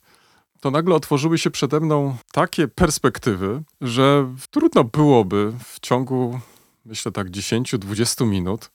to 0.60 0.72
nagle 0.72 0.96
otworzyły 0.96 1.38
się 1.38 1.52
przede 1.52 1.80
mną 1.80 2.18
takie 2.32 2.68
perspektywy, 2.68 3.64
że 3.82 4.36
trudno 4.52 4.84
byłoby 4.84 5.54
w 5.64 5.80
ciągu, 5.80 6.40
myślę 6.86 7.12
tak, 7.12 7.28
10-20 7.28 8.28
minut, 8.28 8.72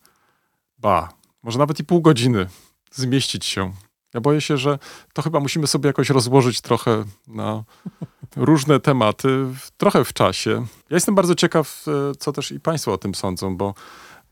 ba, 0.84 1.08
może 1.42 1.58
nawet 1.58 1.80
i 1.80 1.84
pół 1.84 2.00
godziny 2.00 2.46
zmieścić 2.92 3.44
się. 3.44 3.72
Ja 4.14 4.20
boję 4.20 4.40
się, 4.40 4.58
że 4.58 4.78
to 5.12 5.22
chyba 5.22 5.40
musimy 5.40 5.66
sobie 5.66 5.86
jakoś 5.86 6.10
rozłożyć 6.10 6.60
trochę 6.60 7.04
na 7.26 7.64
różne 8.36 8.80
tematy, 8.80 9.46
trochę 9.76 10.04
w 10.04 10.12
czasie. 10.12 10.50
Ja 10.90 10.96
jestem 10.96 11.14
bardzo 11.14 11.34
ciekaw, 11.34 11.84
e, 11.88 12.14
co 12.14 12.32
też 12.32 12.52
i 12.52 12.60
Państwo 12.60 12.92
o 12.92 12.98
tym 12.98 13.14
sądzą, 13.14 13.56
bo 13.56 13.74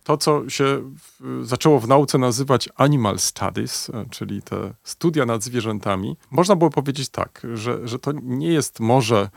to, 0.04 0.16
co 0.16 0.50
się 0.50 0.94
zaczęło 1.42 1.80
w 1.80 1.88
nauce 1.88 2.18
nazywać 2.18 2.68
animal 2.76 3.18
studies, 3.18 3.90
e, 3.90 4.04
czyli 4.10 4.42
te 4.42 4.74
studia 4.84 5.26
nad 5.26 5.42
zwierzętami, 5.42 6.16
można 6.30 6.56
było 6.56 6.70
powiedzieć 6.70 7.08
tak, 7.08 7.46
że, 7.54 7.88
że 7.88 7.98
to 7.98 8.12
nie 8.22 8.52
jest 8.52 8.80
może 8.80 9.30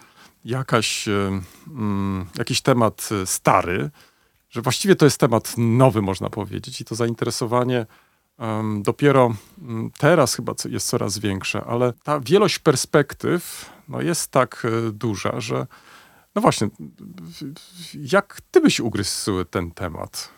jakaś, 0.46 1.08
e, 1.08 1.42
mm, 1.68 2.26
jakiś 2.38 2.62
temat 2.62 3.10
stary, 3.26 3.92
że 4.56 4.62
właściwie 4.62 4.96
to 4.96 5.06
jest 5.06 5.18
temat 5.18 5.54
nowy, 5.58 6.02
można 6.02 6.30
powiedzieć, 6.30 6.82
i 6.82 6.86
to 6.86 6.96
zainteresowanie 6.96 7.86
um, 8.40 8.84
dopiero 8.84 9.36
um, 9.62 9.92
teraz 9.98 10.36
chyba 10.36 10.54
jest 10.70 10.88
coraz 10.88 11.18
większe, 11.18 11.64
ale 11.64 11.94
ta 12.04 12.20
wielość 12.20 12.60
perspektyw 12.60 13.70
no, 13.90 14.02
jest 14.02 14.32
tak 14.32 14.66
e, 14.66 14.92
duża, 14.92 15.40
że 15.40 15.68
no 16.36 16.42
właśnie, 16.42 16.68
jak 17.94 18.42
ty 18.52 18.62
byś 18.62 18.80
ugryzł 18.80 19.46
ten 19.46 19.72
temat? 19.72 20.30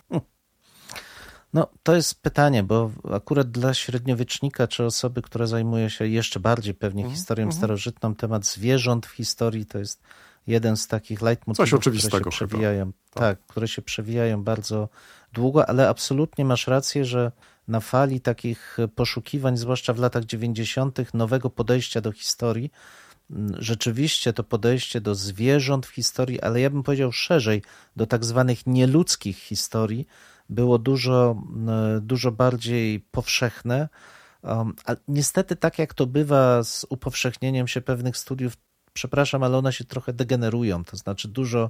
No, 1.54 1.68
to 1.84 1.96
jest 1.96 2.22
pytanie, 2.22 2.64
bo 2.64 2.92
akurat 3.14 3.52
dla 3.52 3.74
średniowiecznika, 3.74 4.68
czy 4.68 4.86
osoby, 4.86 5.22
która 5.22 5.48
zajmuje 5.48 5.90
się 5.90 6.08
jeszcze 6.08 6.40
bardziej 6.40 6.74
pewnie 6.74 7.04
mm, 7.04 7.16
historią 7.16 7.44
mm. 7.44 7.58
starożytną, 7.58 8.16
temat 8.16 8.46
zwierząt 8.46 9.06
w 9.06 9.12
historii 9.12 9.66
to 9.66 9.80
jest 9.80 10.02
jeden 10.48 10.78
z 10.78 10.88
takich 10.88 11.22
leitmotywów, 11.22 11.80
które 11.80 12.00
się 12.00 12.30
przewijają, 12.30 12.92
tak. 13.10 13.24
tak, 13.24 13.48
które 13.48 13.68
się 13.68 13.82
przewijają 13.82 14.44
bardzo 14.44 14.90
długo, 15.34 15.70
ale 15.70 15.90
absolutnie 15.90 16.46
masz 16.46 16.68
rację, 16.68 17.06
że 17.06 17.32
na 17.68 17.80
fali 17.80 18.22
takich 18.22 18.78
poszukiwań, 18.96 19.58
zwłaszcza 19.58 19.94
w 19.94 20.00
latach 20.00 20.26
90., 20.26 21.14
nowego 21.14 21.50
podejścia 21.50 22.02
do 22.02 22.12
historii, 22.12 22.72
rzeczywiście 23.58 24.34
to 24.34 24.44
podejście 24.44 25.02
do 25.02 25.16
zwierząt 25.16 25.86
w 25.86 25.90
historii, 25.90 26.42
ale 26.42 26.62
ja 26.62 26.70
bym 26.70 26.84
powiedział 26.84 27.12
szerzej, 27.12 27.62
do 27.96 28.06
tak 28.06 28.26
zwanych 28.26 28.68
nieludzkich 28.68 29.38
historii, 29.38 30.08
było 30.50 30.80
dużo, 30.80 31.44
dużo 32.02 32.32
bardziej 32.32 33.00
powszechne. 33.00 33.90
Um, 34.44 34.74
a 34.86 34.96
niestety, 35.08 35.56
tak 35.56 35.80
jak 35.80 35.94
to 35.94 36.06
bywa 36.06 36.64
z 36.64 36.86
upowszechnieniem 36.90 37.68
się 37.68 37.82
pewnych 37.82 38.18
studiów, 38.18 38.54
przepraszam, 38.98 39.44
ale 39.44 39.58
one 39.58 39.74
się 39.74 39.86
trochę 39.86 40.14
degenerują. 40.14 40.84
To 40.84 40.98
znaczy, 40.98 41.28
dużo 41.28 41.70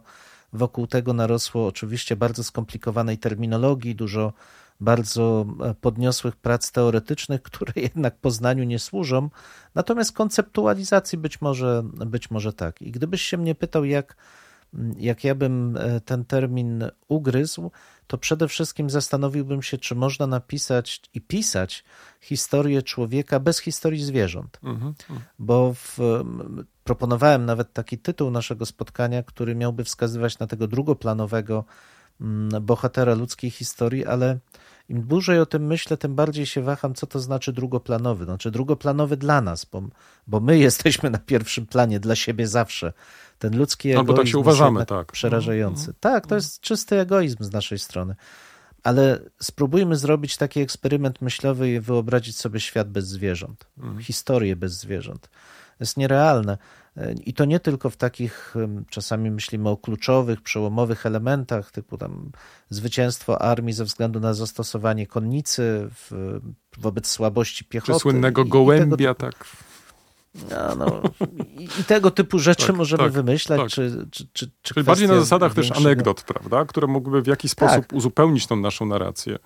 wokół 0.53 0.88
tego 0.88 1.13
narosło 1.13 1.67
oczywiście 1.67 2.15
bardzo 2.15 2.43
skomplikowanej 2.43 3.17
terminologii, 3.17 3.95
dużo 3.95 4.34
bardzo 4.80 5.45
e, 5.63 5.73
podniosłych 5.73 6.36
prac 6.36 6.71
teoretycznych, 6.71 7.41
które 7.49 7.73
jednak 7.75 8.17
Poznaniu 8.17 8.63
nie 8.63 8.80
służą, 8.80 9.30
natomiast 9.75 10.11
konceptualizacji 10.11 11.17
być 11.17 11.41
może, 11.41 11.84
być 11.84 12.32
może 12.32 12.53
tak. 12.53 12.82
I 12.82 12.91
gdybyś 12.91 13.21
się 13.21 13.38
mnie 13.38 13.55
pytał, 13.55 13.86
jak, 13.86 14.15
jak 14.97 15.23
ja 15.23 15.36
bym 15.36 15.78
e, 15.78 16.01
ten 16.01 16.25
termin 16.25 16.84
ugryzł, 17.07 17.71
to 18.07 18.17
przede 18.17 18.47
wszystkim 18.47 18.89
zastanowiłbym 18.89 19.61
się, 19.61 19.78
czy 19.78 19.95
można 19.95 20.28
napisać 20.28 21.01
i 21.13 21.21
pisać 21.21 21.84
historię 22.21 22.82
człowieka 22.82 23.39
bez 23.39 23.59
historii 23.59 24.03
zwierząt. 24.03 24.59
Mhm, 24.63 24.93
mhm. 25.09 25.19
Bo 25.39 25.73
w, 25.73 25.99
proponowałem 26.88 27.45
nawet 27.45 27.73
taki 27.73 27.97
tytuł 27.97 28.31
naszego 28.31 28.65
spotkania, 28.65 29.23
który 29.23 29.55
miałby 29.55 29.83
wskazywać 29.83 30.39
na 30.39 30.47
tego 30.47 30.67
drugoplanowego 30.67 31.63
bohatera 32.61 33.15
ludzkiej 33.15 33.51
historii, 33.51 34.05
ale 34.05 34.38
im 34.89 35.01
dłużej 35.01 35.39
o 35.39 35.45
tym 35.45 35.65
myślę, 35.65 35.97
tym 35.97 36.15
bardziej 36.15 36.45
się 36.45 36.61
waham, 36.61 36.93
co 36.93 37.07
to 37.07 37.19
znaczy 37.19 37.53
drugoplanowy. 37.53 38.25
Znaczy 38.25 38.51
drugoplanowy 38.51 39.17
dla 39.17 39.41
nas, 39.41 39.65
bo, 39.65 39.83
bo 40.27 40.39
my 40.39 40.57
jesteśmy 40.67 41.09
na 41.09 41.17
pierwszym 41.17 41.65
planie 41.65 41.99
dla 41.99 42.15
siebie 42.15 42.47
zawsze. 42.47 42.93
Ten 43.39 43.57
ludzki 43.57 43.89
egoizm 43.89 43.99
Albo 43.99 44.13
tak 44.13 44.27
się 44.27 44.38
uważamy, 44.38 44.85
tak. 44.85 45.11
przerażający. 45.11 45.83
Mm, 45.83 45.95
tak, 45.99 46.27
to 46.27 46.35
jest 46.35 46.61
czysty 46.61 46.99
egoizm 46.99 47.43
z 47.43 47.51
naszej 47.51 47.79
strony. 47.79 48.15
Ale 48.83 49.19
spróbujmy 49.41 49.95
zrobić 49.95 50.38
taki 50.38 50.59
eksperyment 50.59 51.21
myślowy 51.21 51.69
i 51.69 51.79
wyobrazić 51.79 52.38
sobie 52.38 52.59
świat 52.59 52.89
bez 52.89 53.07
zwierząt, 53.07 53.65
mm. 53.77 53.99
historię 53.99 54.55
bez 54.55 54.73
zwierząt. 54.73 55.29
Jest 55.80 55.97
nierealne. 55.97 56.57
I 57.25 57.34
to 57.34 57.45
nie 57.45 57.59
tylko 57.59 57.89
w 57.89 57.97
takich, 57.97 58.55
czasami 58.89 59.32
myślimy 59.32 59.69
o 59.69 59.78
kluczowych, 59.78 60.41
przełomowych 60.41 61.05
elementach, 61.05 61.71
typu 61.71 61.97
tam 61.97 62.32
zwycięstwo 62.69 63.41
armii 63.41 63.73
ze 63.73 63.86
względu 63.86 64.19
na 64.19 64.34
zastosowanie 64.34 65.07
konnicy 65.07 65.89
w, 65.91 66.39
wobec 66.78 67.07
słabości 67.07 67.65
piechoty. 67.65 67.93
Czy 67.93 67.99
słynnego 67.99 68.45
gołębia, 68.45 69.13
typu, 69.13 69.32
tak. 69.32 69.45
No, 70.49 70.75
no, 70.75 71.01
i, 71.59 71.63
i, 71.63 71.84
tego 71.84 72.11
typu 72.11 72.39
rzeczy 72.39 72.67
tak, 72.67 72.75
możemy 72.75 73.03
tak, 73.03 73.11
wymyślać. 73.11 73.59
Tak. 73.59 73.69
Czy, 73.69 74.07
czy, 74.11 74.28
czy, 74.34 74.51
czy 74.61 74.73
Czyli 74.73 74.86
bardziej 74.86 75.07
na 75.07 75.19
zasadach 75.19 75.53
większego... 75.53 75.80
też 75.80 75.86
anegdot, 75.86 76.23
prawda? 76.23 76.65
Które 76.65 76.88
mogłyby 76.88 77.21
w 77.21 77.28
jakiś 77.28 77.51
sposób 77.51 77.86
tak. 77.88 77.93
uzupełnić 77.93 78.47
tą 78.47 78.55
naszą 78.55 78.86
narrację. 78.86 79.38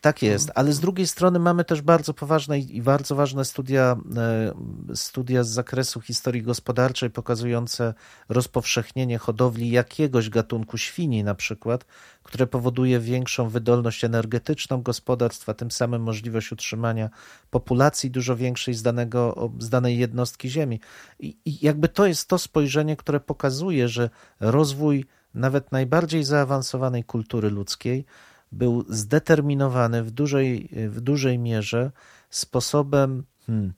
Tak 0.00 0.22
jest, 0.22 0.50
ale 0.54 0.72
z 0.72 0.80
drugiej 0.80 1.06
strony 1.06 1.38
mamy 1.38 1.64
też 1.64 1.82
bardzo 1.82 2.14
poważne 2.14 2.58
i 2.58 2.82
bardzo 2.82 3.14
ważne 3.14 3.44
studia, 3.44 3.96
e, 4.16 4.54
studia 4.94 5.44
z 5.44 5.48
zakresu 5.48 6.00
historii 6.00 6.42
gospodarczej 6.42 7.10
pokazujące 7.10 7.94
rozpowszechnienie 8.28 9.18
hodowli 9.18 9.70
jakiegoś 9.70 10.30
gatunku 10.30 10.78
świni 10.78 11.24
na 11.24 11.34
przykład, 11.34 11.84
które 12.22 12.46
powoduje 12.46 13.00
większą 13.00 13.48
wydolność 13.48 14.04
energetyczną 14.04 14.82
gospodarstwa, 14.82 15.54
tym 15.54 15.70
samym 15.70 16.02
możliwość 16.02 16.52
utrzymania 16.52 17.10
populacji 17.50 18.10
dużo 18.10 18.36
większej 18.36 18.74
z, 18.74 18.82
danego, 18.82 19.50
z 19.58 19.68
danej 19.68 19.98
jednostki 19.98 20.50
ziemi. 20.50 20.80
I, 21.20 21.36
I 21.44 21.64
jakby 21.66 21.88
to 21.88 22.06
jest 22.06 22.28
to 22.28 22.38
spojrzenie, 22.38 22.96
które 22.96 23.20
pokazuje, 23.20 23.88
że 23.88 24.10
rozwój 24.40 25.04
nawet 25.34 25.72
najbardziej 25.72 26.24
zaawansowanej 26.24 27.04
kultury 27.04 27.50
ludzkiej 27.50 28.04
był 28.52 28.84
zdeterminowany 28.88 30.02
w 30.02 30.10
dużej, 30.10 30.68
w 30.72 31.00
dużej 31.00 31.38
mierze 31.38 31.90
sposobem, 32.30 33.24
hmm, 33.46 33.72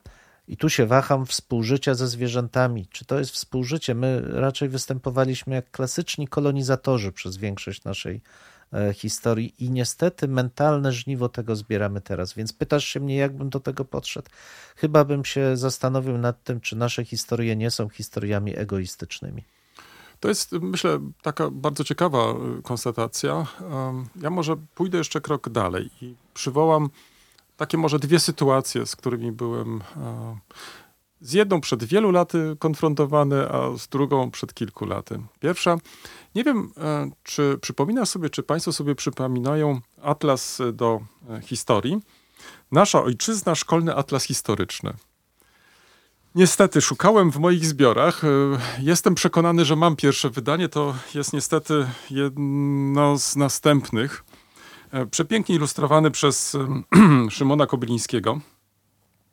i 0.51 0.57
tu 0.57 0.69
się 0.69 0.87
waham, 0.87 1.27
współżycia 1.27 1.95
ze 1.95 2.09
zwierzętami. 2.09 2.87
Czy 2.87 3.05
to 3.05 3.19
jest 3.19 3.31
współżycie? 3.31 3.95
My 3.95 4.21
raczej 4.21 4.69
występowaliśmy 4.69 5.55
jak 5.55 5.71
klasyczni 5.71 6.29
kolonizatorzy 6.29 7.13
przez 7.13 7.37
większość 7.37 7.85
naszej 7.85 8.21
e, 8.73 8.93
historii 8.95 9.55
i 9.59 9.71
niestety 9.71 10.29
mentalne 10.29 10.93
żniwo 10.93 11.29
tego 11.29 11.57
zbieramy 11.57 12.01
teraz. 12.01 12.35
Więc 12.35 12.53
pytasz 12.53 12.85
się 12.85 13.01
mnie, 13.01 13.17
jak 13.17 13.37
bym 13.37 13.51
do 13.51 13.61
tego 13.61 13.85
podszedł? 13.85 14.29
Chyba 14.77 15.05
bym 15.05 15.25
się 15.25 15.57
zastanowił 15.57 16.19
nad 16.19 16.45
tym, 16.45 16.61
czy 16.61 16.77
nasze 16.77 17.05
historie 17.05 17.57
nie 17.57 17.71
są 17.71 17.89
historiami 17.89 18.59
egoistycznymi. 18.59 19.45
To 20.21 20.29
jest, 20.29 20.53
myślę, 20.53 20.99
taka 21.23 21.51
bardzo 21.51 21.85
ciekawa 21.85 22.35
y, 22.59 22.63
konstatacja. 22.63 23.47
Ja 24.23 24.31
może 24.31 24.57
pójdę 24.75 24.99
jeszcze 24.99 25.21
krok 25.21 25.49
dalej 25.49 25.91
i 26.01 26.15
przywołam 26.35 26.91
takie 27.61 27.79
może 27.79 27.99
dwie 27.99 28.21
sytuacje, 28.21 28.87
z 28.87 28.97
którymi 28.97 29.33
byłem 29.33 29.83
e, 29.97 30.39
z 31.21 31.33
jedną 31.33 31.61
przed 31.61 31.85
wielu 31.85 32.11
laty 32.11 32.57
konfrontowany, 32.59 33.49
a 33.51 33.77
z 33.79 33.89
drugą 33.89 34.31
przed 34.31 34.55
kilku 34.55 34.87
laty. 34.87 35.21
Pierwsza, 35.41 35.77
nie 36.35 36.45
wiem, 36.45 36.73
e, 36.77 37.11
czy 37.23 37.59
przypomina 37.61 38.07
sobie, 38.07 38.31
czy 38.31 38.43
Państwo 38.43 38.73
sobie 38.73 38.95
przypominają 38.95 39.81
atlas 40.03 40.59
do 40.73 41.01
e, 41.31 41.43
historii. 41.43 42.01
Nasza 42.73 43.03
ojczyzna, 43.03 43.55
szkolny 43.55 43.95
atlas 43.95 44.25
historyczny. 44.25 44.95
Niestety, 46.35 46.81
szukałem 46.81 47.33
w 47.33 47.37
moich 47.37 47.67
zbiorach. 47.67 48.25
E, 48.25 48.29
Jestem 48.79 49.15
przekonany, 49.15 49.65
że 49.65 49.77
mam 49.77 49.97
pierwsze 49.97 50.31
wydanie. 50.31 50.69
To 50.69 50.95
jest 51.15 51.33
niestety 51.33 51.87
jedno 52.11 53.19
z 53.19 53.37
następnych. 53.37 54.25
E, 54.93 55.07
Przepięknie 55.07 55.55
ilustrowany 55.55 56.11
przez 56.11 56.57
Szymona 57.31 57.67
Kobylińskiego. 57.67 58.41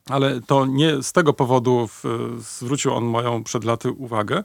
Ale 0.10 0.42
to 0.42 0.66
nie 0.66 1.04
z 1.04 1.12
tego 1.12 1.34
powodu 1.34 1.88
w, 1.88 2.04
zwrócił 2.40 2.94
on 2.94 3.06
moją 3.06 3.44
przed 3.44 3.64
laty 3.64 3.92
uwagę. 3.92 4.44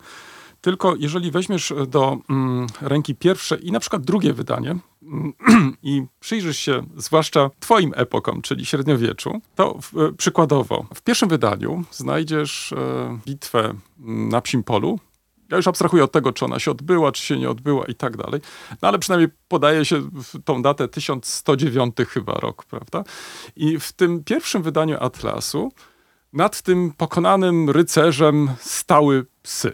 Tylko 0.62 0.94
jeżeli 0.98 1.30
weźmiesz 1.30 1.72
do 1.88 2.18
mm, 2.30 2.66
ręki 2.80 3.14
pierwsze 3.14 3.56
i 3.56 3.72
na 3.72 3.80
przykład 3.80 4.02
drugie 4.02 4.32
wydanie 4.32 4.76
mm, 5.02 5.32
i 5.82 6.02
przyjrzysz 6.20 6.58
się 6.58 6.82
zwłaszcza 6.96 7.50
twoim 7.60 7.92
epokom, 7.96 8.42
czyli 8.42 8.66
średniowieczu, 8.66 9.40
to 9.54 9.78
w, 9.82 9.98
e, 9.98 10.12
przykładowo 10.12 10.86
w 10.94 11.02
pierwszym 11.02 11.28
wydaniu 11.28 11.84
znajdziesz 11.90 12.72
e, 12.72 13.18
bitwę 13.26 13.60
mm, 14.00 14.28
na 14.28 14.40
Psim 14.40 14.62
Polu. 14.62 14.98
Ja 15.50 15.56
już 15.56 15.68
abstrahuję 15.68 16.04
od 16.04 16.12
tego, 16.12 16.32
czy 16.32 16.44
ona 16.44 16.58
się 16.58 16.70
odbyła, 16.70 17.12
czy 17.12 17.22
się 17.22 17.38
nie 17.38 17.50
odbyła 17.50 17.84
i 17.84 17.94
tak 17.94 18.16
dalej. 18.16 18.40
No 18.82 18.88
ale 18.88 18.98
przynajmniej 18.98 19.30
podaje 19.48 19.84
się 19.84 20.02
tą 20.44 20.62
datę 20.62 20.88
1109 20.88 21.96
chyba 22.08 22.32
rok, 22.32 22.64
prawda? 22.64 23.04
I 23.56 23.78
w 23.78 23.92
tym 23.92 24.24
pierwszym 24.24 24.62
wydaniu 24.62 24.96
Atlasu 25.00 25.72
nad 26.32 26.62
tym 26.62 26.92
pokonanym 26.96 27.70
rycerzem 27.70 28.50
stały 28.60 29.26
psy. 29.42 29.72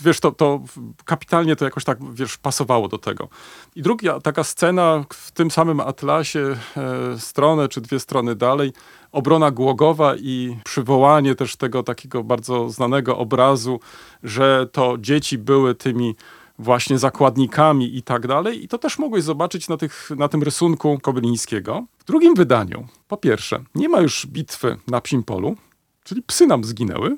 Wiesz, 0.00 0.20
to, 0.20 0.32
to 0.32 0.60
kapitalnie 1.04 1.56
to 1.56 1.64
jakoś 1.64 1.84
tak, 1.84 2.14
wiesz, 2.14 2.38
pasowało 2.38 2.88
do 2.88 2.98
tego. 2.98 3.28
I 3.76 3.82
druga 3.82 4.20
taka 4.20 4.44
scena 4.44 5.04
w 5.12 5.30
tym 5.30 5.50
samym 5.50 5.80
atlasie, 5.80 6.56
e, 6.76 7.18
stronę 7.18 7.68
czy 7.68 7.80
dwie 7.80 8.00
strony 8.00 8.34
dalej, 8.34 8.72
obrona 9.12 9.50
Głogowa 9.50 10.16
i 10.16 10.56
przywołanie 10.64 11.34
też 11.34 11.56
tego 11.56 11.82
takiego 11.82 12.24
bardzo 12.24 12.70
znanego 12.70 13.18
obrazu, 13.18 13.80
że 14.22 14.66
to 14.72 14.96
dzieci 14.98 15.38
były 15.38 15.74
tymi 15.74 16.14
właśnie 16.58 16.98
zakładnikami 16.98 17.96
i 17.96 18.02
tak 18.02 18.26
dalej. 18.26 18.64
I 18.64 18.68
to 18.68 18.78
też 18.78 18.98
mogłeś 18.98 19.24
zobaczyć 19.24 19.68
na, 19.68 19.76
tych, 19.76 20.10
na 20.16 20.28
tym 20.28 20.42
rysunku 20.42 20.98
Kobylińskiego. 21.02 21.86
W 21.98 22.04
drugim 22.04 22.34
wydaniu, 22.34 22.86
po 23.08 23.16
pierwsze, 23.16 23.64
nie 23.74 23.88
ma 23.88 24.00
już 24.00 24.26
bitwy 24.26 24.76
na 24.86 25.00
Psim 25.00 25.22
Polu, 25.22 25.56
czyli 26.04 26.22
psy 26.22 26.46
nam 26.46 26.64
zginęły. 26.64 27.16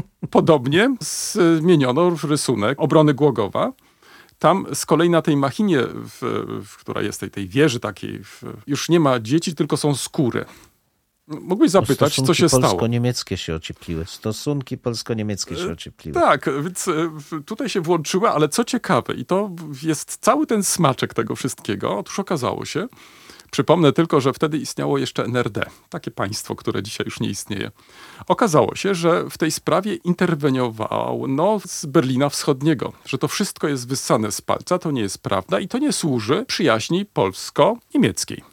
Podobnie 0.30 0.96
zmieniono 1.00 2.16
rysunek 2.24 2.80
obrony 2.80 3.14
Głogowa. 3.14 3.72
Tam 4.38 4.66
z 4.74 4.86
kolei 4.86 5.10
na 5.10 5.22
tej 5.22 5.36
machinie, 5.36 5.80
w, 5.80 6.18
w, 6.66 6.76
która 6.76 7.02
jest 7.02 7.20
tej, 7.20 7.30
tej 7.30 7.48
wieży 7.48 7.80
takiej, 7.80 8.24
w, 8.24 8.42
już 8.66 8.88
nie 8.88 9.00
ma 9.00 9.20
dzieci, 9.20 9.54
tylko 9.54 9.76
są 9.76 9.94
skóry. 9.94 10.44
Mógłbyś 11.26 11.70
zapytać, 11.70 12.14
co 12.14 12.34
się 12.34 12.48
stało? 12.48 12.62
polsko-niemieckie 12.62 13.36
się 13.36 13.54
ociepliły. 13.54 14.04
Stosunki 14.04 14.78
polsko-niemieckie 14.78 15.56
się 15.56 15.72
ociepliły. 15.72 16.14
Tak, 16.14 16.50
więc 16.62 16.88
e, 16.88 17.10
tutaj 17.46 17.68
się 17.68 17.80
włączyła, 17.80 18.34
ale 18.34 18.48
co 18.48 18.64
ciekawe, 18.64 19.14
i 19.14 19.24
to 19.24 19.50
jest 19.82 20.16
cały 20.16 20.46
ten 20.46 20.62
smaczek 20.62 21.14
tego 21.14 21.36
wszystkiego, 21.36 21.98
otóż 21.98 22.18
okazało 22.18 22.64
się, 22.64 22.88
przypomnę 23.56 23.92
tylko, 23.92 24.20
że 24.20 24.32
wtedy 24.32 24.58
istniało 24.58 24.98
jeszcze 24.98 25.24
NRD, 25.24 25.66
takie 25.88 26.10
państwo, 26.10 26.56
które 26.56 26.82
dzisiaj 26.82 27.04
już 27.04 27.20
nie 27.20 27.28
istnieje. 27.28 27.70
Okazało 28.28 28.74
się, 28.74 28.94
że 28.94 29.30
w 29.30 29.38
tej 29.38 29.50
sprawie 29.50 29.94
interweniował 29.94 31.24
no, 31.28 31.60
z 31.66 31.86
Berlina 31.86 32.28
Wschodniego, 32.28 32.92
że 33.04 33.18
to 33.18 33.28
wszystko 33.28 33.68
jest 33.68 33.88
wyssane 33.88 34.32
z 34.32 34.40
palca, 34.40 34.78
to 34.78 34.90
nie 34.90 35.02
jest 35.02 35.22
prawda 35.22 35.60
i 35.60 35.68
to 35.68 35.78
nie 35.78 35.92
służy 35.92 36.44
przyjaźni 36.48 37.04
polsko-niemieckiej. 37.04 38.44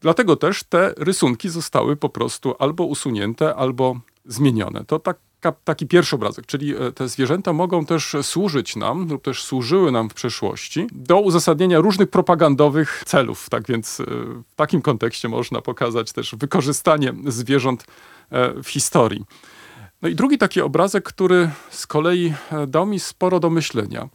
Dlatego 0.00 0.36
też 0.36 0.64
te 0.64 0.94
rysunki 0.96 1.48
zostały 1.48 1.96
po 1.96 2.08
prostu 2.08 2.54
albo 2.58 2.84
usunięte, 2.84 3.54
albo 3.54 4.00
zmienione. 4.24 4.84
To 4.84 5.00
taka, 5.40 5.58
taki 5.64 5.86
pierwszy 5.86 6.16
obrazek, 6.16 6.46
czyli 6.46 6.76
e, 6.76 6.92
te 6.92 7.08
zwierzęta 7.08 7.52
mogą 7.52 7.86
też 7.86 8.16
służyć 8.22 8.76
nam, 8.76 9.08
lub 9.08 9.22
też 9.22 9.42
służyły 9.42 9.92
nam 9.92 10.10
w 10.10 10.14
przeszłości 10.14 10.86
do 10.92 11.20
uzasadnienia 11.20 11.78
różnych 11.78 12.10
propagandowych 12.10 13.02
celów. 13.06 13.50
Tak 13.50 13.66
więc 13.66 14.00
e, 14.00 14.04
w 14.50 14.54
takim 14.56 14.82
kontekście 14.82 15.28
można 15.28 15.60
pokazać 15.62 16.12
też 16.12 16.34
wykorzystanie 16.34 17.14
zwierząt 17.26 17.84
e, 18.30 18.62
w 18.62 18.68
historii. 18.68 19.24
No 20.02 20.08
i 20.08 20.14
drugi 20.14 20.38
taki 20.38 20.60
obrazek, 20.60 21.04
który 21.04 21.50
z 21.70 21.86
kolei 21.86 22.34
dał 22.68 22.86
mi 22.86 23.00
sporo 23.00 23.40
do 23.40 23.50
myślenia. 23.50 24.08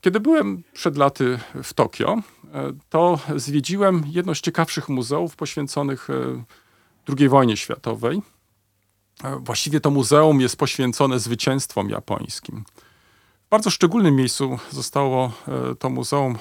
Kiedy 0.00 0.20
byłem 0.20 0.62
przed 0.72 0.96
laty 0.96 1.38
w 1.62 1.74
Tokio, 1.74 2.16
to 2.88 3.18
zwiedziłem 3.36 4.02
jedno 4.06 4.34
z 4.34 4.40
ciekawszych 4.40 4.88
muzeów 4.88 5.36
poświęconych 5.36 6.08
II 7.18 7.28
wojnie 7.28 7.56
światowej. 7.56 8.22
E, 9.24 9.36
Właściwie 9.40 9.80
to 9.80 9.90
muzeum 9.90 10.40
jest 10.40 10.56
poświęcone 10.56 11.18
zwycięstwom 11.18 11.90
japońskim. 11.90 12.64
W 13.46 13.50
bardzo 13.50 13.70
szczególnym 13.70 14.16
miejscu 14.16 14.58
zostało 14.70 15.32
e, 15.48 15.74
to 15.74 15.90
muzeum 15.90 16.38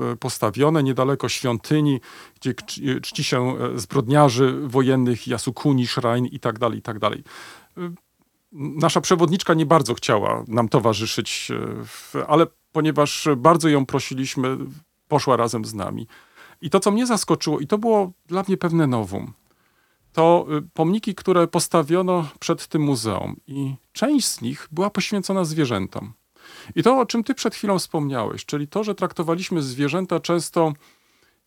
e, 0.00 0.16
postawione, 0.16 0.82
niedaleko 0.82 1.28
świątyni, 1.28 2.00
gdzie 2.40 2.54
czci- 2.54 3.22
się 3.22 3.54
zbrodniarzy 3.74 4.60
wojennych, 4.66 5.26
Yasukuni, 5.26 5.86
Shrine 5.86 6.26
i 6.26 6.40
tak 6.40 6.58
dalej, 6.58 6.78
i 6.78 6.82
tak 6.82 6.98
Nasza 8.52 9.00
przewodniczka 9.00 9.54
nie 9.54 9.66
bardzo 9.66 9.94
chciała 9.94 10.44
nam 10.48 10.68
towarzyszyć, 10.68 11.52
ale 12.28 12.46
ponieważ 12.72 13.28
bardzo 13.36 13.68
ją 13.68 13.86
prosiliśmy, 13.86 14.56
poszła 15.08 15.36
razem 15.36 15.64
z 15.64 15.74
nami. 15.74 16.06
I 16.60 16.70
to, 16.70 16.80
co 16.80 16.90
mnie 16.90 17.06
zaskoczyło, 17.06 17.60
i 17.60 17.66
to 17.66 17.78
było 17.78 18.12
dla 18.26 18.44
mnie 18.48 18.56
pewne 18.56 18.86
nowum, 18.86 19.32
to 20.14 20.46
y, 20.58 20.62
pomniki, 20.74 21.14
które 21.14 21.46
postawiono 21.46 22.28
przed 22.40 22.66
tym 22.66 22.82
muzeum. 22.82 23.36
I 23.46 23.74
część 23.92 24.26
z 24.26 24.40
nich 24.40 24.68
była 24.72 24.90
poświęcona 24.90 25.44
zwierzętom. 25.44 26.12
I 26.74 26.82
to, 26.82 26.98
o 26.98 27.06
czym 27.06 27.24
ty 27.24 27.34
przed 27.34 27.54
chwilą 27.54 27.78
wspomniałeś, 27.78 28.44
czyli 28.44 28.68
to, 28.68 28.84
że 28.84 28.94
traktowaliśmy 28.94 29.62
zwierzęta 29.62 30.20
często 30.20 30.72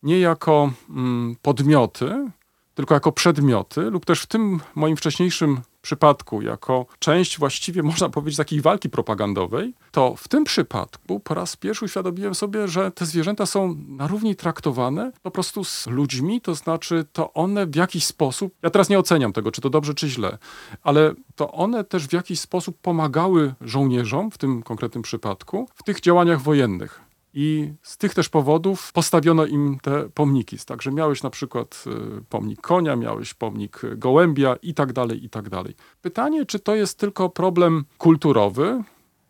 nie 0.03 0.19
jako 0.19 0.71
mm, 0.89 1.35
podmioty, 1.41 2.31
tylko 2.77 2.93
jako 2.93 3.11
przedmioty, 3.11 3.81
lub 3.81 4.05
też 4.05 4.21
w 4.21 4.25
tym 4.25 4.59
moim 4.75 4.97
wcześniejszym 4.97 5.61
przypadku, 5.81 6.41
jako 6.41 6.85
część 6.99 7.39
właściwie, 7.39 7.83
można 7.91 8.09
powiedzieć, 8.09 8.37
takiej 8.37 8.61
walki 8.61 8.89
propagandowej, 8.89 9.73
to 9.91 10.15
w 10.15 10.27
tym 10.27 10.43
przypadku 10.43 11.19
po 11.19 11.33
raz 11.33 11.55
pierwszy 11.55 11.85
uświadomiłem 11.85 12.35
sobie, 12.35 12.67
że 12.67 12.91
te 12.91 13.05
zwierzęta 13.05 13.45
są 13.45 13.75
na 13.87 14.07
równi 14.07 14.35
traktowane 14.35 15.11
po 15.21 15.31
prostu 15.31 15.63
z 15.63 15.87
ludźmi, 15.87 16.41
to 16.41 16.55
znaczy 16.55 17.05
to 17.13 17.33
one 17.33 17.67
w 17.67 17.75
jakiś 17.75 18.05
sposób, 18.05 18.53
ja 18.61 18.69
teraz 18.69 18.89
nie 18.89 18.99
oceniam 18.99 19.33
tego, 19.33 19.51
czy 19.51 19.61
to 19.61 19.69
dobrze, 19.69 19.93
czy 19.93 20.09
źle, 20.09 20.37
ale 20.83 21.13
to 21.35 21.51
one 21.51 21.83
też 21.83 22.07
w 22.07 22.13
jakiś 22.13 22.39
sposób 22.39 22.77
pomagały 22.81 23.53
żołnierzom, 23.61 24.31
w 24.31 24.37
tym 24.37 24.63
konkretnym 24.63 25.03
przypadku, 25.03 25.69
w 25.75 25.83
tych 25.83 26.01
działaniach 26.01 26.41
wojennych. 26.41 27.06
I 27.39 27.73
z 27.81 27.97
tych 27.97 28.13
też 28.13 28.29
powodów 28.29 28.93
postawiono 28.93 29.45
im 29.45 29.77
te 29.81 30.09
pomniki. 30.09 30.57
Także 30.65 30.91
miałeś 30.91 31.23
na 31.23 31.29
przykład 31.29 31.83
y, 31.87 32.23
pomnik 32.29 32.61
konia, 32.61 32.95
miałeś 32.95 33.33
pomnik 33.33 33.81
gołębia 33.95 34.55
i 34.61 34.73
tak 34.73 34.93
dalej, 34.93 35.25
i 35.25 35.29
tak 35.29 35.49
dalej. 35.49 35.75
Pytanie, 36.01 36.45
czy 36.45 36.59
to 36.59 36.75
jest 36.75 36.99
tylko 36.99 37.29
problem 37.29 37.85
kulturowy? 37.97 38.83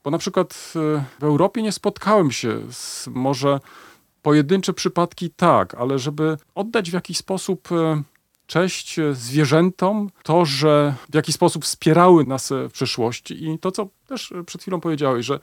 Bo 0.03 0.11
na 0.11 0.17
przykład 0.17 0.73
y, 0.75 1.03
w 1.19 1.23
Europie 1.23 1.61
nie 1.61 1.71
spotkałem 1.71 2.31
się 2.31 2.61
z 2.71 3.07
może 3.07 3.59
pojedyncze 4.21 4.73
przypadki 4.73 5.29
tak, 5.29 5.75
ale 5.75 5.99
żeby 5.99 6.37
oddać 6.55 6.89
w 6.89 6.93
jakiś 6.93 7.17
sposób 7.17 7.71
y, 7.71 8.03
cześć 8.45 8.99
zwierzętom, 9.11 10.09
to, 10.23 10.45
że 10.45 10.95
w 11.09 11.15
jakiś 11.15 11.35
sposób 11.35 11.65
wspierały 11.65 12.25
nas 12.25 12.53
w 12.69 12.71
przeszłości 12.71 13.49
i 13.49 13.59
to, 13.59 13.71
co 13.71 13.87
też 14.07 14.33
przed 14.45 14.61
chwilą 14.61 14.81
powiedziałeś, 14.81 15.25
że 15.25 15.39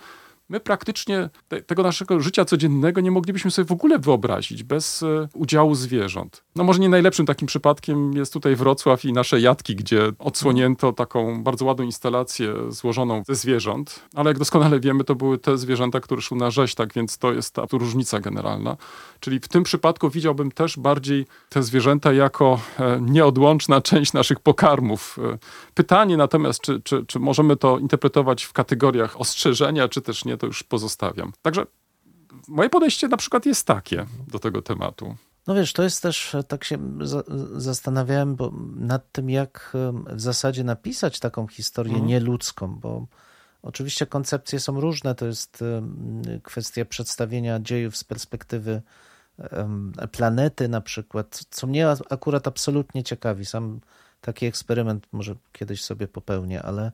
my 0.55 0.61
praktycznie 0.61 1.31
te, 1.49 1.63
tego 1.63 1.83
naszego 1.83 2.21
życia 2.21 2.45
codziennego 2.45 3.01
nie 3.01 3.11
moglibyśmy 3.11 3.51
sobie 3.51 3.67
w 3.67 3.73
ogóle 3.73 3.99
wyobrazić 3.99 4.63
bez 4.63 5.03
e, 5.03 5.29
udziału 5.35 5.75
zwierząt. 5.75 6.45
No 6.57 6.65
może 6.65 6.81
nie 6.81 6.89
najlepszym 6.89 7.27
takim 7.27 7.49
przypadkiem 7.49 8.13
jest 8.13 8.33
tutaj 8.33 8.57
Wrocław 8.57 9.05
i 9.05 9.13
nasze 9.13 9.41
jatki, 9.41 9.77
gdzie 9.77 10.13
odsłonięto 10.19 10.93
taką 10.93 11.43
bardzo 11.43 11.65
ładną 11.65 11.85
instalację 11.85 12.55
złożoną 12.69 13.23
ze 13.27 13.35
zwierząt, 13.35 14.01
ale 14.15 14.31
jak 14.31 14.39
doskonale 14.39 14.81
wiemy, 14.81 15.05
to 15.05 15.15
były 15.15 15.39
te 15.39 15.59
zwierzęta, 15.59 16.01
które 16.01 16.21
szły 16.21 16.39
na 16.39 16.51
rzeź, 16.51 16.75
tak 16.75 16.95
więc 16.95 17.19
to 17.19 17.33
jest 17.33 17.55
ta 17.55 17.67
różnica 17.73 18.21
generalna. 18.21 18.77
Czyli 19.21 19.41
w 19.41 19.49
tym 19.49 19.63
przypadku 19.63 20.11
widziałbym 20.11 20.51
też 20.51 20.79
bardziej 20.79 21.27
te 21.49 21.63
zwierzęta 21.63 22.13
jako 22.13 22.61
e, 22.79 23.01
nieodłączna 23.01 23.81
część 23.81 24.13
naszych 24.13 24.41
pokarmów. 24.41 25.19
E, 25.33 25.39
Pytanie 25.75 26.17
natomiast, 26.17 26.61
czy, 26.61 26.81
czy, 26.81 27.07
czy 27.07 27.19
możemy 27.19 27.57
to 27.57 27.79
interpretować 27.79 28.45
w 28.45 28.53
kategoriach 28.53 29.21
ostrzeżenia, 29.21 29.89
czy 29.89 30.03
też 30.03 30.25
nie, 30.25 30.37
to 30.45 30.49
już 30.49 30.63
pozostawiam. 30.63 31.33
Także 31.43 31.67
moje 32.49 32.71
podejście 32.71 33.09
na 33.09 33.17
przykład 33.17 33.47
jest 33.47 33.67
takie 33.67 34.07
do 34.29 34.39
tego 34.39 34.63
tematu. 34.63 35.17
No 35.47 35.55
wiesz, 35.55 35.73
to 35.73 35.83
jest 35.83 36.03
też, 36.03 36.35
e, 36.35 36.43
tak 36.43 36.65
się 36.65 36.79
za, 37.01 37.23
zastanawiałem 37.57 38.37
bo 38.37 38.53
nad 38.77 39.13
tym, 39.13 39.31
jak 39.31 39.73
em, 39.75 40.05
w 40.17 40.21
zasadzie 40.21 40.65
napisać 40.65 41.21
taką 41.21 41.47
historię 41.47 41.93
Mhm. 41.93 42.09
nieludzką, 42.09 42.69
bo 42.69 43.07
oczywiście 43.63 44.07
koncepcje 44.07 44.61
są 44.61 44.81
różne, 44.81 45.15
to 45.15 45.27
jest 45.27 45.63
em, 45.63 46.23
kwestia 46.43 46.85
przedstawienia 46.85 47.61
dziejów 47.61 47.97
z 47.97 48.05
perspektywy 48.05 48.83
planety 50.13 50.69
na 50.69 50.81
przykład, 50.81 51.45
co 51.51 51.67
mnie 51.67 51.89
akurat 52.11 52.47
absolutnie 52.47 53.03
ciekawi. 53.03 53.45
Sam 53.45 53.81
taki 54.21 54.47
eksperyment 54.47 55.07
może 55.13 55.35
kiedyś 55.53 55.85
sobie 55.85 56.09
popełnię, 56.09 56.63
ale 56.63 56.93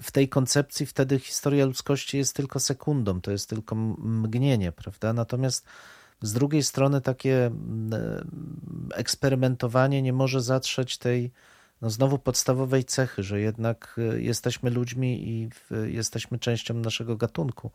w, 0.00 0.10
tej 0.12 0.28
koncepcji 0.28 0.86
wtedy 0.86 1.18
historia 1.18 1.66
ludzkości 1.66 2.18
jest 2.18 2.36
tylko 2.36 2.60
sekundą, 2.60 3.20
to 3.20 3.30
jest 3.30 3.48
tylko 3.48 3.74
mgnienie, 3.98 4.72
prawda? 4.72 5.12
Natomiast 5.12 5.66
z 6.22 6.32
drugiej 6.32 6.62
strony 6.62 7.00
takie 7.00 7.50
eksperymentowanie 8.94 10.02
nie 10.02 10.12
może 10.12 10.42
zatrzeć 10.42 10.98
tej 10.98 11.32
no 11.80 11.90
znowu 11.90 12.18
podstawowej 12.18 12.84
cechy, 12.84 13.22
że 13.22 13.40
jednak 13.40 14.00
y, 14.14 14.22
jesteśmy 14.22 14.70
ludźmi 14.70 15.28
i 15.28 15.50
jesteśmy 15.86 16.38
częścią 16.38 16.74
naszego 16.74 17.16
gatunku. 17.16 17.70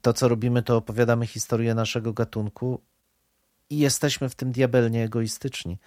To, 0.00 0.12
co 0.12 0.28
robimy, 0.28 0.62
to 0.62 0.76
opowiadamy 0.76 1.26
historię 1.26 1.74
naszego 1.74 2.12
gatunku 2.12 2.80
i 3.70 3.78
jesteśmy 3.78 4.28
w 4.28 4.34
tym 4.34 4.52
diabelnie 4.52 5.04
egoistyczni. 5.04 5.78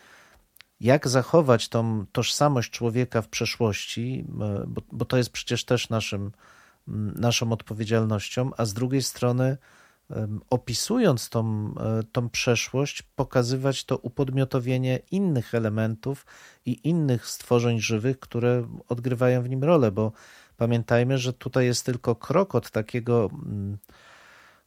Jak 0.80 1.08
zachować 1.08 1.70
tą 1.70 2.06
tożsamość 2.12 2.72
człowieka 2.72 3.22
w 3.22 3.28
przeszłości, 3.28 4.26
y, 4.64 4.68
bo, 4.68 4.82
bo 4.92 5.06
to 5.06 5.18
jest 5.18 5.30
przecież 5.30 5.66
też 5.66 5.90
naszym, 5.90 6.32
mm, 6.88 7.14
naszą 7.18 7.52
odpowiedzialnością, 7.52 8.52
a 8.58 8.66
z 8.66 8.74
drugiej 8.74 9.02
strony 9.02 9.58
opisując 10.50 11.30
tą, 11.30 11.74
e, 11.80 12.04
tą 12.12 12.30
przeszłość, 12.30 13.02
pokazywać 13.02 13.84
to 13.86 13.98
upodmiotowienie 13.98 15.00
innych 15.12 15.56
elementów 15.56 16.26
i 16.66 16.90
innych 16.90 17.28
stworzeń 17.28 17.80
żywych, 17.80 18.20
które 18.20 18.68
odgrywają 18.88 19.42
w 19.42 19.50
nim 19.50 19.64
rolę, 19.64 19.92
bo 19.92 20.12
pamiętajmy, 20.58 21.18
że 21.18 21.34
tutaj 21.34 21.66
jest 21.66 21.86
tylko 21.86 22.16
krok 22.16 22.56
od 22.56 22.72
takiego 22.72 23.30
mm, 23.34 23.78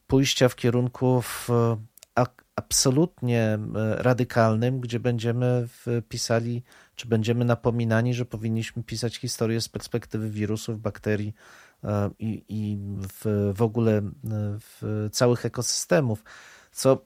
pójścia 0.07 0.49
w 0.49 0.55
kierunku 0.55 1.21
w 1.21 1.49
ak- 2.15 2.43
absolutnie 2.59 3.41
e, 3.41 3.59
radykalnym, 4.03 4.79
gdzie 4.79 4.99
będziemy 4.99 5.67
pisali, 6.09 6.63
czy 6.95 7.07
będziemy 7.07 7.45
napominani, 7.45 8.13
że 8.13 8.25
powinniśmy 8.25 8.83
pisać 8.83 9.17
historię 9.17 9.61
z 9.61 9.69
perspektywy 9.69 10.29
wirusów, 10.29 10.81
bakterii 10.81 11.33
e, 11.83 12.09
i, 12.19 12.43
i 12.49 12.77
w, 13.13 13.51
w 13.55 13.61
ogóle 13.61 13.97
e, 13.97 14.01
w 14.59 15.09
całych 15.11 15.45
ekosystemów, 15.45 16.23
co 16.71 17.05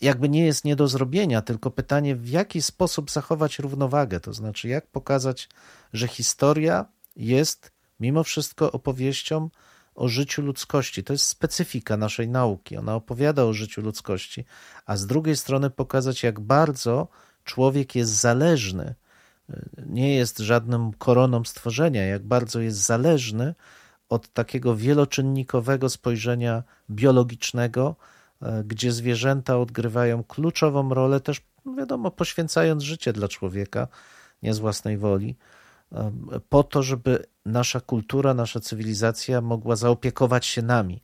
jakby 0.00 0.28
nie 0.28 0.46
jest 0.46 0.64
nie 0.64 0.76
do 0.76 0.88
zrobienia, 0.88 1.42
tylko 1.42 1.70
pytanie, 1.70 2.16
w 2.16 2.28
jaki 2.28 2.62
sposób 2.62 3.10
zachować 3.10 3.58
równowagę, 3.58 4.20
to 4.20 4.32
znaczy 4.32 4.68
jak 4.68 4.86
pokazać, 4.86 5.48
że 5.92 6.08
historia 6.08 6.86
jest 7.16 7.72
mimo 8.00 8.24
wszystko 8.24 8.72
opowieścią 8.72 9.50
o 9.94 10.08
życiu 10.08 10.42
ludzkości. 10.42 11.04
To 11.04 11.12
jest 11.12 11.24
specyfika 11.24 11.96
naszej 11.96 12.28
nauki. 12.28 12.76
Ona 12.76 12.94
opowiada 12.94 13.44
o 13.44 13.52
życiu 13.52 13.82
ludzkości, 13.82 14.44
a 14.86 14.96
z 14.96 15.06
drugiej 15.06 15.36
strony 15.36 15.70
pokazać, 15.70 16.22
jak 16.22 16.40
bardzo 16.40 17.08
człowiek 17.44 17.94
jest 17.94 18.12
zależny, 18.12 18.94
nie 19.86 20.14
jest 20.14 20.38
żadną 20.38 20.92
koroną 20.98 21.44
stworzenia, 21.44 22.06
jak 22.06 22.22
bardzo 22.26 22.60
jest 22.60 22.78
zależny 22.78 23.54
od 24.08 24.32
takiego 24.32 24.76
wieloczynnikowego 24.76 25.88
spojrzenia 25.88 26.62
biologicznego, 26.90 27.96
e, 28.42 28.64
gdzie 28.64 28.92
zwierzęta 28.92 29.58
odgrywają 29.58 30.24
kluczową 30.24 30.94
rolę, 30.94 31.20
też 31.20 31.40
no 31.64 31.74
wiadomo, 31.74 32.10
poświęcając 32.10 32.82
życie 32.82 33.12
dla 33.12 33.28
człowieka, 33.28 33.88
nie 34.42 34.54
z 34.54 34.58
własnej 34.58 34.98
woli, 34.98 35.36
po 36.48 36.62
to, 36.62 36.82
żeby 36.82 37.24
nasza 37.46 37.80
kultura, 37.80 38.34
nasza 38.34 38.60
cywilizacja 38.60 39.40
mogła 39.40 39.76
zaopiekować 39.76 40.46
się 40.46 40.62
nami. 40.62 41.02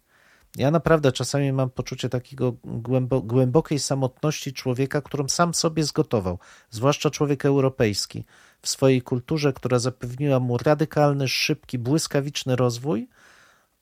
Ja 0.56 0.70
naprawdę 0.70 1.12
czasami 1.12 1.52
mam 1.52 1.70
poczucie 1.70 2.08
takiego 2.08 2.52
głębo, 2.64 3.20
głębokiej 3.20 3.78
samotności 3.78 4.52
człowieka, 4.52 5.02
którą 5.02 5.28
sam 5.28 5.54
sobie 5.54 5.84
zgotował, 5.84 6.38
zwłaszcza 6.70 7.10
człowiek 7.10 7.44
europejski, 7.44 8.24
w 8.62 8.68
swojej 8.68 9.02
kulturze, 9.02 9.52
która 9.52 9.78
zapewniła 9.78 10.40
mu 10.40 10.58
radykalny, 10.58 11.28
szybki, 11.28 11.78
błyskawiczny 11.78 12.56
rozwój, 12.56 13.08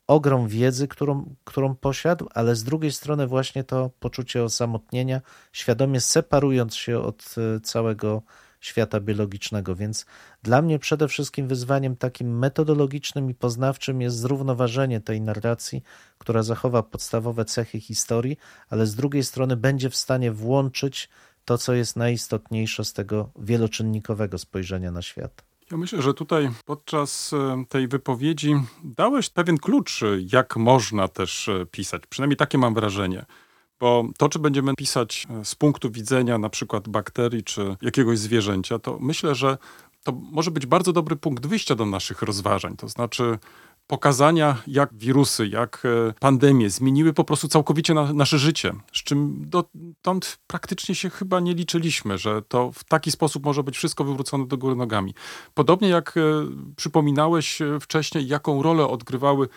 ogrom 0.06 0.48
wiedzy, 0.48 0.88
którą, 0.88 1.34
którą 1.44 1.74
posiadł, 1.74 2.28
ale 2.34 2.56
z 2.56 2.64
drugiej 2.64 2.92
strony 2.92 3.26
właśnie 3.26 3.64
to 3.64 3.90
poczucie 4.00 4.42
osamotnienia, 4.42 5.20
świadomie 5.52 6.00
separując 6.00 6.74
się 6.76 6.98
od 6.98 7.34
e, 7.56 7.60
całego 7.60 8.22
świata 8.60 9.00
biologicznego. 9.00 9.76
Więc 9.76 10.06
dla 10.42 10.62
mnie 10.62 10.78
przede 10.78 11.08
wszystkim 11.08 11.48
wyzwaniem 11.48 11.96
takim 11.96 12.38
metodologicznym 12.38 13.30
i 13.30 13.34
poznawczym 13.34 14.00
jest 14.00 14.16
zrównoważenie 14.16 15.00
tej 15.00 15.20
narracji, 15.20 15.82
która 16.18 16.42
zachowa 16.42 16.82
podstawowe 16.82 17.44
cechy 17.44 17.80
historii, 17.80 18.36
ale 18.70 18.86
z 18.86 18.94
drugiej 18.94 19.24
strony 19.24 19.56
będzie 19.56 19.90
w 19.90 19.96
stanie 19.96 20.32
włączyć 20.32 21.08
to, 21.44 21.58
co 21.58 21.74
jest 21.74 21.96
najistotniejsze 21.96 22.84
z 22.84 22.92
tego 22.92 23.30
wieloczynnikowego 23.38 24.38
spojrzenia 24.38 24.90
na 24.90 25.02
świat. 25.02 25.48
Ja 25.70 25.76
myślę, 25.76 26.02
że 26.02 26.14
tutaj 26.14 26.50
podczas 26.64 27.32
e, 27.32 27.64
tej 27.68 27.88
wypowiedzi 27.88 28.54
dałeś 28.84 29.30
pewien 29.30 29.58
klucz, 29.58 30.02
e, 30.02 30.06
jak 30.32 30.56
można 30.56 31.08
też 31.08 31.48
e, 31.48 31.66
pisać. 31.66 32.02
Przynajmniej 32.08 32.36
takie 32.36 32.58
mam 32.58 32.74
wrażenie. 32.74 33.24
Bo 33.80 34.04
to, 34.16 34.28
czy 34.28 34.38
będziemy 34.38 34.74
pisać 34.74 35.26
e, 35.30 35.44
z 35.44 35.54
punktu 35.54 35.90
widzenia 35.90 36.38
na 36.38 36.48
przykład 36.48 36.88
bakterii 36.88 37.44
czy 37.44 37.76
jakiegoś 37.82 38.18
zwierzęcia, 38.18 38.78
to 38.78 38.98
myślę, 39.00 39.34
że 39.34 39.58
to 40.04 40.12
może 40.12 40.50
być 40.50 40.66
bardzo 40.66 40.92
dobry 40.92 41.16
punkt 41.16 41.46
wyjścia 41.46 41.74
do 41.74 41.86
naszych 41.86 42.22
rozważań. 42.22 42.76
To 42.76 42.88
znaczy 42.88 43.38
pokazania, 43.86 44.56
jak 44.66 44.94
wirusy, 44.94 45.48
jak 45.48 45.82
e, 45.84 46.14
pandemie 46.20 46.70
zmieniły 46.70 47.12
po 47.12 47.24
prostu 47.24 47.48
całkowicie 47.48 47.94
na, 47.94 48.12
nasze 48.12 48.38
życie, 48.38 48.72
z 48.92 49.02
czym 49.02 49.44
dotąd 49.46 50.38
praktycznie 50.46 50.94
się 50.94 51.10
chyba 51.10 51.40
nie 51.40 51.54
liczyliśmy, 51.54 52.18
że 52.18 52.42
to 52.42 52.72
w 52.72 52.84
taki 52.84 53.10
sposób 53.10 53.44
może 53.44 53.62
być 53.62 53.76
wszystko 53.76 54.04
wywrócone 54.04 54.46
do 54.46 54.58
góry 54.58 54.76
nogami. 54.76 55.14
Podobnie 55.54 55.88
jak 55.88 56.14
e, 56.16 56.20
przypominałeś 56.76 57.58
wcześniej, 57.80 58.28
jaką 58.28 58.62
rolę 58.62 58.88
odgrywały 58.88 59.48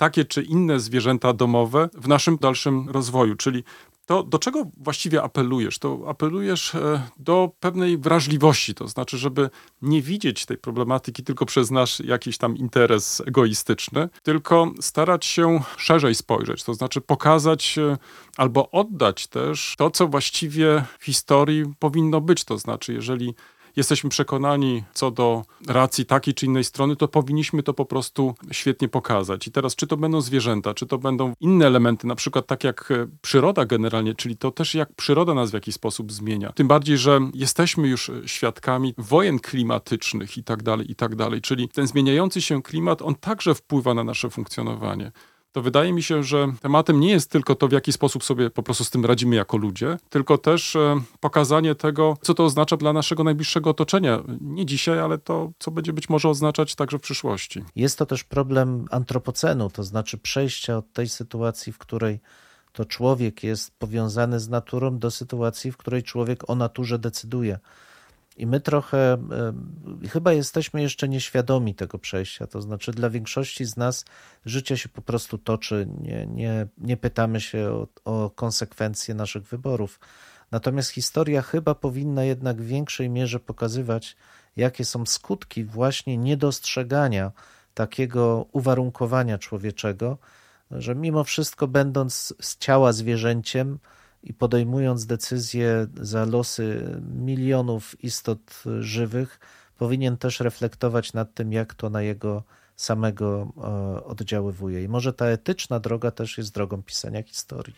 takie 0.00 0.24
czy 0.24 0.42
inne 0.42 0.80
zwierzęta 0.80 1.32
domowe 1.32 1.88
w 1.94 2.08
naszym 2.08 2.36
dalszym 2.36 2.88
rozwoju, 2.88 3.36
czyli 3.36 3.64
to 4.06 4.22
do 4.22 4.38
czego 4.38 4.64
właściwie 4.76 5.22
apelujesz? 5.22 5.78
To 5.78 6.04
apelujesz 6.08 6.74
e, 6.74 7.02
do 7.16 7.50
pewnej 7.60 7.98
wrażliwości, 7.98 8.74
to 8.74 8.88
znaczy, 8.88 9.18
żeby 9.18 9.50
nie 9.82 10.02
widzieć 10.02 10.46
tej 10.46 10.58
problematyki 10.58 11.22
tylko 11.22 11.46
przez 11.46 11.70
nasz 11.70 12.00
jakiś 12.00 12.38
tam 12.38 12.56
interes 12.56 13.22
egoistyczny, 13.26 14.08
tylko 14.22 14.72
starać 14.80 15.26
się 15.26 15.62
szerzej 15.76 16.14
spojrzeć, 16.14 16.64
to 16.64 16.74
znaczy 16.74 17.00
pokazać 17.00 17.78
e, 17.78 17.98
albo 18.36 18.70
oddać 18.70 19.26
też 19.26 19.74
to, 19.78 19.90
co 19.90 20.08
właściwie 20.08 20.84
w 20.98 21.04
historii 21.04 21.64
powinno 21.78 22.20
być. 22.20 22.44
To 22.44 22.58
znaczy, 22.58 22.92
jeżeli 22.92 23.34
jesteśmy 23.76 24.10
przekonani 24.10 24.84
co 24.94 25.10
do 25.10 25.42
racji 25.66 26.06
takiej 26.06 26.34
czy 26.34 26.46
innej 26.46 26.64
strony, 26.64 26.96
to 26.96 27.08
powinniśmy 27.08 27.62
to 27.62 27.74
po 27.74 27.84
prostu 27.84 28.34
świetnie 28.50 28.88
pokazać. 28.88 29.46
I 29.46 29.52
teraz, 29.52 29.76
czy 29.76 29.86
to 29.86 29.96
będą 29.96 30.20
zwierzęta, 30.20 30.74
czy 30.74 30.86
to 30.86 30.98
będą 30.98 31.32
inne 31.40 31.66
elementy, 31.66 32.06
na 32.06 32.14
przykład 32.14 32.46
tak 32.46 32.64
jak 32.64 32.90
e, 32.90 33.06
przyroda 33.22 33.64
generalnie, 33.64 34.14
czyli 34.14 34.36
to 34.36 34.50
też 34.50 34.74
jak 34.74 34.92
przyroda 34.92 35.34
nas 35.34 35.50
w 35.50 35.54
jakiś 35.54 35.74
sposób 35.74 36.12
zmienia. 36.12 36.52
Tym 36.52 36.68
bardziej, 36.68 36.98
że 36.98 37.20
jesteśmy 37.34 37.88
już 37.88 38.10
świadkami 38.26 38.94
wojen 38.98 39.38
klimatycznych 39.38 40.36
i 40.36 40.44
tak 40.44 40.62
dalej, 40.62 40.90
i 40.90 40.94
tak 40.94 41.16
dalej. 41.16 41.40
Czyli 41.40 41.68
ten 41.68 41.86
zmieniający 41.86 42.40
się 42.40 42.62
klimat, 42.62 43.02
on 43.02 43.14
także 43.14 43.54
wpływa 43.54 43.94
na 43.94 44.04
nasze 44.04 44.30
funkcjonowanie 44.30 45.12
to 45.52 45.62
wydaje 45.62 45.92
mi 45.92 46.02
się, 46.02 46.22
że 46.22 46.52
tematem 46.60 47.00
nie 47.00 47.10
jest 47.10 47.30
tylko 47.30 47.54
to, 47.54 47.68
w 47.68 47.72
jaki 47.72 47.92
sposób 47.92 48.24
sobie 48.24 48.50
po 48.50 48.62
prostu 48.62 48.84
z 48.84 48.90
tym 48.90 49.04
radzimy 49.06 49.36
jako 49.36 49.56
ludzie, 49.56 49.96
tylko 50.08 50.38
też 50.38 50.76
e, 50.76 51.00
pokazanie 51.20 51.74
tego, 51.74 52.16
co 52.22 52.34
to 52.34 52.44
oznacza 52.44 52.76
dla 52.76 52.92
naszego 52.92 53.24
najbliższego 53.24 53.70
otoczenia. 53.70 54.22
Nie 54.40 54.66
dzisiaj, 54.66 54.98
ale 54.98 55.18
to, 55.18 55.52
co 55.58 55.70
będzie 55.70 55.92
być 55.92 56.08
może 56.08 56.28
oznaczać 56.28 56.74
także 56.74 56.98
w 56.98 57.02
przyszłości. 57.02 57.64
Jest 57.76 57.98
to 57.98 58.06
też 58.06 58.24
problem 58.24 58.84
antropocenu, 58.90 59.70
to 59.70 59.84
znaczy 59.84 60.18
przejścia 60.18 60.76
od 60.76 60.92
tej 60.92 61.08
sytuacji, 61.08 61.72
w 61.72 61.78
której 61.78 62.20
to 62.72 62.84
człowiek 62.84 63.42
jest 63.42 63.78
powiązany 63.78 64.40
z 64.40 64.48
naturą, 64.48 64.98
do 64.98 65.10
sytuacji, 65.10 65.72
w 65.72 65.76
której 65.76 66.02
człowiek 66.02 66.50
o 66.50 66.54
naturze 66.54 66.98
decyduje. 66.98 67.58
I 68.40 68.46
my 68.46 68.60
trochę 68.60 69.18
chyba 70.10 70.32
jesteśmy 70.32 70.82
jeszcze 70.82 71.08
nieświadomi 71.08 71.74
tego 71.74 71.98
przejścia. 71.98 72.46
To 72.46 72.62
znaczy, 72.62 72.92
dla 72.92 73.10
większości 73.10 73.64
z 73.64 73.76
nas 73.76 74.04
życie 74.44 74.76
się 74.76 74.88
po 74.88 75.02
prostu 75.02 75.38
toczy, 75.38 75.86
nie, 76.00 76.26
nie, 76.26 76.66
nie 76.78 76.96
pytamy 76.96 77.40
się 77.40 77.70
o, 77.70 77.88
o 78.04 78.30
konsekwencje 78.30 79.14
naszych 79.14 79.42
wyborów. 79.42 80.00
Natomiast 80.50 80.90
historia 80.90 81.42
chyba 81.42 81.74
powinna 81.74 82.24
jednak 82.24 82.62
w 82.62 82.66
większej 82.66 83.10
mierze 83.10 83.40
pokazywać, 83.40 84.16
jakie 84.56 84.84
są 84.84 85.06
skutki 85.06 85.64
właśnie 85.64 86.16
niedostrzegania 86.16 87.32
takiego 87.74 88.46
uwarunkowania 88.52 89.38
człowieczego, 89.38 90.18
że 90.70 90.94
mimo 90.94 91.24
wszystko, 91.24 91.68
będąc 91.68 92.34
z 92.40 92.58
ciała 92.58 92.92
zwierzęciem, 92.92 93.78
i 94.22 94.34
podejmując 94.34 95.06
decyzje 95.06 95.86
za 96.00 96.24
losy 96.24 96.98
milionów 97.14 98.04
istot 98.04 98.62
żywych, 98.80 99.40
powinien 99.78 100.16
też 100.16 100.40
reflektować 100.40 101.12
nad 101.12 101.34
tym, 101.34 101.52
jak 101.52 101.74
to 101.74 101.90
na 101.90 102.02
jego 102.02 102.42
samego 102.76 103.52
oddziaływuje. 104.04 104.82
I 104.82 104.88
może 104.88 105.12
ta 105.12 105.26
etyczna 105.26 105.80
droga 105.80 106.10
też 106.10 106.38
jest 106.38 106.54
drogą 106.54 106.82
pisania 106.82 107.22
historii. 107.22 107.74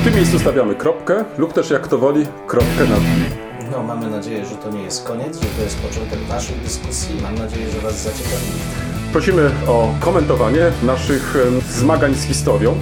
W 0.00 0.04
tym 0.04 0.14
miejscu 0.14 0.38
stawiamy 0.38 0.74
kropkę 0.74 1.24
lub 1.38 1.52
też 1.52 1.70
jak 1.70 1.82
kto 1.82 1.98
woli 1.98 2.26
kropkę 2.46 2.86
nad 2.88 3.00
i. 3.00 3.50
No, 3.70 3.82
mamy 3.82 4.10
nadzieję, 4.10 4.46
że 4.46 4.56
to 4.56 4.70
nie 4.70 4.82
jest 4.82 5.04
koniec, 5.04 5.40
że 5.40 5.48
to 5.48 5.62
jest 5.62 5.78
początek 5.78 6.18
Waszej 6.20 6.56
dyskusji. 6.56 7.22
Mam 7.22 7.34
nadzieję, 7.34 7.70
że 7.70 7.80
Was 7.80 8.02
zaciekawi. 8.02 8.89
Prosimy 9.12 9.50
o 9.66 9.94
komentowanie 10.00 10.60
naszych 10.82 11.36
zmagań 11.70 12.14
z 12.14 12.22
historią. 12.24 12.80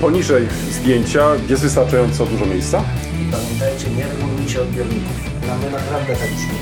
Poniżej 0.00 0.48
zdjęcia 0.72 1.26
jest 1.48 1.62
wystarczająco 1.62 2.26
dużo 2.26 2.46
miejsca. 2.46 2.82
I 3.22 3.32
pamiętajcie, 3.32 3.90
nie 3.90 4.06
regulujcie 4.06 4.62
odbiorników. 4.62 5.16
Mamy 5.48 5.70
naprawdę 5.70 6.16
tak 6.16 6.28
brzmi. 6.28 6.58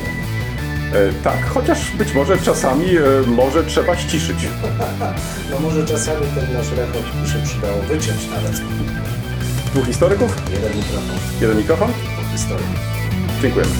E, 0.94 1.22
tak, 1.24 1.46
chociaż 1.46 1.90
być 1.90 2.14
może 2.14 2.38
czasami 2.38 2.96
e, 2.96 3.02
może 3.26 3.64
trzeba 3.64 3.96
ściszyć. 3.96 4.36
No 5.50 5.60
może 5.60 5.86
czasami 5.86 6.26
ten 6.34 6.52
nasz 6.52 6.70
rekord 6.70 7.06
by 7.22 7.28
się 7.28 7.38
przydało 7.44 7.82
wyciąć 7.82 8.28
nawet. 8.30 8.60
Dwóch 9.72 9.86
historyków, 9.86 10.36
Jeden 10.52 10.76
mikrofon 10.76 11.16
jeden 11.40 11.56
mikrofon. 11.56 11.88
po 12.16 12.32
historii. 12.32 12.66
Dziękujemy. 13.42 13.72